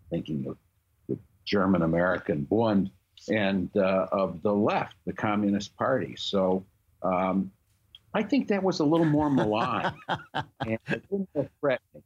thinking 0.10 0.47
of 0.47 0.58
the 1.08 1.19
German 1.45 1.84
American 1.84 2.43
Bund, 2.43 2.89
and 3.30 3.70
uh, 3.76 4.08
of 4.12 4.42
the 4.42 4.54
left, 4.54 4.96
the 5.06 5.14
Communist 5.14 5.76
Party. 5.76 6.16
So 6.18 6.66
um, 7.04 7.52
I 8.14 8.24
think 8.24 8.48
that 8.50 8.64
was 8.64 8.80
a 8.80 8.86
little 8.86 9.06
more 9.06 9.30
malign 9.30 9.94
and 10.66 10.80
a 10.88 11.02
little 11.10 11.28
more 11.34 11.50
threatening. 11.60 12.04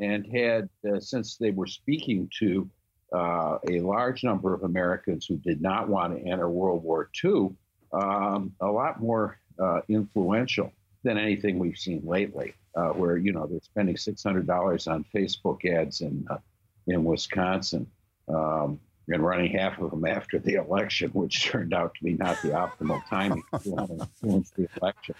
And 0.00 0.26
had, 0.26 0.68
uh, 0.90 1.00
since 1.00 1.36
they 1.36 1.50
were 1.50 1.66
speaking 1.66 2.28
to 2.40 2.68
uh, 3.14 3.58
a 3.68 3.80
large 3.80 4.24
number 4.24 4.54
of 4.54 4.62
Americans 4.62 5.26
who 5.26 5.36
did 5.36 5.60
not 5.60 5.88
want 5.88 6.16
to 6.16 6.28
enter 6.28 6.48
World 6.48 6.82
War 6.82 7.10
II, 7.22 7.50
um, 7.92 8.52
a 8.60 8.66
lot 8.66 9.00
more 9.00 9.38
uh, 9.62 9.80
influential 9.88 10.72
than 11.04 11.18
anything 11.18 11.58
we've 11.58 11.76
seen 11.76 12.02
lately, 12.04 12.54
uh, 12.74 12.88
where 12.88 13.16
you 13.16 13.32
know 13.32 13.46
they're 13.46 13.60
spending 13.60 13.96
six 13.96 14.22
hundred 14.22 14.46
dollars 14.46 14.86
on 14.86 15.04
Facebook 15.14 15.64
ads 15.70 16.00
in 16.00 16.26
uh, 16.30 16.38
in 16.86 17.04
Wisconsin. 17.04 17.86
Um, 18.28 18.80
and 19.08 19.24
running 19.24 19.52
half 19.52 19.78
of 19.78 19.90
them 19.90 20.04
after 20.04 20.38
the 20.38 20.54
election, 20.54 21.10
which 21.10 21.44
turned 21.44 21.74
out 21.74 21.94
to 21.94 22.04
be 22.04 22.14
not 22.14 22.40
the 22.42 22.50
optimal 22.50 23.02
timing 23.08 23.42
to 23.62 24.08
influence 24.22 24.50
the 24.50 24.68
election. 24.80 25.14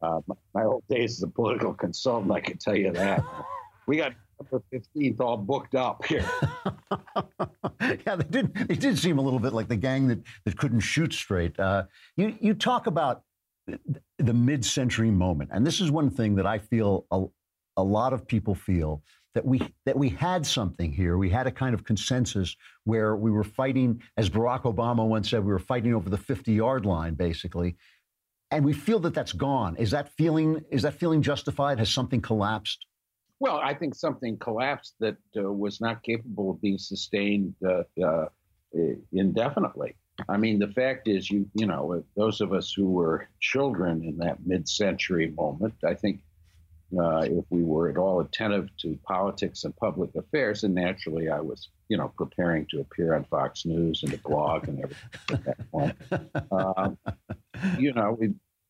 Uh, 0.00 0.20
my, 0.26 0.34
my, 0.54 0.64
old 0.64 0.84
days 0.88 1.18
as 1.18 1.22
a 1.24 1.28
political 1.28 1.74
consultant, 1.74 2.30
I 2.32 2.40
can 2.40 2.56
tell 2.56 2.76
you 2.76 2.92
that. 2.92 3.24
We 3.86 3.96
got 3.96 4.12
November 4.40 4.64
15th 4.72 5.20
all 5.20 5.36
booked 5.36 5.74
up 5.74 6.04
here. 6.04 6.24
yeah, 7.80 8.16
they 8.16 8.24
did. 8.30 8.54
They 8.54 8.76
did 8.76 8.98
seem 8.98 9.18
a 9.18 9.22
little 9.22 9.40
bit 9.40 9.52
like 9.52 9.68
the 9.68 9.76
gang 9.76 10.08
that, 10.08 10.20
that 10.44 10.56
couldn't 10.56 10.80
shoot 10.80 11.12
straight. 11.12 11.58
Uh, 11.58 11.84
you 12.16 12.36
you 12.40 12.54
talk 12.54 12.86
about 12.86 13.22
the 14.18 14.32
mid-century 14.32 15.10
moment, 15.10 15.50
and 15.52 15.66
this 15.66 15.80
is 15.80 15.90
one 15.90 16.10
thing 16.10 16.36
that 16.36 16.46
I 16.46 16.58
feel 16.58 17.06
a, 17.10 17.24
a 17.76 17.82
lot 17.82 18.12
of 18.12 18.26
people 18.26 18.54
feel 18.54 19.02
that 19.34 19.44
we 19.44 19.60
that 19.84 19.96
we 19.96 20.08
had 20.08 20.46
something 20.46 20.92
here. 20.92 21.16
We 21.18 21.30
had 21.30 21.46
a 21.46 21.50
kind 21.50 21.74
of 21.74 21.84
consensus 21.84 22.56
where 22.84 23.16
we 23.16 23.30
were 23.30 23.44
fighting, 23.44 24.02
as 24.16 24.30
Barack 24.30 24.62
Obama 24.62 25.06
once 25.06 25.30
said, 25.30 25.44
we 25.44 25.52
were 25.52 25.58
fighting 25.58 25.94
over 25.94 26.08
the 26.08 26.18
50-yard 26.18 26.86
line, 26.86 27.14
basically. 27.14 27.76
And 28.50 28.64
we 28.64 28.72
feel 28.72 28.98
that 29.00 29.12
that's 29.12 29.34
gone. 29.34 29.76
Is 29.76 29.90
that 29.90 30.10
feeling 30.12 30.62
is 30.70 30.82
that 30.82 30.94
feeling 30.94 31.22
justified? 31.22 31.78
Has 31.78 31.90
something 31.90 32.20
collapsed? 32.20 32.86
Well, 33.40 33.60
I 33.62 33.74
think 33.74 33.94
something 33.94 34.36
collapsed 34.38 34.94
that 35.00 35.16
uh, 35.36 35.42
was 35.52 35.80
not 35.80 36.02
capable 36.02 36.50
of 36.50 36.60
being 36.60 36.78
sustained 36.78 37.54
uh, 37.64 37.82
uh, 38.02 38.26
indefinitely. 39.12 39.94
I 40.28 40.36
mean, 40.36 40.58
the 40.58 40.68
fact 40.68 41.06
is, 41.06 41.30
you 41.30 41.48
you 41.54 41.66
know, 41.66 42.02
those 42.16 42.40
of 42.40 42.52
us 42.52 42.72
who 42.72 42.90
were 42.90 43.28
children 43.38 44.02
in 44.02 44.16
that 44.18 44.44
mid-century 44.44 45.32
moment, 45.36 45.74
I 45.84 45.94
think, 45.94 46.20
uh, 46.96 47.22
if 47.22 47.44
we 47.50 47.62
were 47.62 47.90
at 47.90 47.96
all 47.96 48.20
attentive 48.20 48.68
to 48.78 48.98
politics 49.04 49.64
and 49.64 49.76
public 49.76 50.14
affairs, 50.14 50.64
and 50.64 50.74
naturally, 50.74 51.28
I 51.28 51.40
was, 51.40 51.68
you 51.88 51.96
know, 51.96 52.12
preparing 52.16 52.66
to 52.70 52.80
appear 52.80 53.14
on 53.14 53.24
Fox 53.24 53.66
News 53.66 54.02
and 54.02 54.12
to 54.12 54.18
blog 54.18 54.68
and 54.68 54.80
everything 54.80 55.10
at 55.30 55.44
that 55.44 55.70
point. 55.70 55.96
Um, 56.50 56.98
you 57.78 57.92
know, 57.92 58.18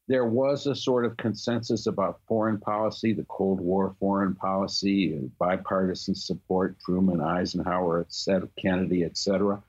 there 0.08 0.24
was 0.24 0.66
a 0.66 0.74
sort 0.74 1.04
of 1.04 1.16
consensus 1.16 1.86
about 1.86 2.20
foreign 2.26 2.58
policy, 2.58 3.12
the 3.12 3.26
Cold 3.28 3.60
War 3.60 3.94
foreign 4.00 4.34
policy, 4.34 5.30
bipartisan 5.38 6.14
support, 6.14 6.76
Truman, 6.80 7.20
Eisenhower, 7.20 8.00
et 8.00 8.12
cetera, 8.12 8.48
Kennedy, 8.58 9.04
et 9.04 9.16
cetera. 9.16 9.62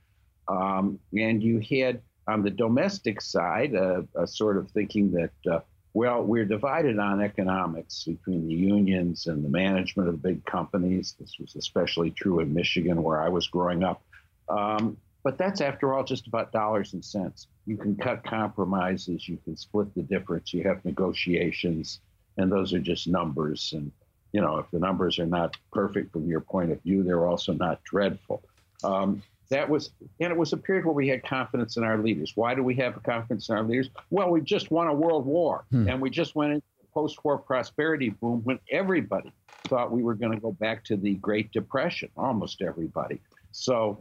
Um, 0.47 0.97
and 1.13 1.43
you 1.43 1.59
had 1.59 2.01
on 2.27 2.41
the 2.41 2.51
domestic 2.51 3.21
side 3.21 3.73
a, 3.73 4.05
a 4.15 4.25
sort 4.25 4.57
of 4.57 4.71
thinking 4.71 5.11
that, 5.11 5.31
uh, 5.51 5.59
well, 5.99 6.23
we're 6.23 6.45
divided 6.45 6.97
on 6.97 7.21
economics 7.21 8.05
between 8.05 8.47
the 8.47 8.53
unions 8.53 9.27
and 9.27 9.43
the 9.43 9.49
management 9.49 10.07
of 10.07 10.15
the 10.15 10.29
big 10.29 10.45
companies. 10.45 11.13
This 11.19 11.35
was 11.37 11.57
especially 11.57 12.09
true 12.11 12.39
in 12.39 12.53
Michigan, 12.53 13.03
where 13.03 13.21
I 13.21 13.27
was 13.27 13.49
growing 13.49 13.83
up. 13.83 14.01
Um, 14.47 14.95
but 15.25 15.37
that's, 15.37 15.59
after 15.59 15.93
all, 15.93 16.05
just 16.05 16.25
about 16.25 16.53
dollars 16.53 16.93
and 16.93 17.03
cents. 17.03 17.47
You 17.65 17.75
can 17.75 17.97
cut 17.97 18.23
compromises, 18.23 19.27
you 19.27 19.39
can 19.43 19.57
split 19.57 19.93
the 19.93 20.03
difference, 20.03 20.53
you 20.53 20.63
have 20.63 20.85
negotiations, 20.85 21.99
and 22.37 22.49
those 22.49 22.73
are 22.73 22.79
just 22.79 23.09
numbers. 23.09 23.73
And, 23.75 23.91
you 24.31 24.39
know, 24.39 24.55
if 24.55 24.71
the 24.71 24.79
numbers 24.79 25.19
are 25.19 25.25
not 25.25 25.57
perfect 25.73 26.13
from 26.13 26.29
your 26.29 26.39
point 26.39 26.71
of 26.71 26.81
view, 26.81 27.03
they're 27.03 27.27
also 27.27 27.51
not 27.51 27.83
dreadful. 27.83 28.41
Um, 28.85 29.21
that 29.49 29.67
was, 29.67 29.91
and 30.19 30.31
it 30.31 30.37
was 30.37 30.53
a 30.53 30.57
period 30.57 30.85
where 30.85 30.93
we 30.93 31.07
had 31.07 31.23
confidence 31.23 31.77
in 31.77 31.83
our 31.83 31.97
leaders. 31.97 32.33
Why 32.35 32.53
do 32.53 32.63
we 32.63 32.75
have 32.75 33.01
confidence 33.03 33.49
in 33.49 33.55
our 33.55 33.63
leaders? 33.63 33.89
Well, 34.09 34.29
we 34.29 34.41
just 34.41 34.69
won 34.71 34.87
a 34.87 34.93
world 34.93 35.25
war, 35.25 35.65
hmm. 35.71 35.89
and 35.89 36.01
we 36.01 36.09
just 36.09 36.35
went 36.35 36.53
into 36.53 36.65
a 36.83 36.93
post-war 36.93 37.39
prosperity 37.39 38.09
boom 38.09 38.41
when 38.43 38.59
everybody 38.71 39.31
thought 39.65 39.91
we 39.91 40.03
were 40.03 40.15
going 40.15 40.31
to 40.31 40.39
go 40.39 40.51
back 40.51 40.83
to 40.85 40.97
the 40.97 41.15
Great 41.15 41.51
Depression. 41.51 42.09
Almost 42.15 42.61
everybody. 42.61 43.19
So, 43.51 43.99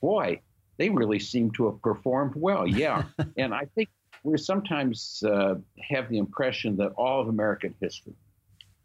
boy, 0.00 0.40
they 0.76 0.90
really 0.90 1.18
seem 1.18 1.50
to 1.52 1.66
have 1.66 1.80
performed 1.80 2.34
well. 2.34 2.66
Yeah. 2.66 3.04
and 3.36 3.54
I 3.54 3.66
think 3.74 3.88
we 4.24 4.36
sometimes 4.38 5.22
uh, 5.26 5.56
have 5.90 6.08
the 6.08 6.18
impression 6.18 6.76
that 6.76 6.92
all 6.96 7.20
of 7.20 7.28
American 7.28 7.74
history 7.80 8.14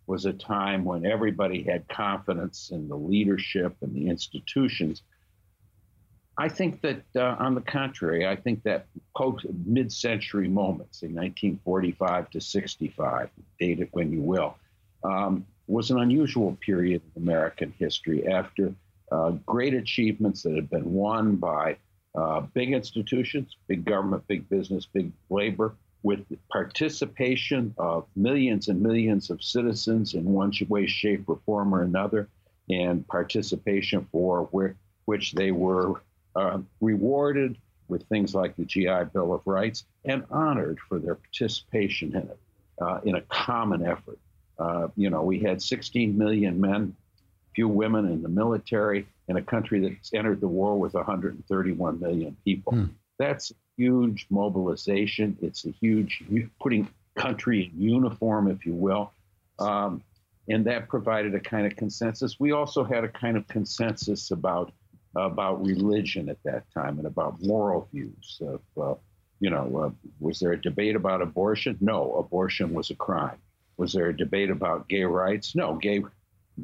was 0.08 0.26
a 0.26 0.34
time 0.34 0.86
when 0.86 1.06
everybody 1.06 1.63
had 1.63 1.88
confidence 1.89 2.72
in 2.72 2.88
the 2.88 2.96
leadership 2.96 3.76
and 3.82 3.93
the 3.93 4.08
institutions. 4.08 5.04
I 6.39 6.50
think 6.50 6.82
that, 6.82 7.02
uh, 7.15 7.36
on 7.39 7.56
the 7.56 7.62
contrary, 7.62 8.28
I 8.28 8.36
think 8.36 8.62
that 8.63 8.86
post 9.15 9.45
mid 9.65 9.91
century 9.91 10.47
moments, 10.47 11.02
in 11.02 11.15
1945 11.15 12.30
to 12.32 12.41
65, 12.41 13.30
date 13.60 13.80
it 13.80 13.89
when 13.91 14.12
you 14.12 14.21
will, 14.21 14.56
um, 15.04 15.45
was 15.67 15.89
an 15.89 16.00
unusual 16.00 16.56
period 16.62 17.02
in 17.15 17.23
American 17.23 17.73
history 17.80 18.28
after 18.28 18.73
uh, 19.12 19.32
great 19.45 19.73
achievements 19.73 20.43
that 20.43 20.54
had 20.54 20.69
been 20.69 20.93
won 20.93 21.38
by 21.38 21.76
uh, 22.13 22.41
big 22.41 22.71
institutions, 22.71 23.58
big 23.67 23.84
government, 23.84 24.23
big 24.28 24.47
business, 24.47 24.86
big 24.86 25.12
labor, 25.30 25.76
with 26.04 26.26
participation 26.52 27.73
of 27.80 28.06
millions 28.15 28.67
and 28.67 28.80
millions 28.82 29.30
of 29.32 29.43
citizens 29.43 30.13
in 30.13 30.23
one 30.23 30.52
way, 30.69 30.86
shape, 30.86 31.28
or 31.28 31.39
form 31.45 31.73
or 31.73 31.82
another, 31.82 32.30
and 32.69 33.08
participation 33.08 34.08
for 34.12 34.43
where, 34.52 34.76
which 35.06 35.32
they 35.34 35.52
were 35.52 36.02
uh, 36.38 36.60
rewarded 36.82 37.58
with 37.88 38.04
things 38.08 38.36
like 38.36 38.56
the 38.56 38.65
GI 38.65 39.06
Bill 39.13 39.34
of 39.34 39.41
Rights 39.45 39.86
and 40.06 40.23
honored 40.30 40.80
for 40.88 41.00
their 41.00 41.15
participation 41.15 42.10
in 42.15 42.21
it 42.21 42.39
uh, 42.82 43.00
in 43.04 43.15
a 43.15 43.21
common 43.21 43.86
effort. 43.86 44.19
Uh, 44.60 44.88
you 44.95 45.10
know, 45.10 45.23
we 45.23 45.39
had 45.39 45.62
16 45.62 46.17
million 46.17 46.60
men 46.60 46.95
few 47.58 47.67
women 47.67 48.06
in 48.06 48.21
the 48.21 48.30
military 48.30 49.08
in 49.28 49.38
a 49.38 49.41
country 49.41 49.80
that's 49.80 50.13
entered 50.13 50.39
the 50.39 50.47
war 50.47 50.80
with 50.80 50.93
131 50.93 52.00
million 52.00 52.38
people. 52.45 52.71
Hmm. 52.71 52.86
That's 53.17 53.52
huge 53.78 54.28
mobilization. 54.30 55.36
It's 55.41 55.65
a 55.65 55.71
huge 55.71 56.23
putting 56.62 56.88
country 57.15 57.71
in 57.73 57.82
uniform, 57.82 58.47
if 58.47 58.63
you 58.63 58.76
will. 58.76 59.12
Um, 59.58 60.04
and 60.47 60.65
that 60.65 60.88
provided 60.88 61.34
a 61.34 61.39
kind 61.39 61.65
of 61.65 61.76
consensus. 61.76 62.39
We 62.39 62.52
also 62.52 62.84
had 62.84 63.04
a 63.04 63.10
kind 63.10 63.38
of 63.38 63.47
consensus 63.47 64.30
about 64.30 64.71
about 65.17 65.65
religion 65.65 66.30
at 66.30 66.41
that 66.43 66.63
time 66.73 66.97
and 66.97 67.08
about 67.08 67.41
moral 67.41 67.88
views. 67.91 68.41
Of, 68.41 68.62
uh, 68.82 68.95
you 69.39 69.49
know, 69.49 69.77
uh, 69.77 70.10
was 70.19 70.39
there 70.39 70.53
a 70.53 70.62
debate 70.62 70.95
about 70.95 71.21
abortion? 71.21 71.77
No, 71.82 72.13
abortion 72.15 72.73
was 72.73 72.89
a 72.91 72.95
crime. 72.95 73.38
Was 73.77 73.93
there 73.93 74.08
a 74.08 74.17
debate 74.17 74.49
about 74.49 74.88
gay 74.88 75.03
rights? 75.03 75.56
No, 75.56 75.75
gay 75.75 76.03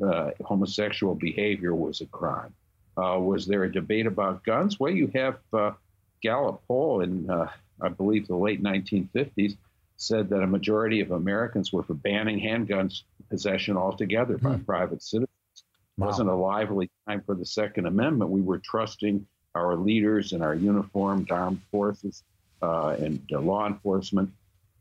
uh, 0.01 0.31
homosexual 0.43 1.15
behavior 1.15 1.75
was 1.75 2.01
a 2.01 2.05
crime. 2.07 2.53
Uh, 2.97 3.19
was 3.19 3.45
there 3.47 3.63
a 3.63 3.71
debate 3.71 4.05
about 4.05 4.43
guns? 4.43 4.79
Well, 4.79 4.91
you 4.91 5.11
have 5.15 5.37
uh, 5.51 5.71
Gallup 6.21 6.61
poll 6.67 7.01
in, 7.01 7.29
uh, 7.29 7.49
I 7.81 7.89
believe, 7.89 8.27
the 8.27 8.35
late 8.35 8.63
1950s 8.63 9.57
said 9.97 10.29
that 10.29 10.41
a 10.41 10.47
majority 10.47 11.01
of 11.01 11.11
Americans 11.11 11.71
were 11.71 11.83
for 11.83 11.93
banning 11.93 12.39
handguns 12.39 13.03
possession 13.29 13.77
altogether 13.77 14.37
by 14.37 14.55
hmm. 14.55 14.63
private 14.63 15.01
citizens. 15.01 15.29
Wow. 15.97 16.07
Wasn't 16.07 16.29
a 16.29 16.35
lively 16.35 16.89
time 17.07 17.21
for 17.25 17.35
the 17.35 17.45
Second 17.45 17.85
Amendment. 17.85 18.31
We 18.31 18.41
were 18.41 18.59
trusting 18.59 19.25
our 19.55 19.75
leaders 19.75 20.33
and 20.33 20.43
our 20.43 20.55
uniformed 20.55 21.31
armed 21.31 21.61
forces 21.71 22.23
uh, 22.61 22.95
and 22.99 23.21
law 23.29 23.67
enforcement 23.67 24.31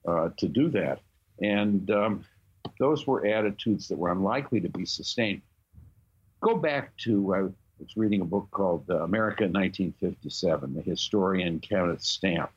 uh, 0.06 0.30
to 0.38 0.48
do 0.48 0.70
that. 0.70 1.00
And 1.42 1.90
um, 1.90 2.24
those 2.78 3.06
were 3.06 3.26
attitudes 3.26 3.88
that 3.88 3.98
were 3.98 4.10
unlikely 4.10 4.60
to 4.60 4.68
be 4.68 4.86
sustained. 4.86 5.42
Go 6.40 6.56
back 6.56 6.96
to, 6.98 7.34
I 7.34 7.42
was 7.42 7.96
reading 7.96 8.20
a 8.20 8.24
book 8.24 8.48
called 8.50 8.84
uh, 8.88 9.02
America 9.02 9.44
in 9.44 9.52
1957, 9.52 10.74
the 10.74 10.82
historian 10.82 11.60
Kenneth 11.60 12.02
Stampp. 12.02 12.52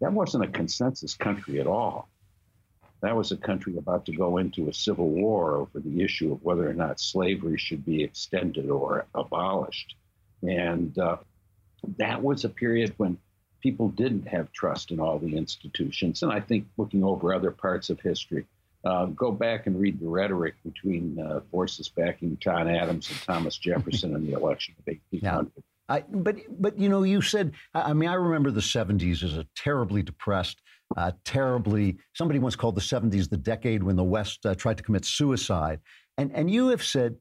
That 0.00 0.12
wasn't 0.12 0.44
a 0.44 0.48
consensus 0.48 1.14
country 1.14 1.60
at 1.60 1.66
all. 1.66 2.08
That 3.06 3.14
was 3.14 3.30
a 3.30 3.36
country 3.36 3.76
about 3.76 4.04
to 4.06 4.12
go 4.12 4.38
into 4.38 4.68
a 4.68 4.74
civil 4.74 5.08
war 5.08 5.58
over 5.58 5.78
the 5.78 6.02
issue 6.02 6.32
of 6.32 6.42
whether 6.42 6.68
or 6.68 6.74
not 6.74 6.98
slavery 6.98 7.56
should 7.56 7.84
be 7.86 8.02
extended 8.02 8.68
or 8.68 9.06
abolished. 9.14 9.94
And 10.42 10.98
uh, 10.98 11.18
that 11.98 12.20
was 12.20 12.44
a 12.44 12.48
period 12.48 12.94
when 12.96 13.16
people 13.62 13.90
didn't 13.90 14.26
have 14.26 14.50
trust 14.50 14.90
in 14.90 14.98
all 14.98 15.20
the 15.20 15.36
institutions. 15.36 16.24
And 16.24 16.32
I 16.32 16.40
think 16.40 16.66
looking 16.78 17.04
over 17.04 17.32
other 17.32 17.52
parts 17.52 17.90
of 17.90 18.00
history, 18.00 18.44
uh, 18.84 19.06
go 19.06 19.30
back 19.30 19.68
and 19.68 19.78
read 19.78 20.00
the 20.00 20.08
rhetoric 20.08 20.56
between 20.64 21.20
uh, 21.20 21.42
forces 21.52 21.88
backing 21.88 22.36
John 22.40 22.68
Adams 22.68 23.08
and 23.08 23.20
Thomas 23.20 23.56
Jefferson 23.56 24.16
in 24.16 24.26
the 24.26 24.32
election 24.32 24.74
of 24.80 24.86
1800. 24.88 25.52
Yeah. 25.54 25.62
I, 25.88 26.00
but 26.10 26.38
but 26.60 26.76
you 26.76 26.88
know 26.88 27.04
you 27.04 27.22
said 27.22 27.52
I 27.72 27.92
mean 27.92 28.08
I 28.08 28.14
remember 28.14 28.50
the 28.50 28.60
70s 28.60 29.22
as 29.22 29.36
a 29.36 29.46
terribly 29.54 30.02
depressed, 30.02 30.60
uh, 30.96 31.12
terribly 31.24 31.98
somebody 32.14 32.38
once 32.38 32.56
called 32.56 32.74
the 32.74 32.80
70s 32.80 33.28
the 33.28 33.36
decade 33.36 33.82
when 33.82 33.96
the 33.96 34.04
West 34.04 34.44
uh, 34.46 34.54
tried 34.54 34.76
to 34.76 34.82
commit 34.82 35.04
suicide, 35.04 35.80
and 36.18 36.30
and 36.34 36.50
you 36.50 36.68
have 36.68 36.82
said, 36.82 37.16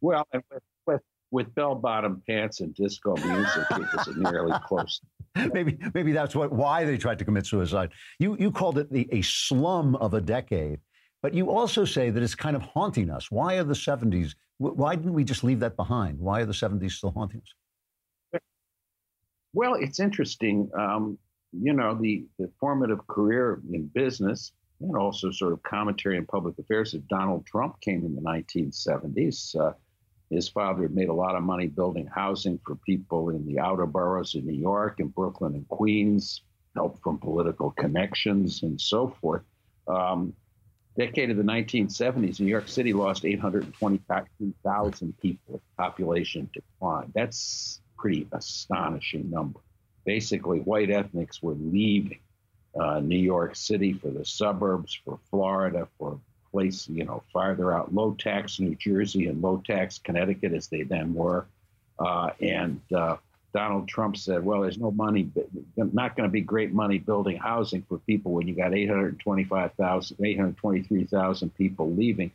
well, 0.00 0.26
with, 0.32 0.62
with, 0.86 1.02
with 1.30 1.54
bell 1.54 1.74
bottom 1.74 2.22
pants 2.28 2.60
and 2.60 2.74
disco 2.74 3.16
music, 3.16 3.64
it 3.70 3.96
was 3.96 4.16
nearly 4.16 4.58
close. 4.66 5.00
maybe 5.52 5.78
maybe 5.94 6.12
that's 6.12 6.34
what 6.34 6.52
why 6.52 6.84
they 6.84 6.96
tried 6.96 7.18
to 7.18 7.24
commit 7.24 7.46
suicide. 7.46 7.90
You 8.18 8.36
you 8.38 8.50
called 8.50 8.78
it 8.78 8.90
the, 8.90 9.08
a 9.12 9.22
slum 9.22 9.96
of 9.96 10.14
a 10.14 10.20
decade, 10.20 10.80
but 11.22 11.34
you 11.34 11.50
also 11.50 11.84
say 11.84 12.10
that 12.10 12.22
it's 12.22 12.34
kind 12.34 12.56
of 12.56 12.62
haunting 12.62 13.10
us. 13.10 13.30
Why 13.30 13.54
are 13.56 13.64
the 13.64 13.74
70s? 13.74 14.34
Why 14.58 14.96
didn't 14.96 15.12
we 15.12 15.24
just 15.24 15.44
leave 15.44 15.60
that 15.60 15.76
behind? 15.76 16.18
Why 16.18 16.40
are 16.40 16.46
the 16.46 16.52
70s 16.52 16.92
still 16.92 17.10
haunting 17.10 17.42
us? 17.42 18.40
Well, 19.52 19.74
it's 19.74 20.00
interesting. 20.00 20.70
Um, 20.78 21.18
you 21.52 21.72
know, 21.72 21.94
the, 21.94 22.26
the 22.38 22.50
formative 22.60 23.06
career 23.06 23.60
in 23.72 23.86
business 23.88 24.52
and 24.80 24.96
also 24.96 25.30
sort 25.30 25.52
of 25.52 25.62
commentary 25.62 26.16
in 26.16 26.26
public 26.26 26.58
affairs 26.58 26.94
of 26.94 27.06
Donald 27.08 27.46
Trump 27.46 27.80
came 27.80 28.04
in 28.04 28.14
the 28.14 28.20
1970s. 28.20 29.58
Uh, 29.58 29.72
his 30.30 30.48
father 30.48 30.88
made 30.88 31.08
a 31.08 31.14
lot 31.14 31.36
of 31.36 31.42
money 31.42 31.68
building 31.68 32.06
housing 32.06 32.58
for 32.66 32.74
people 32.76 33.30
in 33.30 33.46
the 33.46 33.58
outer 33.58 33.86
boroughs 33.86 34.34
of 34.34 34.44
New 34.44 34.60
York 34.60 35.00
and 35.00 35.14
Brooklyn 35.14 35.54
and 35.54 35.68
Queens, 35.68 36.42
help 36.74 37.00
from 37.02 37.18
political 37.18 37.70
connections 37.70 38.62
and 38.62 38.80
so 38.80 39.08
forth. 39.20 39.42
Um, 39.86 40.34
decade 40.98 41.30
of 41.30 41.36
the 41.36 41.42
1970s, 41.42 42.40
New 42.40 42.46
York 42.46 42.68
City 42.68 42.92
lost 42.92 43.24
822,000 43.24 45.18
people. 45.18 45.62
Population 45.78 46.50
decline. 46.52 47.12
That's 47.14 47.80
pretty 47.96 48.26
astonishing 48.32 49.30
number. 49.30 49.60
Basically, 50.06 50.60
white 50.60 50.90
ethnics 50.90 51.42
were 51.42 51.56
leaving 51.60 52.20
uh, 52.80 53.00
New 53.00 53.18
York 53.18 53.56
City 53.56 53.92
for 53.92 54.08
the 54.08 54.24
suburbs, 54.24 54.98
for 55.04 55.18
Florida, 55.30 55.88
for 55.98 56.18
place, 56.52 56.88
you 56.88 57.04
know, 57.04 57.22
farther 57.32 57.72
out, 57.72 57.92
low 57.92 58.14
tax 58.18 58.60
New 58.60 58.74
Jersey 58.76 59.26
and 59.26 59.42
low 59.42 59.62
tax 59.66 59.98
Connecticut, 59.98 60.54
as 60.54 60.68
they 60.68 60.84
then 60.84 61.12
were. 61.12 61.46
Uh, 61.98 62.30
and 62.40 62.80
uh, 62.94 63.16
Donald 63.52 63.88
Trump 63.88 64.16
said, 64.16 64.44
well, 64.44 64.62
there's 64.62 64.78
no 64.78 64.90
money, 64.90 65.30
not 65.76 66.16
going 66.16 66.28
to 66.28 66.32
be 66.32 66.40
great 66.40 66.72
money 66.72 66.98
building 66.98 67.36
housing 67.36 67.82
for 67.82 67.98
people 67.98 68.32
when 68.32 68.46
you 68.46 68.54
got 68.54 68.74
825,000, 68.74 70.16
823,000 70.24 71.54
people 71.54 71.92
leaving. 71.92 72.30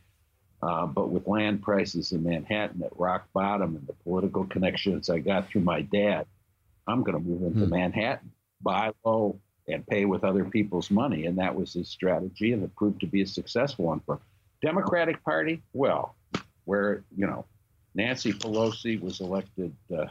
Uh, 0.62 0.86
but 0.86 1.10
with 1.10 1.26
land 1.26 1.62
prices 1.62 2.12
in 2.12 2.22
Manhattan 2.22 2.82
at 2.84 2.96
rock 2.96 3.26
bottom 3.32 3.74
and 3.74 3.86
the 3.86 3.94
political 4.04 4.44
connections 4.44 5.10
I 5.10 5.18
got 5.18 5.48
through 5.48 5.62
my 5.62 5.82
dad, 5.82 6.26
I'm 6.86 7.02
going 7.02 7.16
to 7.16 7.28
move 7.28 7.42
into 7.42 7.64
hmm. 7.64 7.70
Manhattan, 7.70 8.30
buy 8.60 8.92
low, 9.04 9.38
and 9.68 9.86
pay 9.86 10.04
with 10.04 10.24
other 10.24 10.44
people's 10.44 10.90
money. 10.90 11.26
And 11.26 11.38
that 11.38 11.54
was 11.54 11.74
his 11.74 11.88
strategy, 11.88 12.52
and 12.52 12.62
it 12.62 12.74
proved 12.76 13.00
to 13.00 13.06
be 13.06 13.22
a 13.22 13.26
successful 13.26 13.86
one 13.86 14.00
for 14.00 14.18
Democratic 14.60 15.22
Party. 15.24 15.62
Well, 15.72 16.14
where 16.64 17.04
you 17.16 17.26
know 17.26 17.44
Nancy 17.94 18.32
Pelosi 18.32 19.00
was 19.00 19.20
elected. 19.20 19.74
Uh, 19.94 20.06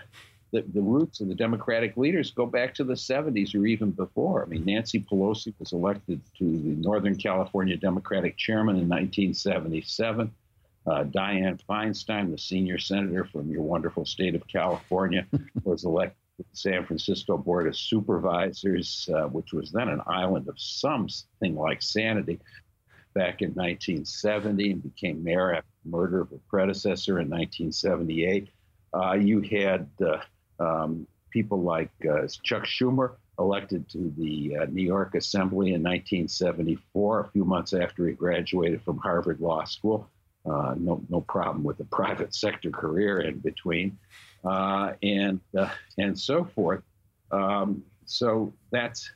the, 0.51 0.65
the 0.73 0.81
roots 0.81 1.21
of 1.21 1.29
the 1.29 1.35
Democratic 1.35 1.95
leaders 1.95 2.31
go 2.31 2.45
back 2.45 2.73
to 2.75 2.83
the 2.83 2.93
70s 2.93 3.55
or 3.55 3.65
even 3.65 3.91
before. 3.91 4.43
I 4.43 4.47
mean, 4.47 4.65
Nancy 4.65 4.99
Pelosi 4.99 5.53
was 5.59 5.71
elected 5.71 6.19
to 6.39 6.43
the 6.43 6.75
Northern 6.81 7.15
California 7.15 7.77
Democratic 7.77 8.35
chairman 8.35 8.75
in 8.75 8.89
1977. 8.89 10.29
Uh, 10.85 11.03
Dianne 11.05 11.59
Feinstein, 11.69 12.31
the 12.31 12.37
senior 12.37 12.79
senator 12.79 13.23
from 13.23 13.49
your 13.49 13.61
wonderful 13.61 14.05
state 14.05 14.35
of 14.35 14.45
California, 14.47 15.25
was 15.63 15.85
elected 15.85 16.17
San 16.53 16.85
Francisco 16.85 17.37
Board 17.37 17.67
of 17.67 17.77
Supervisors, 17.77 19.09
uh, 19.13 19.27
which 19.27 19.53
was 19.53 19.71
then 19.71 19.89
an 19.89 20.01
island 20.07 20.47
of 20.47 20.59
something 20.59 21.55
like 21.55 21.81
sanity, 21.81 22.39
back 23.13 23.41
in 23.41 23.49
1970 23.49 24.71
and 24.71 24.83
became 24.83 25.23
mayor 25.23 25.53
after 25.53 25.67
the 25.83 25.89
murder 25.89 26.21
of 26.21 26.31
a 26.31 26.37
predecessor 26.49 27.19
in 27.19 27.29
1978. 27.29 28.49
Uh, 28.93 29.13
you 29.13 29.41
had 29.41 29.87
uh, 30.01 30.63
um, 30.63 31.07
people 31.29 31.61
like 31.61 31.91
uh, 32.05 32.27
Chuck 32.43 32.63
Schumer, 32.63 33.15
elected 33.39 33.89
to 33.89 34.13
the 34.17 34.57
uh, 34.57 34.65
New 34.65 34.83
York 34.83 35.15
Assembly 35.15 35.73
in 35.73 35.81
1974, 35.81 37.19
a 37.19 37.31
few 37.31 37.43
months 37.43 37.73
after 37.73 38.07
he 38.07 38.13
graduated 38.13 38.81
from 38.83 38.97
Harvard 38.97 39.39
Law 39.39 39.63
School. 39.63 40.07
Uh, 40.45 40.75
no, 40.77 41.01
no 41.09 41.21
problem 41.21 41.63
with 41.63 41.79
a 41.79 41.85
private 41.85 42.33
sector 42.35 42.69
career 42.69 43.21
in 43.21 43.39
between, 43.39 43.97
uh, 44.43 44.93
and 45.03 45.39
uh, 45.57 45.69
and 45.97 46.17
so 46.17 46.43
forth. 46.43 46.83
Um, 47.31 47.83
so 48.05 48.53
that's 48.71 49.11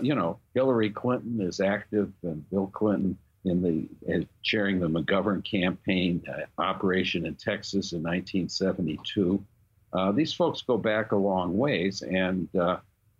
you 0.00 0.14
know 0.14 0.38
Hillary 0.54 0.90
Clinton 0.90 1.40
is 1.40 1.60
active 1.60 2.12
and 2.22 2.48
Bill 2.50 2.68
Clinton 2.68 3.18
in 3.44 3.62
the 3.62 4.14
uh, 4.14 4.24
chairing 4.42 4.80
the 4.80 4.88
McGovern 4.88 5.44
campaign 5.44 6.22
uh, 6.28 6.60
operation 6.60 7.26
in 7.26 7.34
Texas 7.34 7.92
in 7.92 8.02
1972. 8.02 9.44
Uh, 9.92 10.10
these 10.12 10.32
folks 10.32 10.62
go 10.62 10.76
back 10.76 11.12
a 11.12 11.16
long 11.16 11.56
ways, 11.56 12.02
and 12.02 12.48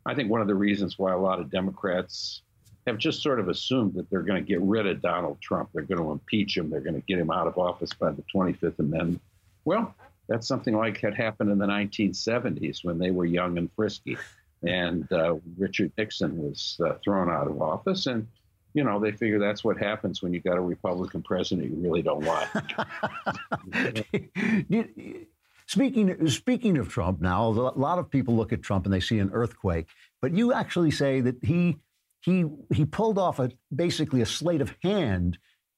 I 0.07 0.15
think 0.15 0.31
one 0.31 0.41
of 0.41 0.49
the 0.49 0.55
reasons 0.55 0.99
why 0.99 1.13
a 1.13 1.19
lot 1.19 1.39
of 1.39 1.51
Democrats 1.51 2.43
have 2.87 2.99
just 2.99 3.23
sort 3.23 3.41
of 3.41 3.49
assumed 3.49 3.95
that 3.95 4.09
they're 4.11 4.23
going 4.23 4.43
to 4.43 4.47
get 4.47 4.61
rid 4.61 4.87
of 4.87 5.01
Donald 5.01 5.41
Trump. 5.41 5.71
They're 5.73 5.85
going 5.85 6.03
to 6.03 6.11
impeach 6.11 6.57
him. 6.57 6.69
They're 6.69 6.81
going 6.81 6.95
to 6.95 7.07
get 7.07 7.19
him 7.19 7.31
out 7.31 7.47
of 7.47 7.57
office 7.57 7.93
by 7.95 8.11
the 8.11 8.23
25th 8.35 8.79
Amendment. 8.79 9.23
Well, 9.65 9.95
that's 10.29 10.49
something 10.49 10.77
like 10.77 11.01
had 11.01 11.15
happened 11.15 11.51
in 11.51 11.59
the 11.59 11.67
1970s 11.67 12.85
when 12.85 12.99
they 12.99 13.11
were 13.11 13.25
young 13.25 13.59
and 13.59 13.71
frisky. 13.75 14.17
And 14.67 15.11
uh, 15.13 15.37
Richard 15.59 15.93
Nixon 15.99 16.39
was 16.39 16.79
uh, 16.85 16.95
thrown 17.05 17.31
out 17.31 17.47
of 17.47 17.61
office. 17.61 18.07
And, 18.07 18.27
you 18.73 18.83
know, 18.85 18.99
they 18.99 19.13
figure 19.13 19.39
that's 19.39 19.63
what 19.63 19.77
happens 19.77 20.23
when 20.23 20.33
you 20.33 20.41
got 20.41 20.57
a 20.57 20.61
Republican 20.61 21.23
president 21.23 21.71
you 21.71 21.77
really 21.77 22.03
don't 22.03 22.25
like. 22.25 22.49
speaking, 25.67 26.29
speaking 26.29 26.79
of 26.79 26.89
Trump 26.89 27.21
now, 27.21 27.47
a 27.47 27.51
lot 27.51 27.99
of 27.99 28.11
people 28.11 28.35
look 28.35 28.53
at 28.53 28.63
Trump 28.63 28.87
and 28.87 28.95
they 28.95 29.01
see 29.01 29.19
an 29.19 29.31
earthquake. 29.33 29.87
But 30.23 30.33
you 30.33 30.55
actually 30.55 30.91
say 30.91 31.21
that 31.21 31.37
he 31.43 31.77
he 32.23 32.47
he 32.73 32.87
pulled 32.87 33.19
off 33.19 33.39
a 33.39 33.51
basically 33.75 34.23
a 34.23 34.27
sleight 34.27 34.63
of 34.63 34.75
hand 34.83 35.37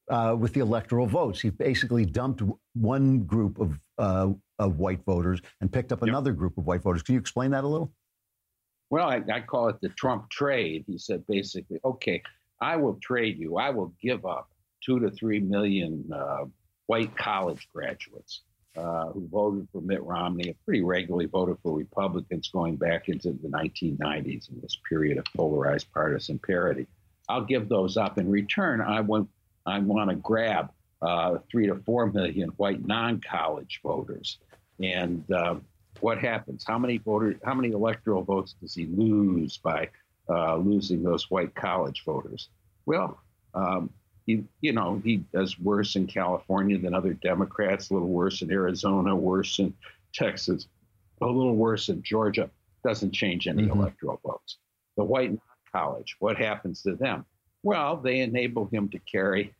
uh, 0.09 0.33
with 0.39 0.53
the 0.53 0.61
electoral 0.61 1.05
votes. 1.05 1.41
He 1.41 1.49
basically 1.49 2.05
dumped 2.05 2.41
one 2.73 3.23
group 3.23 3.59
of 3.59 3.77
uh, 3.97 4.29
of 4.59 4.77
white 4.77 5.03
voters 5.05 5.41
and 5.61 5.71
picked 5.71 5.91
up 5.91 6.01
another 6.01 6.31
yep. 6.31 6.37
group 6.37 6.57
of 6.57 6.65
white 6.65 6.81
voters. 6.81 7.03
Can 7.03 7.13
you 7.13 7.19
explain 7.19 7.51
that 7.51 7.63
a 7.63 7.67
little? 7.67 7.91
Well, 8.89 9.09
I, 9.09 9.21
I 9.31 9.41
call 9.41 9.69
it 9.69 9.77
the 9.81 9.89
Trump 9.89 10.29
trade. 10.29 10.85
He 10.87 10.97
said 10.97 11.25
basically, 11.27 11.79
okay, 11.83 12.21
I 12.61 12.77
will 12.77 12.97
trade 13.01 13.37
you. 13.37 13.57
I 13.57 13.69
will 13.69 13.93
give 14.01 14.25
up 14.25 14.49
two 14.83 14.99
to 14.99 15.11
three 15.11 15.39
million 15.39 16.09
uh, 16.13 16.45
white 16.85 17.15
college 17.17 17.67
graduates 17.73 18.41
uh, 18.77 19.07
who 19.07 19.27
voted 19.27 19.67
for 19.71 19.81
Mitt 19.81 20.03
Romney 20.03 20.49
and 20.49 20.65
pretty 20.65 20.83
regularly 20.83 21.25
voted 21.25 21.57
for 21.63 21.75
Republicans 21.75 22.49
going 22.49 22.77
back 22.77 23.09
into 23.09 23.31
the 23.31 23.49
1990s 23.49 24.49
in 24.49 24.61
this 24.61 24.77
period 24.87 25.17
of 25.17 25.25
polarized 25.35 25.91
partisan 25.91 26.39
parity. 26.39 26.87
I'll 27.27 27.43
give 27.43 27.67
those 27.67 27.97
up. 27.97 28.17
In 28.17 28.29
return, 28.29 28.79
I 28.79 29.01
want 29.01 29.29
I 29.65 29.79
want 29.79 30.09
to 30.09 30.15
grab 30.15 30.71
uh, 31.01 31.37
three 31.49 31.67
to 31.67 31.75
four 31.85 32.07
million 32.07 32.49
white 32.57 32.85
non-college 32.85 33.79
voters. 33.83 34.39
And 34.81 35.23
uh, 35.31 35.55
what 35.99 36.19
happens? 36.19 36.63
How 36.65 36.77
many 36.77 36.97
voters? 36.97 37.35
How 37.43 37.53
many 37.53 37.71
electoral 37.71 38.23
votes 38.23 38.55
does 38.61 38.73
he 38.73 38.85
lose 38.85 39.57
by 39.57 39.89
uh, 40.29 40.57
losing 40.57 41.03
those 41.03 41.29
white 41.29 41.55
college 41.55 42.03
voters? 42.05 42.49
Well, 42.85 43.19
um, 43.53 43.89
he, 44.25 44.43
you 44.61 44.73
know, 44.73 45.01
he 45.03 45.17
does 45.33 45.57
worse 45.59 45.95
in 45.95 46.05
California 46.05 46.77
than 46.77 46.93
other 46.93 47.13
Democrats, 47.13 47.89
a 47.89 47.93
little 47.93 48.09
worse 48.09 48.41
in 48.41 48.51
Arizona, 48.51 49.15
worse 49.15 49.59
in 49.59 49.73
Texas, 50.13 50.67
a 51.21 51.25
little 51.25 51.55
worse 51.55 51.89
in 51.89 52.03
Georgia. 52.03 52.49
Doesn't 52.83 53.11
change 53.11 53.47
any 53.47 53.63
mm-hmm. 53.63 53.79
electoral 53.79 54.19
votes. 54.23 54.57
The 54.97 55.03
white 55.03 55.37
college, 55.71 56.15
what 56.19 56.37
happens 56.37 56.83
to 56.83 56.95
them? 56.95 57.25
Well, 57.63 57.97
they 57.97 58.19
enable 58.19 58.65
him 58.65 58.89
to 58.89 58.99
carry 58.99 59.53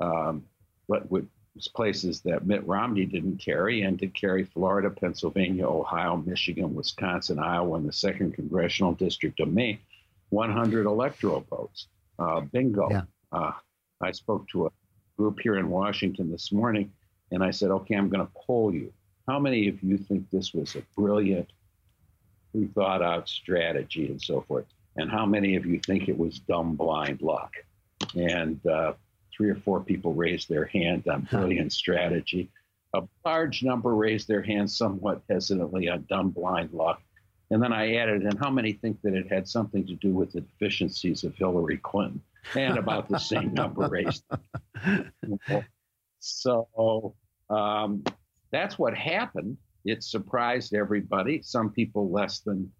um, 0.00 0.44
what 0.86 1.10
would 1.10 1.28
places 1.74 2.20
that 2.20 2.46
Mitt 2.46 2.66
Romney 2.66 3.06
didn't 3.06 3.38
carry, 3.38 3.82
and 3.82 3.98
to 3.98 4.06
carry 4.08 4.44
Florida, 4.44 4.90
Pennsylvania, 4.90 5.66
Ohio, 5.66 6.16
Michigan, 6.16 6.74
Wisconsin, 6.74 7.38
Iowa, 7.38 7.76
and 7.76 7.88
the 7.88 7.92
second 7.92 8.34
congressional 8.34 8.92
district 8.92 9.40
of 9.40 9.48
Maine, 9.48 9.78
100 10.30 10.86
electoral 10.86 11.40
votes. 11.48 11.88
Uh, 12.18 12.40
bingo. 12.40 12.88
Yeah. 12.90 13.02
Uh, 13.32 13.52
I 14.00 14.12
spoke 14.12 14.48
to 14.48 14.66
a 14.66 14.70
group 15.16 15.38
here 15.40 15.56
in 15.56 15.70
Washington 15.70 16.30
this 16.30 16.52
morning, 16.52 16.92
and 17.30 17.42
I 17.42 17.50
said, 17.50 17.70
okay, 17.70 17.94
I'm 17.94 18.08
going 18.08 18.26
to 18.26 18.32
poll 18.34 18.74
you. 18.74 18.92
How 19.28 19.38
many 19.38 19.68
of 19.68 19.82
you 19.82 19.98
think 19.98 20.30
this 20.30 20.52
was 20.52 20.76
a 20.76 20.82
brilliant, 20.96 21.50
thought 22.74 23.02
out 23.02 23.28
strategy 23.28 24.06
and 24.06 24.20
so 24.20 24.42
forth? 24.42 24.66
And 24.96 25.10
how 25.10 25.26
many 25.26 25.56
of 25.56 25.66
you 25.66 25.78
think 25.80 26.08
it 26.08 26.16
was 26.16 26.38
dumb, 26.38 26.74
blind 26.74 27.20
luck? 27.20 27.52
And 28.14 28.64
uh, 28.66 28.94
three 29.34 29.50
or 29.50 29.56
four 29.56 29.80
people 29.80 30.14
raised 30.14 30.48
their 30.48 30.66
hand 30.66 31.06
on 31.08 31.28
brilliant 31.30 31.72
strategy. 31.72 32.50
A 32.94 33.02
large 33.24 33.62
number 33.62 33.94
raised 33.94 34.28
their 34.28 34.42
hands 34.42 34.76
somewhat 34.76 35.22
hesitantly 35.28 35.88
on 35.88 36.06
dumb 36.08 36.30
blind 36.30 36.72
luck. 36.72 37.00
And 37.50 37.62
then 37.62 37.72
I 37.72 37.96
added, 37.96 38.22
and 38.22 38.38
how 38.38 38.50
many 38.50 38.72
think 38.72 39.00
that 39.02 39.14
it 39.14 39.30
had 39.30 39.46
something 39.46 39.86
to 39.86 39.94
do 39.94 40.12
with 40.12 40.32
the 40.32 40.40
deficiencies 40.40 41.22
of 41.22 41.34
Hillary 41.36 41.78
Clinton? 41.78 42.20
And 42.54 42.78
about 42.78 43.08
the 43.08 43.18
same 43.18 43.52
number 43.54 43.88
raised. 43.88 44.24
so 46.20 47.14
um, 47.50 48.04
that's 48.50 48.78
what 48.78 48.96
happened. 48.96 49.56
It 49.84 50.02
surprised 50.02 50.74
everybody. 50.74 51.42
Some 51.42 51.70
people 51.70 52.10
less 52.10 52.40
than 52.40 52.70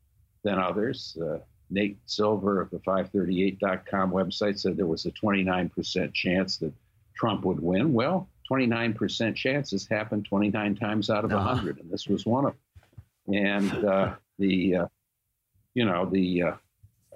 than 0.44 0.58
others. 0.58 1.16
Uh, 1.20 1.38
Nate 1.70 1.98
Silver 2.06 2.60
of 2.60 2.70
the 2.70 2.78
538.com 2.78 4.10
website 4.10 4.58
said 4.58 4.76
there 4.76 4.86
was 4.86 5.06
a 5.06 5.10
29% 5.10 6.14
chance 6.14 6.58
that 6.58 6.72
Trump 7.14 7.44
would 7.44 7.60
win. 7.60 7.92
Well, 7.92 8.28
29% 8.50 9.34
chances 9.34 9.86
happen 9.88 10.22
29 10.22 10.76
times 10.76 11.10
out 11.10 11.24
of 11.24 11.32
100, 11.32 11.80
and 11.80 11.90
this 11.90 12.06
was 12.06 12.24
one 12.24 12.46
of 12.46 12.54
them. 13.26 13.34
And 13.34 13.84
uh, 13.84 14.14
the, 14.38 14.76
uh, 14.76 14.86
you 15.74 15.84
know, 15.84 16.06
the 16.06 16.42
uh, 16.42 16.52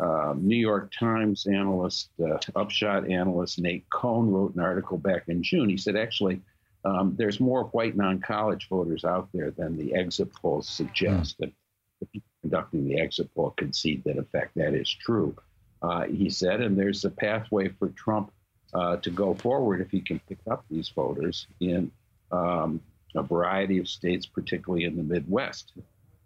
uh, 0.01 0.35
New 0.37 0.57
York 0.57 0.93
Times 0.99 1.47
analyst, 1.47 2.11
uh, 2.21 2.39
upshot 2.57 3.09
analyst 3.09 3.61
Nate 3.61 3.89
Cohn 3.91 4.31
wrote 4.31 4.55
an 4.55 4.61
article 4.61 4.99
back 4.99 5.25
in 5.29 5.43
June. 5.43 5.69
He 5.69 5.77
said, 5.77 5.95
actually, 5.95 6.41
um, 6.85 7.15
there's 7.17 7.39
more 7.39 7.65
white 7.65 7.97
non-college 7.97 8.69
voters 8.69 9.05
out 9.05 9.29
there 9.33 9.51
than 9.51 9.77
the 9.77 9.95
exit 9.95 10.33
polls 10.35 10.69
suggest. 10.69 11.39
Mm. 11.39 11.45
And 11.45 11.53
the 12.01 12.07
people 12.07 12.30
conducting 12.43 12.87
the 12.87 13.01
exit 13.01 13.33
poll 13.35 13.51
concede 13.57 14.03
that, 14.05 14.17
in 14.17 14.25
fact, 14.25 14.55
that 14.57 14.75
is 14.75 14.89
true. 14.89 15.37
Uh, 15.83 16.05
he 16.05 16.29
said, 16.29 16.61
and 16.61 16.79
there's 16.79 17.05
a 17.05 17.11
pathway 17.11 17.69
for 17.69 17.89
Trump 17.91 18.31
uh, 18.75 18.97
to 18.99 19.11
go 19.11 19.35
forward 19.35 19.81
if 19.81 19.91
he 19.91 20.01
can 20.01 20.21
pick 20.29 20.39
up 20.51 20.65
these 20.71 20.89
voters 20.91 21.47
in 21.61 21.91
um, 22.33 22.81
a 23.15 23.23
variety 23.23 23.79
of 23.79 23.89
states, 23.89 24.27
particularly 24.27 24.85
in 24.85 24.97
the 24.97 25.03
Midwest, 25.03 25.73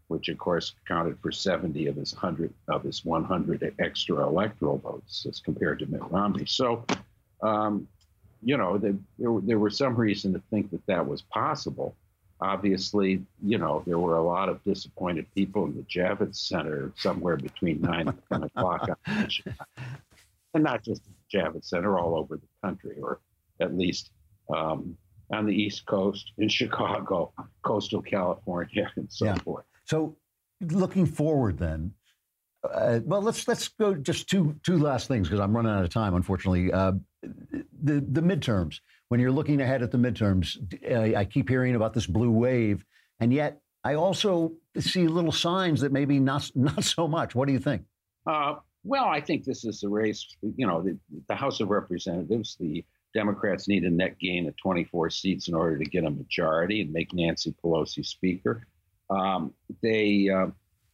which 0.08 0.28
of 0.28 0.38
course 0.38 0.74
accounted 0.84 1.18
for 1.20 1.32
70 1.32 1.86
of 1.86 1.96
his 1.96 2.12
100 2.12 2.52
of 2.68 2.82
his 2.82 3.04
100 3.04 3.74
extra 3.78 4.26
electoral 4.26 4.78
votes 4.78 5.26
as 5.28 5.40
compared 5.40 5.78
to 5.78 5.86
Mitt 5.86 6.02
Romney. 6.10 6.44
So, 6.46 6.84
um, 7.42 7.88
you 8.42 8.58
know, 8.58 8.76
there, 8.76 8.96
there 9.18 9.58
were 9.58 9.70
some 9.70 9.96
reason 9.96 10.34
to 10.34 10.42
think 10.50 10.70
that 10.72 10.84
that 10.86 11.06
was 11.06 11.22
possible 11.22 11.96
obviously, 12.40 13.22
you 13.42 13.58
know, 13.58 13.82
there 13.86 13.98
were 13.98 14.16
a 14.16 14.22
lot 14.22 14.48
of 14.48 14.62
disappointed 14.64 15.26
people 15.34 15.64
in 15.64 15.74
the 15.76 15.82
Javits 15.82 16.36
Center 16.36 16.92
somewhere 16.96 17.36
between 17.36 17.80
9 17.80 18.08
and 18.08 18.22
10 18.32 18.42
o'clock. 18.44 18.88
and 20.54 20.62
not 20.62 20.82
just 20.82 21.02
the 21.04 21.38
Javits 21.38 21.66
Center, 21.66 21.98
all 21.98 22.16
over 22.16 22.36
the 22.36 22.48
country, 22.62 22.96
or 23.00 23.20
at 23.60 23.76
least 23.76 24.10
um, 24.54 24.96
on 25.32 25.46
the 25.46 25.54
East 25.54 25.86
Coast, 25.86 26.32
in 26.38 26.48
Chicago, 26.48 27.32
coastal 27.62 28.02
California, 28.02 28.90
and 28.96 29.10
so 29.10 29.26
yeah. 29.26 29.34
forth. 29.36 29.64
So, 29.84 30.16
looking 30.60 31.06
forward 31.06 31.58
then, 31.58 31.92
uh, 32.72 33.00
well, 33.04 33.20
let's 33.20 33.46
let's 33.46 33.68
go 33.68 33.94
just 33.94 34.28
two 34.28 34.56
two 34.62 34.78
last 34.78 35.08
things 35.08 35.28
because 35.28 35.40
I'm 35.40 35.54
running 35.54 35.72
out 35.72 35.84
of 35.84 35.90
time, 35.90 36.14
unfortunately. 36.14 36.72
Uh, 36.72 36.92
the 37.22 38.00
the 38.00 38.22
midterms 38.22 38.80
when 39.14 39.20
you're 39.20 39.30
looking 39.30 39.60
ahead 39.60 39.80
at 39.80 39.92
the 39.92 39.96
midterms, 39.96 40.58
I 41.16 41.24
keep 41.24 41.48
hearing 41.48 41.76
about 41.76 41.94
this 41.94 42.04
blue 42.04 42.32
wave, 42.32 42.84
and 43.20 43.32
yet 43.32 43.60
I 43.84 43.94
also 43.94 44.54
see 44.76 45.06
little 45.06 45.30
signs 45.30 45.82
that 45.82 45.92
maybe 45.92 46.18
not 46.18 46.50
not 46.56 46.82
so 46.82 47.06
much. 47.06 47.32
What 47.32 47.46
do 47.46 47.52
you 47.52 47.60
think? 47.60 47.82
Uh, 48.26 48.56
well, 48.82 49.04
I 49.04 49.20
think 49.20 49.44
this 49.44 49.64
is 49.64 49.84
a 49.84 49.88
race. 49.88 50.26
You 50.42 50.66
know, 50.66 50.82
the, 50.82 50.98
the, 51.28 51.36
House 51.36 51.60
of 51.60 51.68
Representatives, 51.68 52.56
the 52.58 52.84
Democrats 53.14 53.68
need 53.68 53.84
a 53.84 53.90
net 53.90 54.18
gain 54.18 54.48
of 54.48 54.56
24 54.56 55.10
seats 55.10 55.46
in 55.46 55.54
order 55.54 55.78
to 55.78 55.84
get 55.84 56.02
a 56.02 56.10
majority 56.10 56.80
and 56.80 56.92
make 56.92 57.14
Nancy 57.14 57.54
Pelosi 57.62 58.04
Speaker. 58.04 58.66
Um, 59.10 59.54
they, 59.80 60.28
uh, 60.28 60.48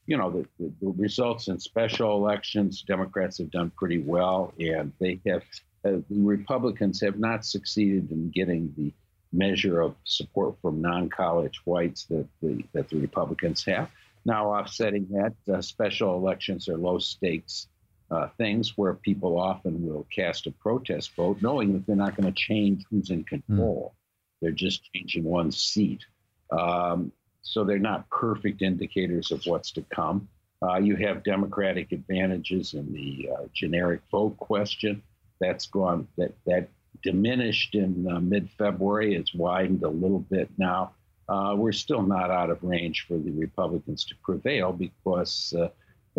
you 0.04 0.18
know, 0.18 0.30
the, 0.30 0.46
the, 0.58 0.70
the 0.82 0.92
results 0.98 1.48
in 1.48 1.58
special 1.58 2.18
elections, 2.18 2.82
Democrats 2.82 3.38
have 3.38 3.50
done 3.50 3.72
pretty 3.78 4.00
well, 4.00 4.52
and 4.60 4.92
they 5.00 5.22
have 5.26 5.42
the 5.82 6.04
Republicans 6.10 7.00
have 7.00 7.18
not 7.18 7.44
succeeded 7.44 8.10
in 8.10 8.30
getting 8.30 8.72
the 8.76 8.92
measure 9.32 9.80
of 9.80 9.94
support 10.04 10.56
from 10.60 10.82
non-college 10.82 11.60
whites 11.64 12.04
that 12.06 12.26
the 12.42 12.62
that 12.72 12.88
the 12.88 12.98
Republicans 12.98 13.64
have. 13.64 13.90
Now, 14.24 14.52
offsetting 14.52 15.06
that, 15.12 15.34
uh, 15.52 15.62
special 15.62 16.16
elections 16.16 16.68
are 16.68 16.76
low 16.76 16.98
stakes 16.98 17.68
uh, 18.10 18.28
things 18.38 18.76
where 18.76 18.94
people 18.94 19.38
often 19.38 19.86
will 19.86 20.06
cast 20.14 20.46
a 20.46 20.50
protest 20.50 21.14
vote, 21.14 21.40
knowing 21.40 21.72
that 21.72 21.86
they're 21.86 21.96
not 21.96 22.16
going 22.16 22.32
to 22.32 22.36
change 22.36 22.84
who's 22.90 23.10
in 23.10 23.24
control. 23.24 23.94
Mm. 23.94 23.96
They're 24.42 24.50
just 24.50 24.82
changing 24.92 25.24
one 25.24 25.52
seat. 25.52 26.04
Um, 26.50 27.12
so 27.42 27.64
they're 27.64 27.78
not 27.78 28.08
perfect 28.10 28.62
indicators 28.62 29.30
of 29.30 29.42
what's 29.46 29.70
to 29.72 29.84
come. 29.94 30.28
Uh, 30.62 30.78
you 30.78 30.96
have 30.96 31.22
Democratic 31.22 31.92
advantages 31.92 32.74
in 32.74 32.92
the 32.92 33.30
uh, 33.32 33.44
generic 33.54 34.00
vote 34.10 34.36
question 34.38 35.02
that's 35.40 35.66
gone 35.66 36.06
that 36.16 36.32
that 36.46 36.68
diminished 37.02 37.74
in 37.74 38.06
uh, 38.10 38.20
mid-February. 38.20 39.14
It's 39.14 39.34
widened 39.34 39.82
a 39.82 39.88
little 39.88 40.18
bit 40.18 40.50
now. 40.58 40.92
Uh, 41.28 41.54
we're 41.56 41.72
still 41.72 42.02
not 42.02 42.30
out 42.30 42.50
of 42.50 42.62
range 42.62 43.06
for 43.06 43.16
the 43.16 43.30
Republicans 43.30 44.04
to 44.06 44.14
prevail 44.22 44.72
because 44.72 45.54
uh, 45.56 45.68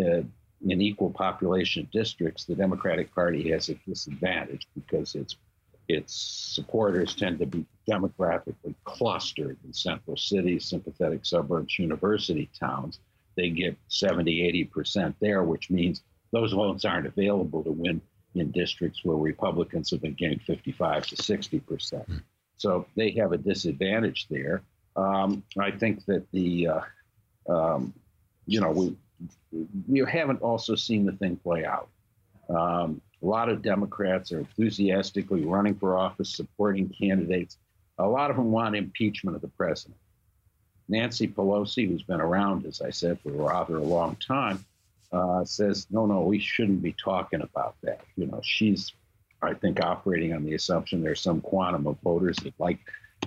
uh 0.01 0.21
in 0.67 0.79
equal 0.79 1.09
population 1.09 1.87
districts, 1.91 2.45
the 2.45 2.53
Democratic 2.55 3.13
Party 3.15 3.49
has 3.49 3.69
a 3.69 3.75
disadvantage 3.87 4.67
because 4.75 5.15
its 5.15 5.37
its 5.87 6.13
supporters 6.53 7.15
tend 7.15 7.39
to 7.39 7.45
be 7.45 7.65
demographically 7.89 8.75
clustered 8.85 9.57
in 9.65 9.73
central 9.73 10.15
cities, 10.15 10.65
sympathetic 10.65 11.25
suburbs, 11.25 11.77
university 11.77 12.49
towns. 12.57 12.99
They 13.35 13.49
get 13.49 13.75
70, 13.87 14.69
80% 14.73 15.15
there, 15.19 15.43
which 15.43 15.69
means 15.69 16.03
those 16.31 16.53
votes 16.53 16.85
aren't 16.85 17.07
available 17.07 17.63
to 17.63 17.71
win 17.71 17.99
in 18.35 18.51
districts 18.51 19.03
where 19.03 19.17
Republicans 19.17 19.91
have 19.91 20.01
been 20.01 20.13
getting 20.13 20.39
55 20.39 21.07
to 21.07 21.21
60 21.21 21.59
percent. 21.59 22.09
Mm. 22.09 22.21
So 22.57 22.85
they 22.95 23.11
have 23.11 23.31
a 23.31 23.37
disadvantage 23.37 24.27
there. 24.29 24.61
Um, 24.95 25.43
I 25.59 25.71
think 25.71 26.05
that 26.05 26.29
the, 26.31 26.67
uh, 26.67 26.81
um, 27.49 27.93
you 28.45 28.61
know, 28.61 28.71
we 28.71 28.95
we 29.87 29.99
haven't 29.99 30.41
also 30.41 30.75
seen 30.75 31.05
the 31.05 31.11
thing 31.13 31.37
play 31.37 31.65
out. 31.65 31.89
Um, 32.49 33.01
a 33.21 33.25
lot 33.25 33.49
of 33.49 33.61
Democrats 33.61 34.31
are 34.31 34.39
enthusiastically 34.39 35.45
running 35.45 35.75
for 35.75 35.97
office, 35.97 36.35
supporting 36.35 36.89
candidates. 36.89 37.57
A 37.97 38.07
lot 38.07 38.31
of 38.31 38.37
them 38.37 38.51
want 38.51 38.75
impeachment 38.75 39.35
of 39.35 39.41
the 39.41 39.47
president. 39.49 39.97
Nancy 40.89 41.27
Pelosi, 41.27 41.87
who's 41.87 42.03
been 42.03 42.19
around, 42.19 42.65
as 42.65 42.81
I 42.81 42.89
said, 42.89 43.19
for 43.21 43.31
rather 43.31 43.77
a 43.77 43.83
long 43.83 44.17
time, 44.17 44.65
uh, 45.11 45.43
says, 45.43 45.87
no, 45.91 46.05
no, 46.05 46.21
we 46.21 46.39
shouldn't 46.39 46.81
be 46.81 46.93
talking 46.93 47.41
about 47.41 47.75
that. 47.83 48.01
You 48.15 48.27
know, 48.27 48.39
she's, 48.43 48.93
I 49.41 49.53
think, 49.53 49.83
operating 49.83 50.33
on 50.33 50.43
the 50.43 50.53
assumption 50.53 51.01
there's 51.01 51.21
some 51.21 51.41
quantum 51.41 51.87
of 51.87 51.97
voters 52.01 52.37
that 52.37 52.53
like 52.59 52.79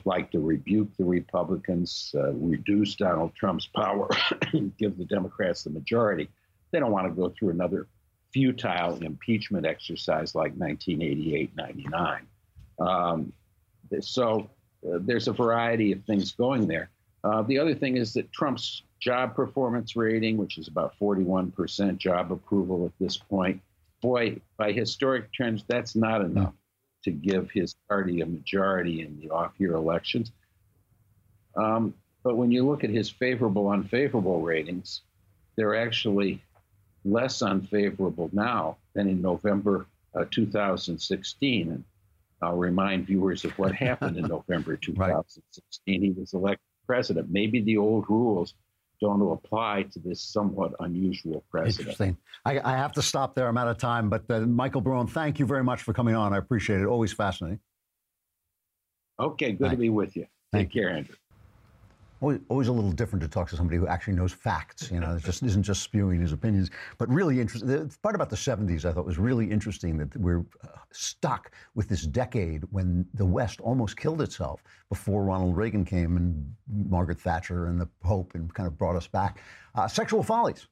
like 0.04 0.30
to 0.32 0.40
rebuke 0.40 0.88
the 0.98 1.04
Republicans, 1.04 2.12
uh, 2.16 2.32
reduce 2.32 2.96
Donald 2.96 3.32
Trump's 3.34 3.66
power, 3.66 4.08
give 4.78 4.98
the 4.98 5.04
Democrats 5.04 5.64
the 5.64 5.70
majority. 5.70 6.28
They 6.72 6.80
don't 6.80 6.90
want 6.90 7.06
to 7.06 7.14
go 7.14 7.28
through 7.30 7.50
another 7.50 7.86
futile 8.32 8.96
impeachment 9.02 9.64
exercise 9.64 10.34
like 10.34 10.52
1988 10.56 11.56
99. 11.56 12.26
Um, 12.80 13.32
so 14.00 14.50
uh, 14.84 14.98
there's 15.00 15.28
a 15.28 15.32
variety 15.32 15.92
of 15.92 16.04
things 16.04 16.32
going 16.32 16.66
there. 16.66 16.90
Uh, 17.24 17.40
the 17.42 17.58
other 17.58 17.74
thing 17.74 17.96
is 17.96 18.12
that 18.12 18.30
Trump's 18.32 18.82
job 19.00 19.34
performance 19.34 19.96
rating, 19.96 20.36
which 20.36 20.58
is 20.58 20.68
about 20.68 20.94
41% 21.00 21.96
job 21.96 22.30
approval 22.30 22.84
at 22.84 22.92
this 23.00 23.16
point. 23.16 23.62
Boy, 24.02 24.40
by 24.58 24.72
historic 24.72 25.30
terms, 25.32 25.64
that's 25.66 25.96
not 25.96 26.20
enough 26.20 26.52
to 27.04 27.10
give 27.10 27.50
his 27.50 27.76
party 27.88 28.20
a 28.20 28.26
majority 28.26 29.00
in 29.00 29.18
the 29.18 29.30
off 29.30 29.52
year 29.58 29.72
elections. 29.72 30.32
Um, 31.56 31.94
but 32.22 32.36
when 32.36 32.50
you 32.50 32.66
look 32.66 32.84
at 32.84 32.90
his 32.90 33.08
favorable, 33.10 33.68
unfavorable 33.68 34.42
ratings, 34.42 35.00
they're 35.56 35.76
actually 35.76 36.42
less 37.06 37.40
unfavorable 37.40 38.28
now 38.32 38.76
than 38.94 39.08
in 39.08 39.22
November 39.22 39.86
uh, 40.14 40.24
2016. 40.30 41.70
And 41.70 41.84
I'll 42.42 42.56
remind 42.56 43.06
viewers 43.06 43.44
of 43.46 43.58
what 43.58 43.74
happened 43.74 44.18
in 44.18 44.24
November 44.28 44.76
2016. 44.76 46.00
Right. 46.00 46.02
He 46.02 46.10
was 46.10 46.34
elected 46.34 46.73
president. 46.86 47.28
Maybe 47.30 47.60
the 47.60 47.76
old 47.76 48.04
rules 48.08 48.54
don't 49.00 49.20
apply 49.32 49.82
to 49.92 49.98
this 49.98 50.22
somewhat 50.22 50.72
unusual 50.80 51.44
president. 51.50 51.88
Interesting. 52.00 52.16
I, 52.44 52.60
I, 52.60 52.76
have 52.76 52.92
to 52.92 53.02
stop 53.02 53.34
there. 53.34 53.48
I'm 53.48 53.58
out 53.58 53.68
of 53.68 53.76
time. 53.76 54.08
But 54.08 54.24
uh, 54.30 54.40
Michael 54.40 54.80
Barone, 54.80 55.06
thank 55.06 55.38
you 55.38 55.46
very 55.46 55.64
much 55.64 55.82
for 55.82 55.92
coming 55.92 56.14
on. 56.14 56.32
I 56.32 56.38
appreciate 56.38 56.80
it. 56.80 56.86
Always 56.86 57.12
fascinating. 57.12 57.60
Okay, 59.18 59.52
good 59.52 59.70
to 59.70 59.76
be 59.76 59.90
with 59.90 60.16
you. 60.16 60.26
Thank 60.52 60.68
Take 60.68 60.74
you. 60.74 60.82
care, 60.82 60.90
Andrew. 60.90 61.16
Always, 62.20 62.68
a 62.68 62.72
little 62.72 62.92
different 62.92 63.22
to 63.22 63.28
talk 63.28 63.48
to 63.50 63.56
somebody 63.56 63.76
who 63.76 63.86
actually 63.86 64.14
knows 64.14 64.32
facts. 64.32 64.90
You 64.90 65.00
know, 65.00 65.16
it 65.16 65.24
just 65.24 65.42
isn't 65.42 65.62
just 65.62 65.82
spewing 65.82 66.20
his 66.20 66.32
opinions. 66.32 66.70
But 66.98 67.08
really 67.08 67.40
interesting. 67.40 67.68
The 67.68 67.96
part 68.02 68.14
about 68.14 68.30
the 68.30 68.36
70s 68.36 68.84
I 68.84 68.92
thought 68.92 69.06
was 69.06 69.18
really 69.18 69.50
interesting 69.50 69.98
that 69.98 70.16
we're 70.16 70.44
uh, 70.62 70.68
stuck 70.92 71.52
with 71.74 71.88
this 71.88 72.02
decade 72.02 72.64
when 72.70 73.06
the 73.14 73.26
West 73.26 73.60
almost 73.60 73.96
killed 73.96 74.22
itself 74.22 74.62
before 74.88 75.24
Ronald 75.24 75.56
Reagan 75.56 75.84
came 75.84 76.16
and 76.16 76.54
Margaret 76.88 77.20
Thatcher 77.20 77.66
and 77.66 77.80
the 77.80 77.88
Pope 78.00 78.34
and 78.34 78.52
kind 78.54 78.66
of 78.66 78.78
brought 78.78 78.96
us 78.96 79.06
back. 79.06 79.40
Uh, 79.74 79.88
sexual 79.88 80.22
follies. 80.22 80.66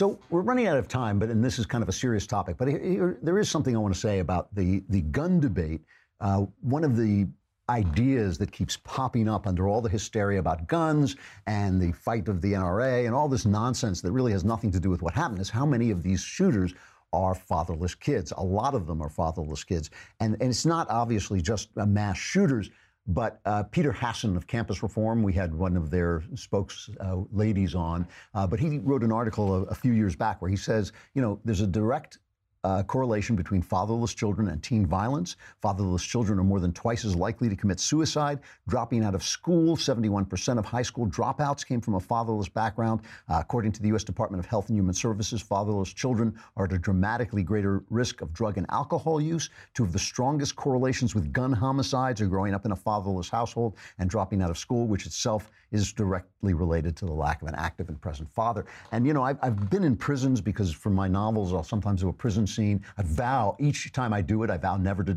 So 0.00 0.18
we're 0.30 0.40
running 0.40 0.66
out 0.66 0.78
of 0.78 0.88
time, 0.88 1.18
but 1.18 1.28
and 1.28 1.44
this 1.44 1.58
is 1.58 1.66
kind 1.66 1.82
of 1.82 1.90
a 1.90 1.92
serious 1.92 2.26
topic. 2.26 2.56
But 2.56 2.68
here, 2.68 3.18
there 3.20 3.38
is 3.38 3.50
something 3.50 3.76
I 3.76 3.78
want 3.78 3.92
to 3.92 4.00
say 4.00 4.20
about 4.20 4.48
the 4.54 4.82
the 4.88 5.02
gun 5.02 5.40
debate. 5.40 5.82
Uh, 6.22 6.46
one 6.62 6.84
of 6.84 6.96
the 6.96 7.28
ideas 7.68 8.38
that 8.38 8.50
keeps 8.50 8.78
popping 8.78 9.28
up 9.28 9.46
under 9.46 9.68
all 9.68 9.82
the 9.82 9.90
hysteria 9.90 10.38
about 10.38 10.66
guns 10.66 11.16
and 11.46 11.78
the 11.78 11.92
fight 11.92 12.28
of 12.28 12.40
the 12.40 12.54
NRA 12.54 13.04
and 13.04 13.14
all 13.14 13.28
this 13.28 13.44
nonsense 13.44 14.00
that 14.00 14.10
really 14.10 14.32
has 14.32 14.42
nothing 14.42 14.70
to 14.70 14.80
do 14.80 14.88
with 14.88 15.02
what 15.02 15.12
happened 15.12 15.38
is 15.38 15.50
how 15.50 15.66
many 15.66 15.90
of 15.90 16.02
these 16.02 16.22
shooters 16.22 16.72
are 17.12 17.34
fatherless 17.34 17.94
kids. 17.94 18.32
A 18.38 18.42
lot 18.42 18.74
of 18.74 18.86
them 18.86 19.02
are 19.02 19.10
fatherless 19.10 19.64
kids. 19.64 19.90
And, 20.20 20.32
and 20.40 20.48
it's 20.48 20.64
not 20.64 20.88
obviously 20.88 21.42
just 21.42 21.76
mass 21.76 22.16
shooters. 22.16 22.70
But 23.06 23.40
uh, 23.44 23.64
Peter 23.64 23.92
Hasson 23.92 24.36
of 24.36 24.46
Campus 24.46 24.82
Reform, 24.82 25.22
we 25.22 25.32
had 25.32 25.54
one 25.54 25.76
of 25.76 25.90
their 25.90 26.22
spokes 26.34 26.90
uh, 27.00 27.16
ladies 27.32 27.74
on, 27.74 28.06
uh, 28.34 28.46
but 28.46 28.60
he 28.60 28.78
wrote 28.78 29.02
an 29.02 29.10
article 29.12 29.54
a, 29.54 29.62
a, 29.64 29.74
few 29.74 29.92
years 29.92 30.14
back 30.14 30.40
where 30.40 30.50
he 30.50 30.56
says, 30.56 30.92
you 31.14 31.22
know, 31.22 31.40
there's 31.44 31.62
a 31.62 31.66
direct 31.66 32.18
uh, 32.64 32.82
correlation 32.82 33.36
between 33.36 33.62
fatherless 33.62 34.14
children 34.14 34.48
and 34.48 34.62
teen 34.62 34.86
violence. 34.86 35.36
Fatherless 35.62 36.02
children 36.02 36.38
are 36.38 36.44
more 36.44 36.60
than 36.60 36.72
twice 36.72 37.04
as 37.04 37.16
likely 37.16 37.48
to 37.48 37.56
commit 37.56 37.80
suicide. 37.80 38.40
Dropping 38.68 39.04
out 39.04 39.14
of 39.14 39.22
school, 39.22 39.76
71% 39.76 40.58
of 40.58 40.64
high 40.64 40.82
school 40.82 41.06
dropouts 41.06 41.66
came 41.66 41.80
from 41.80 41.94
a 41.94 42.00
fatherless 42.00 42.48
background. 42.48 43.00
Uh, 43.28 43.38
according 43.40 43.72
to 43.72 43.82
the 43.82 43.88
U.S. 43.88 44.04
Department 44.04 44.42
of 44.42 44.46
Health 44.46 44.68
and 44.68 44.76
Human 44.76 44.94
Services, 44.94 45.40
fatherless 45.40 45.92
children 45.92 46.38
are 46.56 46.66
at 46.66 46.72
a 46.72 46.78
dramatically 46.78 47.42
greater 47.42 47.82
risk 47.90 48.20
of 48.20 48.32
drug 48.32 48.58
and 48.58 48.66
alcohol 48.70 49.20
use. 49.20 49.48
Two 49.74 49.84
of 49.84 49.92
the 49.92 49.98
strongest 49.98 50.56
correlations 50.56 51.14
with 51.14 51.32
gun 51.32 51.52
homicides 51.52 52.20
are 52.20 52.26
growing 52.26 52.54
up 52.54 52.66
in 52.66 52.72
a 52.72 52.76
fatherless 52.76 53.28
household 53.28 53.76
and 53.98 54.10
dropping 54.10 54.42
out 54.42 54.50
of 54.50 54.58
school, 54.58 54.86
which 54.86 55.06
itself 55.06 55.50
is 55.72 55.92
directly 55.92 56.52
related 56.52 56.96
to 56.96 57.06
the 57.06 57.12
lack 57.12 57.42
of 57.42 57.48
an 57.48 57.54
active 57.54 57.88
and 57.88 58.00
present 58.00 58.30
father. 58.30 58.66
And, 58.92 59.06
you 59.06 59.14
know, 59.14 59.22
I've, 59.22 59.38
I've 59.40 59.70
been 59.70 59.84
in 59.84 59.96
prisons 59.96 60.40
because 60.40 60.72
for 60.72 60.90
my 60.90 61.08
novels, 61.08 61.54
I'll 61.54 61.62
sometimes 61.62 62.00
do 62.00 62.08
a 62.08 62.12
prison 62.12 62.46
scene. 62.54 62.84
I 62.98 63.02
vow, 63.02 63.56
each 63.58 63.92
time 63.92 64.12
I 64.12 64.20
do 64.20 64.42
it, 64.42 64.50
I 64.50 64.56
vow 64.56 64.76
never 64.76 65.04
to 65.04 65.16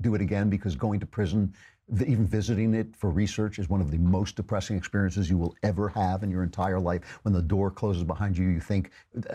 do 0.00 0.14
it 0.14 0.20
again 0.20 0.50
because 0.50 0.74
going 0.74 1.00
to 1.00 1.06
prison 1.06 1.54
even 2.06 2.26
visiting 2.26 2.74
it 2.74 2.96
for 2.96 3.10
research 3.10 3.58
is 3.58 3.68
one 3.68 3.80
of 3.80 3.90
the 3.90 3.98
most 3.98 4.36
depressing 4.36 4.76
experiences 4.76 5.28
you 5.28 5.36
will 5.36 5.54
ever 5.62 5.88
have 5.88 6.22
in 6.22 6.30
your 6.30 6.42
entire 6.42 6.80
life. 6.80 7.18
When 7.22 7.34
the 7.34 7.42
door 7.42 7.70
closes 7.70 8.04
behind 8.04 8.38
you, 8.38 8.48
you 8.48 8.60
think. 8.60 8.90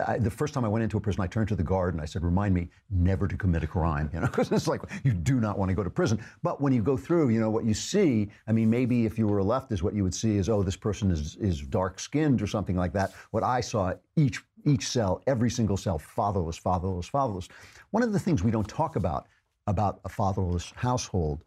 I, 0.06 0.18
the 0.18 0.30
first 0.30 0.54
time 0.54 0.64
I 0.64 0.68
went 0.68 0.82
into 0.82 0.96
a 0.96 1.00
prison, 1.00 1.22
I 1.22 1.26
turned 1.26 1.48
to 1.48 1.56
the 1.56 1.62
guard 1.62 1.94
and 1.94 2.02
I 2.02 2.06
said, 2.06 2.24
"Remind 2.24 2.54
me 2.54 2.68
never 2.90 3.28
to 3.28 3.36
commit 3.36 3.62
a 3.62 3.66
crime." 3.66 4.10
You 4.18 4.20
know, 4.20 4.26
because 4.26 4.50
it's 4.50 4.66
like 4.66 4.80
you 5.04 5.12
do 5.12 5.38
not 5.38 5.58
want 5.58 5.68
to 5.68 5.74
go 5.74 5.84
to 5.84 5.90
prison. 5.90 6.18
But 6.42 6.60
when 6.60 6.72
you 6.72 6.82
go 6.82 6.96
through, 6.96 7.28
you 7.28 7.40
know 7.40 7.50
what 7.50 7.64
you 7.64 7.74
see. 7.74 8.30
I 8.48 8.52
mean, 8.52 8.68
maybe 8.68 9.06
if 9.06 9.18
you 9.18 9.28
were 9.28 9.38
a 9.38 9.44
leftist, 9.44 9.82
what 9.82 9.94
you 9.94 10.02
would 10.02 10.14
see 10.14 10.36
is, 10.36 10.48
"Oh, 10.48 10.62
this 10.62 10.76
person 10.76 11.10
is 11.10 11.36
is 11.36 11.60
dark 11.60 12.00
skinned" 12.00 12.42
or 12.42 12.46
something 12.46 12.76
like 12.76 12.92
that. 12.94 13.12
What 13.30 13.44
I 13.44 13.60
saw 13.60 13.92
each 14.16 14.42
each 14.64 14.86
cell, 14.86 15.22
every 15.26 15.50
single 15.50 15.76
cell, 15.76 15.98
fatherless, 15.98 16.56
fatherless, 16.56 17.08
fatherless. 17.08 17.48
One 17.90 18.02
of 18.02 18.12
the 18.12 18.18
things 18.18 18.42
we 18.42 18.50
don't 18.50 18.68
talk 18.68 18.96
about 18.96 19.26
about 19.66 20.00
a 20.04 20.08
fatherless 20.08 20.72
household 20.76 21.44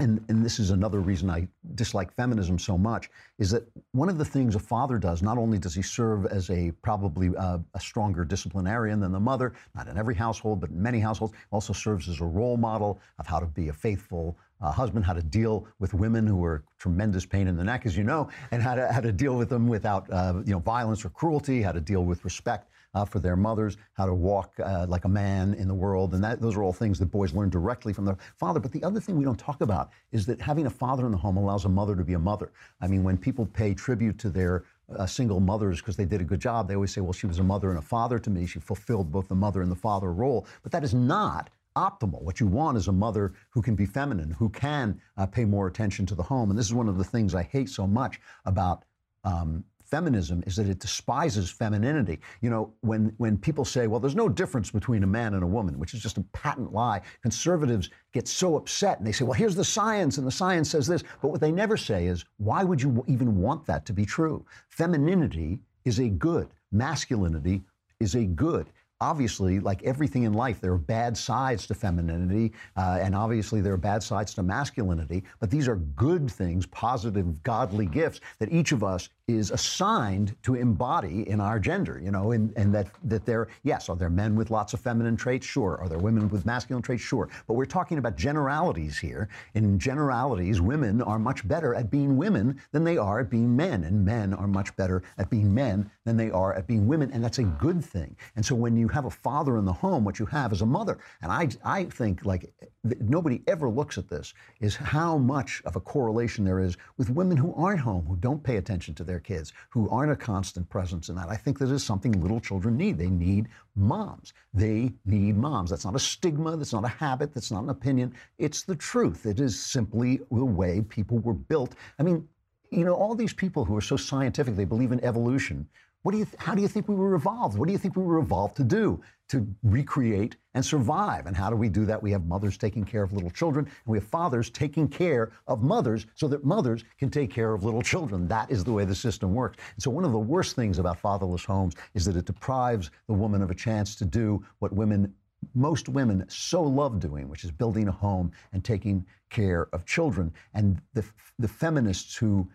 and, 0.00 0.24
and 0.30 0.42
this 0.42 0.58
is 0.58 0.70
another 0.70 1.00
reason 1.00 1.28
I 1.28 1.46
dislike 1.74 2.12
feminism 2.14 2.58
so 2.58 2.78
much, 2.78 3.10
is 3.38 3.50
that 3.50 3.68
one 3.92 4.08
of 4.08 4.16
the 4.16 4.24
things 4.24 4.54
a 4.54 4.58
father 4.58 4.98
does, 4.98 5.22
not 5.22 5.36
only 5.36 5.58
does 5.58 5.74
he 5.74 5.82
serve 5.82 6.24
as 6.26 6.48
a 6.48 6.72
probably 6.82 7.36
uh, 7.36 7.58
a 7.74 7.80
stronger 7.80 8.24
disciplinarian 8.24 8.98
than 8.98 9.12
the 9.12 9.20
mother, 9.20 9.52
not 9.74 9.88
in 9.88 9.98
every 9.98 10.14
household, 10.14 10.60
but 10.60 10.70
in 10.70 10.82
many 10.82 11.00
households, 11.00 11.34
also 11.50 11.74
serves 11.74 12.08
as 12.08 12.20
a 12.20 12.24
role 12.24 12.56
model 12.56 12.98
of 13.18 13.26
how 13.26 13.38
to 13.38 13.46
be 13.46 13.68
a 13.68 13.72
faithful 13.72 14.38
uh, 14.60 14.70
husband, 14.70 15.04
how 15.04 15.12
to 15.12 15.22
deal 15.22 15.66
with 15.78 15.94
women 15.94 16.26
who 16.26 16.44
are 16.44 16.64
tremendous 16.78 17.24
pain 17.26 17.46
in 17.46 17.56
the 17.56 17.64
neck, 17.64 17.86
as 17.86 17.96
you 17.96 18.04
know, 18.04 18.28
and 18.50 18.62
how 18.62 18.74
to, 18.74 18.92
how 18.92 19.00
to 19.00 19.12
deal 19.12 19.36
with 19.36 19.48
them 19.48 19.68
without 19.68 20.10
uh, 20.12 20.34
you 20.44 20.52
know, 20.52 20.58
violence 20.58 21.04
or 21.04 21.10
cruelty, 21.10 21.62
how 21.62 21.72
to 21.72 21.80
deal 21.80 22.04
with 22.04 22.24
respect 22.24 22.70
uh, 22.94 23.04
for 23.04 23.18
their 23.20 23.36
mothers, 23.36 23.76
how 23.94 24.06
to 24.06 24.14
walk 24.14 24.52
uh, 24.60 24.86
like 24.88 25.04
a 25.04 25.08
man 25.08 25.54
in 25.54 25.68
the 25.68 25.74
world. 25.74 26.14
And 26.14 26.22
that, 26.24 26.40
those 26.40 26.56
are 26.56 26.62
all 26.62 26.72
things 26.72 26.98
that 26.98 27.06
boys 27.06 27.32
learn 27.32 27.50
directly 27.50 27.92
from 27.92 28.04
their 28.04 28.18
father. 28.36 28.60
But 28.60 28.72
the 28.72 28.82
other 28.82 29.00
thing 29.00 29.16
we 29.16 29.24
don't 29.24 29.38
talk 29.38 29.60
about 29.60 29.90
is 30.12 30.26
that 30.26 30.40
having 30.40 30.66
a 30.66 30.70
father 30.70 31.06
in 31.06 31.12
the 31.12 31.18
home 31.18 31.36
allows 31.36 31.64
a 31.64 31.68
mother 31.68 31.94
to 31.96 32.04
be 32.04 32.14
a 32.14 32.18
mother. 32.18 32.52
I 32.80 32.88
mean, 32.88 33.04
when 33.04 33.16
people 33.16 33.46
pay 33.46 33.74
tribute 33.74 34.18
to 34.18 34.30
their 34.30 34.64
uh, 34.96 35.06
single 35.06 35.38
mothers 35.38 35.80
because 35.80 35.96
they 35.96 36.04
did 36.04 36.20
a 36.20 36.24
good 36.24 36.40
job, 36.40 36.66
they 36.66 36.74
always 36.74 36.92
say, 36.92 37.00
well, 37.00 37.12
she 37.12 37.26
was 37.26 37.38
a 37.38 37.44
mother 37.44 37.70
and 37.70 37.78
a 37.78 37.82
father 37.82 38.18
to 38.18 38.30
me. 38.30 38.46
She 38.46 38.58
fulfilled 38.58 39.12
both 39.12 39.28
the 39.28 39.36
mother 39.36 39.62
and 39.62 39.70
the 39.70 39.76
father 39.76 40.12
role. 40.12 40.46
But 40.62 40.72
that 40.72 40.82
is 40.82 40.94
not 40.94 41.50
optimal. 41.76 42.22
What 42.22 42.40
you 42.40 42.46
want 42.46 42.76
is 42.76 42.88
a 42.88 42.92
mother 42.92 43.32
who 43.50 43.62
can 43.62 43.74
be 43.74 43.86
feminine, 43.86 44.30
who 44.30 44.48
can 44.48 45.00
uh, 45.16 45.26
pay 45.26 45.44
more 45.44 45.66
attention 45.66 46.06
to 46.06 46.14
the 46.14 46.22
home. 46.22 46.50
And 46.50 46.58
this 46.58 46.66
is 46.66 46.74
one 46.74 46.88
of 46.88 46.98
the 46.98 47.04
things 47.04 47.34
I 47.34 47.42
hate 47.42 47.68
so 47.68 47.86
much 47.86 48.20
about 48.44 48.84
um, 49.24 49.64
feminism 49.90 50.42
is 50.46 50.56
that 50.56 50.68
it 50.68 50.78
despises 50.78 51.50
femininity. 51.50 52.20
You 52.40 52.50
know, 52.50 52.72
when, 52.80 53.12
when 53.18 53.36
people 53.36 53.64
say, 53.64 53.88
well, 53.88 54.00
there's 54.00 54.14
no 54.14 54.28
difference 54.28 54.70
between 54.70 55.02
a 55.02 55.06
man 55.06 55.34
and 55.34 55.42
a 55.42 55.46
woman, 55.46 55.78
which 55.78 55.94
is 55.94 56.00
just 56.00 56.16
a 56.16 56.22
patent 56.32 56.72
lie, 56.72 57.00
conservatives 57.22 57.90
get 58.12 58.28
so 58.28 58.56
upset 58.56 58.98
and 58.98 59.06
they 59.06 59.12
say, 59.12 59.24
well, 59.24 59.32
here's 59.32 59.56
the 59.56 59.64
science, 59.64 60.18
and 60.18 60.26
the 60.26 60.32
science 60.32 60.70
says 60.70 60.86
this. 60.86 61.02
But 61.20 61.28
what 61.28 61.40
they 61.40 61.52
never 61.52 61.76
say 61.76 62.06
is, 62.06 62.24
why 62.38 62.62
would 62.62 62.80
you 62.80 63.04
even 63.08 63.36
want 63.36 63.66
that 63.66 63.84
to 63.86 63.92
be 63.92 64.06
true? 64.06 64.44
Femininity 64.68 65.60
is 65.84 65.98
a 65.98 66.08
good, 66.08 66.48
masculinity 66.70 67.62
is 67.98 68.14
a 68.14 68.24
good 68.24 68.70
obviously, 69.00 69.60
like 69.60 69.82
everything 69.82 70.24
in 70.24 70.34
life, 70.34 70.60
there 70.60 70.72
are 70.72 70.78
bad 70.78 71.16
sides 71.16 71.66
to 71.66 71.74
femininity, 71.74 72.52
uh, 72.76 72.98
and 73.00 73.14
obviously 73.14 73.60
there 73.60 73.72
are 73.72 73.78
bad 73.78 74.02
sides 74.02 74.34
to 74.34 74.42
masculinity, 74.42 75.22
but 75.38 75.50
these 75.50 75.68
are 75.68 75.76
good 75.76 76.30
things, 76.30 76.66
positive, 76.66 77.42
godly 77.42 77.86
gifts 77.86 78.20
that 78.38 78.52
each 78.52 78.72
of 78.72 78.84
us 78.84 79.08
is 79.26 79.50
assigned 79.50 80.34
to 80.42 80.54
embody 80.54 81.28
in 81.28 81.40
our 81.40 81.58
gender, 81.58 82.00
you 82.02 82.10
know, 82.10 82.32
and, 82.32 82.52
and 82.56 82.74
that, 82.74 82.88
that 83.04 83.24
there, 83.24 83.48
yes, 83.62 83.88
are 83.88 83.96
there 83.96 84.10
men 84.10 84.34
with 84.34 84.50
lots 84.50 84.74
of 84.74 84.80
feminine 84.80 85.16
traits? 85.16 85.46
Sure. 85.46 85.78
Are 85.80 85.88
there 85.88 85.98
women 85.98 86.28
with 86.28 86.44
masculine 86.46 86.82
traits? 86.82 87.02
Sure. 87.02 87.28
But 87.46 87.54
we're 87.54 87.64
talking 87.64 87.98
about 87.98 88.16
generalities 88.16 88.98
here. 88.98 89.28
In 89.54 89.78
generalities, 89.78 90.60
women 90.60 91.00
are 91.02 91.18
much 91.18 91.46
better 91.46 91.74
at 91.74 91.90
being 91.90 92.16
women 92.16 92.60
than 92.72 92.84
they 92.84 92.98
are 92.98 93.20
at 93.20 93.30
being 93.30 93.54
men, 93.54 93.84
and 93.84 94.04
men 94.04 94.34
are 94.34 94.48
much 94.48 94.74
better 94.76 95.02
at 95.18 95.30
being 95.30 95.54
men 95.54 95.90
than 96.04 96.16
they 96.16 96.30
are 96.30 96.54
at 96.54 96.66
being 96.66 96.86
women, 96.86 97.10
and 97.12 97.22
that's 97.22 97.38
a 97.38 97.44
good 97.44 97.84
thing. 97.84 98.16
And 98.36 98.44
so 98.44 98.54
when 98.54 98.76
you 98.76 98.88
have 98.90 99.06
a 99.06 99.10
father 99.10 99.56
in 99.58 99.64
the 99.64 99.72
home, 99.72 100.04
what 100.04 100.18
you 100.18 100.26
have 100.26 100.52
is 100.52 100.62
a 100.62 100.66
mother. 100.66 100.98
And 101.22 101.30
I, 101.32 101.48
I 101.64 101.84
think, 101.84 102.24
like, 102.24 102.52
nobody 103.00 103.42
ever 103.46 103.68
looks 103.68 103.98
at 103.98 104.08
this, 104.08 104.34
is 104.60 104.76
how 104.76 105.18
much 105.18 105.62
of 105.64 105.76
a 105.76 105.80
correlation 105.80 106.44
there 106.44 106.60
is 106.60 106.76
with 106.96 107.10
women 107.10 107.36
who 107.36 107.54
aren't 107.54 107.80
home, 107.80 108.04
who 108.06 108.16
don't 108.16 108.42
pay 108.42 108.56
attention 108.56 108.94
to 108.96 109.04
their 109.04 109.20
kids, 109.20 109.52
who 109.68 109.88
aren't 109.90 110.12
a 110.12 110.16
constant 110.16 110.68
presence 110.68 111.08
in 111.08 111.16
that. 111.16 111.28
I 111.28 111.36
think 111.36 111.58
that 111.58 111.70
is 111.70 111.84
something 111.84 112.12
little 112.20 112.40
children 112.40 112.76
need. 112.76 112.98
They 112.98 113.10
need 113.10 113.48
moms. 113.76 114.32
They 114.52 114.92
need 115.04 115.36
moms. 115.36 115.70
That's 115.70 115.84
not 115.84 115.96
a 115.96 116.00
stigma. 116.00 116.56
That's 116.56 116.72
not 116.72 116.84
a 116.84 116.88
habit. 116.88 117.32
That's 117.32 117.50
not 117.50 117.64
an 117.64 117.70
opinion. 117.70 118.14
It's 118.38 118.62
the 118.62 118.76
truth. 118.76 119.26
It 119.26 119.40
is 119.40 119.58
simply 119.58 120.20
the 120.30 120.44
way 120.44 120.80
people 120.82 121.18
were 121.18 121.34
built. 121.34 121.74
I 121.98 122.02
mean, 122.02 122.28
you 122.70 122.84
know, 122.84 122.94
all 122.94 123.14
these 123.14 123.32
people 123.32 123.64
who 123.64 123.76
are 123.76 123.80
so 123.80 123.96
scientific, 123.96 124.54
they 124.54 124.64
believe 124.64 124.92
in 124.92 125.02
evolution. 125.04 125.68
What 126.02 126.12
do 126.12 126.18
you, 126.18 126.26
how 126.38 126.54
do 126.54 126.62
you 126.62 126.68
think 126.68 126.88
we 126.88 126.94
were 126.94 127.14
evolved? 127.14 127.58
What 127.58 127.66
do 127.66 127.72
you 127.72 127.78
think 127.78 127.94
we 127.94 128.02
were 128.02 128.18
evolved 128.18 128.56
to 128.56 128.64
do? 128.64 129.00
To 129.28 129.46
recreate 129.62 130.36
and 130.54 130.64
survive. 130.64 131.26
And 131.26 131.36
how 131.36 131.50
do 131.50 131.56
we 131.56 131.68
do 131.68 131.84
that? 131.84 132.02
We 132.02 132.10
have 132.10 132.24
mothers 132.24 132.56
taking 132.56 132.84
care 132.84 133.02
of 133.02 133.12
little 133.12 133.30
children, 133.30 133.66
and 133.66 133.74
we 133.86 133.98
have 133.98 134.06
fathers 134.06 134.48
taking 134.48 134.88
care 134.88 135.30
of 135.46 135.62
mothers 135.62 136.06
so 136.14 136.26
that 136.28 136.42
mothers 136.42 136.84
can 136.98 137.10
take 137.10 137.30
care 137.30 137.52
of 137.52 137.64
little 137.64 137.82
children. 137.82 138.26
That 138.28 138.50
is 138.50 138.64
the 138.64 138.72
way 138.72 138.84
the 138.86 138.94
system 138.94 139.34
works. 139.34 139.58
And 139.74 139.82
so, 139.82 139.90
one 139.90 140.04
of 140.04 140.12
the 140.12 140.18
worst 140.18 140.56
things 140.56 140.78
about 140.78 140.98
fatherless 140.98 141.44
homes 141.44 141.74
is 141.94 142.06
that 142.06 142.16
it 142.16 142.24
deprives 142.24 142.90
the 143.06 143.14
woman 143.14 143.42
of 143.42 143.50
a 143.50 143.54
chance 143.54 143.94
to 143.96 144.04
do 144.04 144.44
what 144.58 144.72
women 144.72 145.14
most 145.54 145.88
women 145.88 146.24
so 146.28 146.62
love 146.62 147.00
doing, 147.00 147.28
which 147.28 147.44
is 147.44 147.50
building 147.50 147.88
a 147.88 147.92
home 147.92 148.30
and 148.52 148.62
taking 148.62 149.06
care 149.30 149.68
of 149.72 149.86
children. 149.86 150.32
And 150.54 150.80
the, 150.92 151.04
the 151.38 151.48
feminists 151.48 152.14
who 152.14 152.48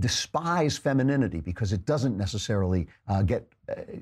despise 0.00 0.76
femininity 0.76 1.40
because 1.40 1.72
it 1.72 1.86
doesn't 1.86 2.16
necessarily 2.16 2.86
uh, 3.08 3.22
get 3.22 3.46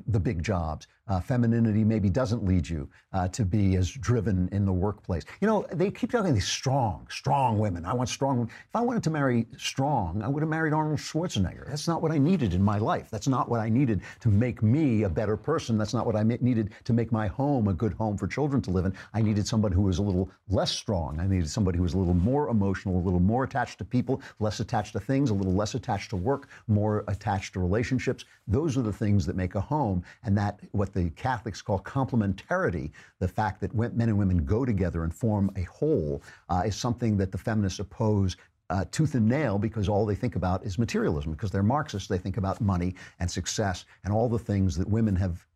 the 0.07 0.21
big 0.21 0.43
jobs. 0.43 0.87
Uh, 1.09 1.21
femininity 1.21 1.85
maybe 1.85 2.09
doesn't 2.09 2.45
lead 2.45 2.67
you 2.69 2.89
uh, 3.13 3.27
to 3.29 3.45
be 3.45 3.77
as 3.77 3.91
driven 3.91 4.49
in 4.53 4.65
the 4.65 4.73
workplace. 4.73 5.25
You 5.41 5.49
know, 5.49 5.67
they 5.73 5.91
keep 5.91 6.13
talking 6.13 6.33
these 6.33 6.47
strong, 6.47 7.07
strong 7.11 7.59
women. 7.59 7.85
I 7.85 7.93
want 7.93 8.09
strong. 8.09 8.49
If 8.49 8.77
I 8.77 8.81
wanted 8.81 9.03
to 9.03 9.11
marry 9.11 9.47
strong, 9.59 10.23
I 10.23 10.29
would 10.29 10.43
have 10.43 10.49
married 10.49 10.73
Arnold 10.73 10.99
Schwarzenegger. 10.99 11.69
That's 11.69 11.89
not 11.89 12.03
what 12.03 12.13
I 12.13 12.19
needed 12.19 12.55
in 12.55 12.63
my 12.63 12.79
life. 12.79 13.09
That's 13.11 13.27
not 13.27 13.49
what 13.49 13.61
I 13.61 13.69
needed 13.69 14.01
to 14.21 14.29
make 14.29 14.63
me 14.63 15.03
a 15.03 15.09
better 15.09 15.37
person. 15.37 15.77
That's 15.77 15.93
not 15.93 16.07
what 16.07 16.15
I 16.15 16.23
needed 16.23 16.71
to 16.85 16.93
make 16.93 17.11
my 17.11 17.27
home 17.27 17.69
a 17.69 17.75
good 17.75 17.93
home 17.95 18.17
for 18.17 18.29
children 18.29 18.63
to 18.63 18.71
live 18.71 18.85
in. 18.85 18.95
I 19.13 19.23
needed 19.23 19.47
somebody 19.47 19.75
who 19.75 19.83
was 19.83 19.99
a 19.99 20.03
little 20.03 20.31
less 20.49 20.71
strong. 20.71 21.19
I 21.19 21.27
needed 21.27 21.51
somebody 21.51 21.79
who 21.79 21.83
was 21.83 21.95
a 21.95 21.99
little 21.99 22.15
more 22.15 22.49
emotional, 22.49 22.97
a 22.97 23.05
little 23.05 23.21
more 23.21 23.45
attached 23.45 23.79
to 23.79 23.85
people, 23.85 24.23
less 24.39 24.61
attached 24.61 24.93
to 24.93 25.01
things, 25.01 25.31
a 25.31 25.35
little 25.35 25.55
less 25.55 25.75
attached 25.75 26.11
to 26.11 26.17
work, 26.17 26.49
more 26.69 27.05
attached 27.09 27.55
to 27.55 27.61
relationships. 27.61 28.25
Those 28.47 28.79
are 28.79 28.83
the 28.83 28.93
things 28.93 29.27
that 29.27 29.37
make 29.37 29.52
a 29.55 29.61
home, 29.61 30.03
and 30.25 30.37
that 30.37 30.61
what 30.73 30.93
the 30.93 31.11
Catholics 31.11 31.63
call 31.63 31.81
complementarity, 31.81 32.91
the 33.19 33.29
fact 33.29 33.61
that 33.61 33.75
men 33.75 34.09
and 34.09 34.19
women 34.19 34.45
go 34.45 34.65
together 34.65 35.05
and 35.05 35.15
form 35.15 35.51
a 35.57 35.63
whole, 35.63 36.23
uh, 36.49 36.63
is 36.67 36.77
something 36.77 37.17
that 37.17 37.33
the 37.33 37.39
feminists 37.39 37.79
oppose 37.79 38.37
uh, 38.71 38.85
tooth 38.91 39.15
and 39.15 39.29
nail 39.29 39.59
because 39.59 39.89
all 39.89 40.07
they 40.07 40.15
think 40.15 40.35
about 40.35 40.65
is 40.65 40.79
materialism. 40.79 41.33
Because 41.33 41.51
they're 41.51 41.63
Marxists, 41.63 42.09
they 42.09 42.19
think 42.19 42.39
about 42.39 42.61
money 42.61 42.95
and 43.21 43.31
success 43.31 43.85
and 44.05 44.13
all 44.13 44.29
the 44.29 44.39
things 44.39 44.77
that 44.77 44.89
women 44.89 45.15
have 45.17 45.47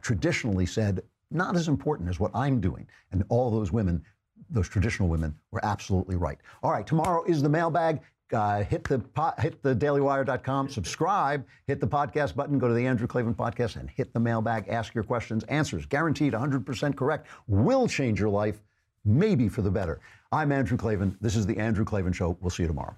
traditionally 0.00 0.64
said 0.64 1.02
not 1.30 1.56
as 1.56 1.68
important 1.68 2.08
as 2.08 2.18
what 2.18 2.30
I'm 2.34 2.60
doing. 2.60 2.88
And 3.12 3.22
all 3.28 3.50
those 3.50 3.70
women, 3.70 4.02
those 4.48 4.68
traditional 4.68 5.08
women, 5.08 5.34
were 5.50 5.64
absolutely 5.64 6.16
right. 6.16 6.38
All 6.62 6.70
right, 6.70 6.86
tomorrow 6.86 7.22
is 7.24 7.42
the 7.42 7.50
mailbag. 7.50 8.00
Uh, 8.32 8.62
hit 8.62 8.84
the 8.84 9.00
hit 9.38 9.62
the 9.62 9.74
dailywire.com, 9.74 10.68
subscribe, 10.68 11.46
hit 11.66 11.80
the 11.80 11.86
podcast 11.86 12.34
button, 12.34 12.58
go 12.58 12.68
to 12.68 12.74
the 12.74 12.86
Andrew 12.86 13.06
Klavan 13.06 13.34
podcast, 13.34 13.76
and 13.76 13.88
hit 13.88 14.12
the 14.12 14.20
mailbag. 14.20 14.68
Ask 14.68 14.94
your 14.94 15.04
questions, 15.04 15.44
answers 15.44 15.86
guaranteed, 15.86 16.34
100% 16.34 16.94
correct, 16.96 17.28
will 17.46 17.88
change 17.88 18.20
your 18.20 18.28
life, 18.28 18.60
maybe 19.04 19.48
for 19.48 19.62
the 19.62 19.70
better. 19.70 20.00
I'm 20.30 20.52
Andrew 20.52 20.76
Klavan. 20.76 21.16
This 21.22 21.36
is 21.36 21.46
the 21.46 21.56
Andrew 21.56 21.86
Klavan 21.86 22.12
Show. 22.12 22.36
We'll 22.40 22.50
see 22.50 22.64
you 22.64 22.68
tomorrow. 22.68 22.94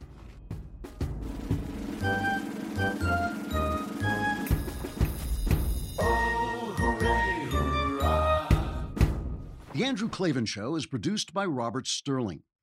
The 9.72 9.84
Andrew 9.84 10.08
Klavan 10.08 10.46
Show 10.46 10.74
is 10.74 10.86
produced 10.86 11.32
by 11.32 11.46
Robert 11.46 11.86
Sterling. 11.86 12.42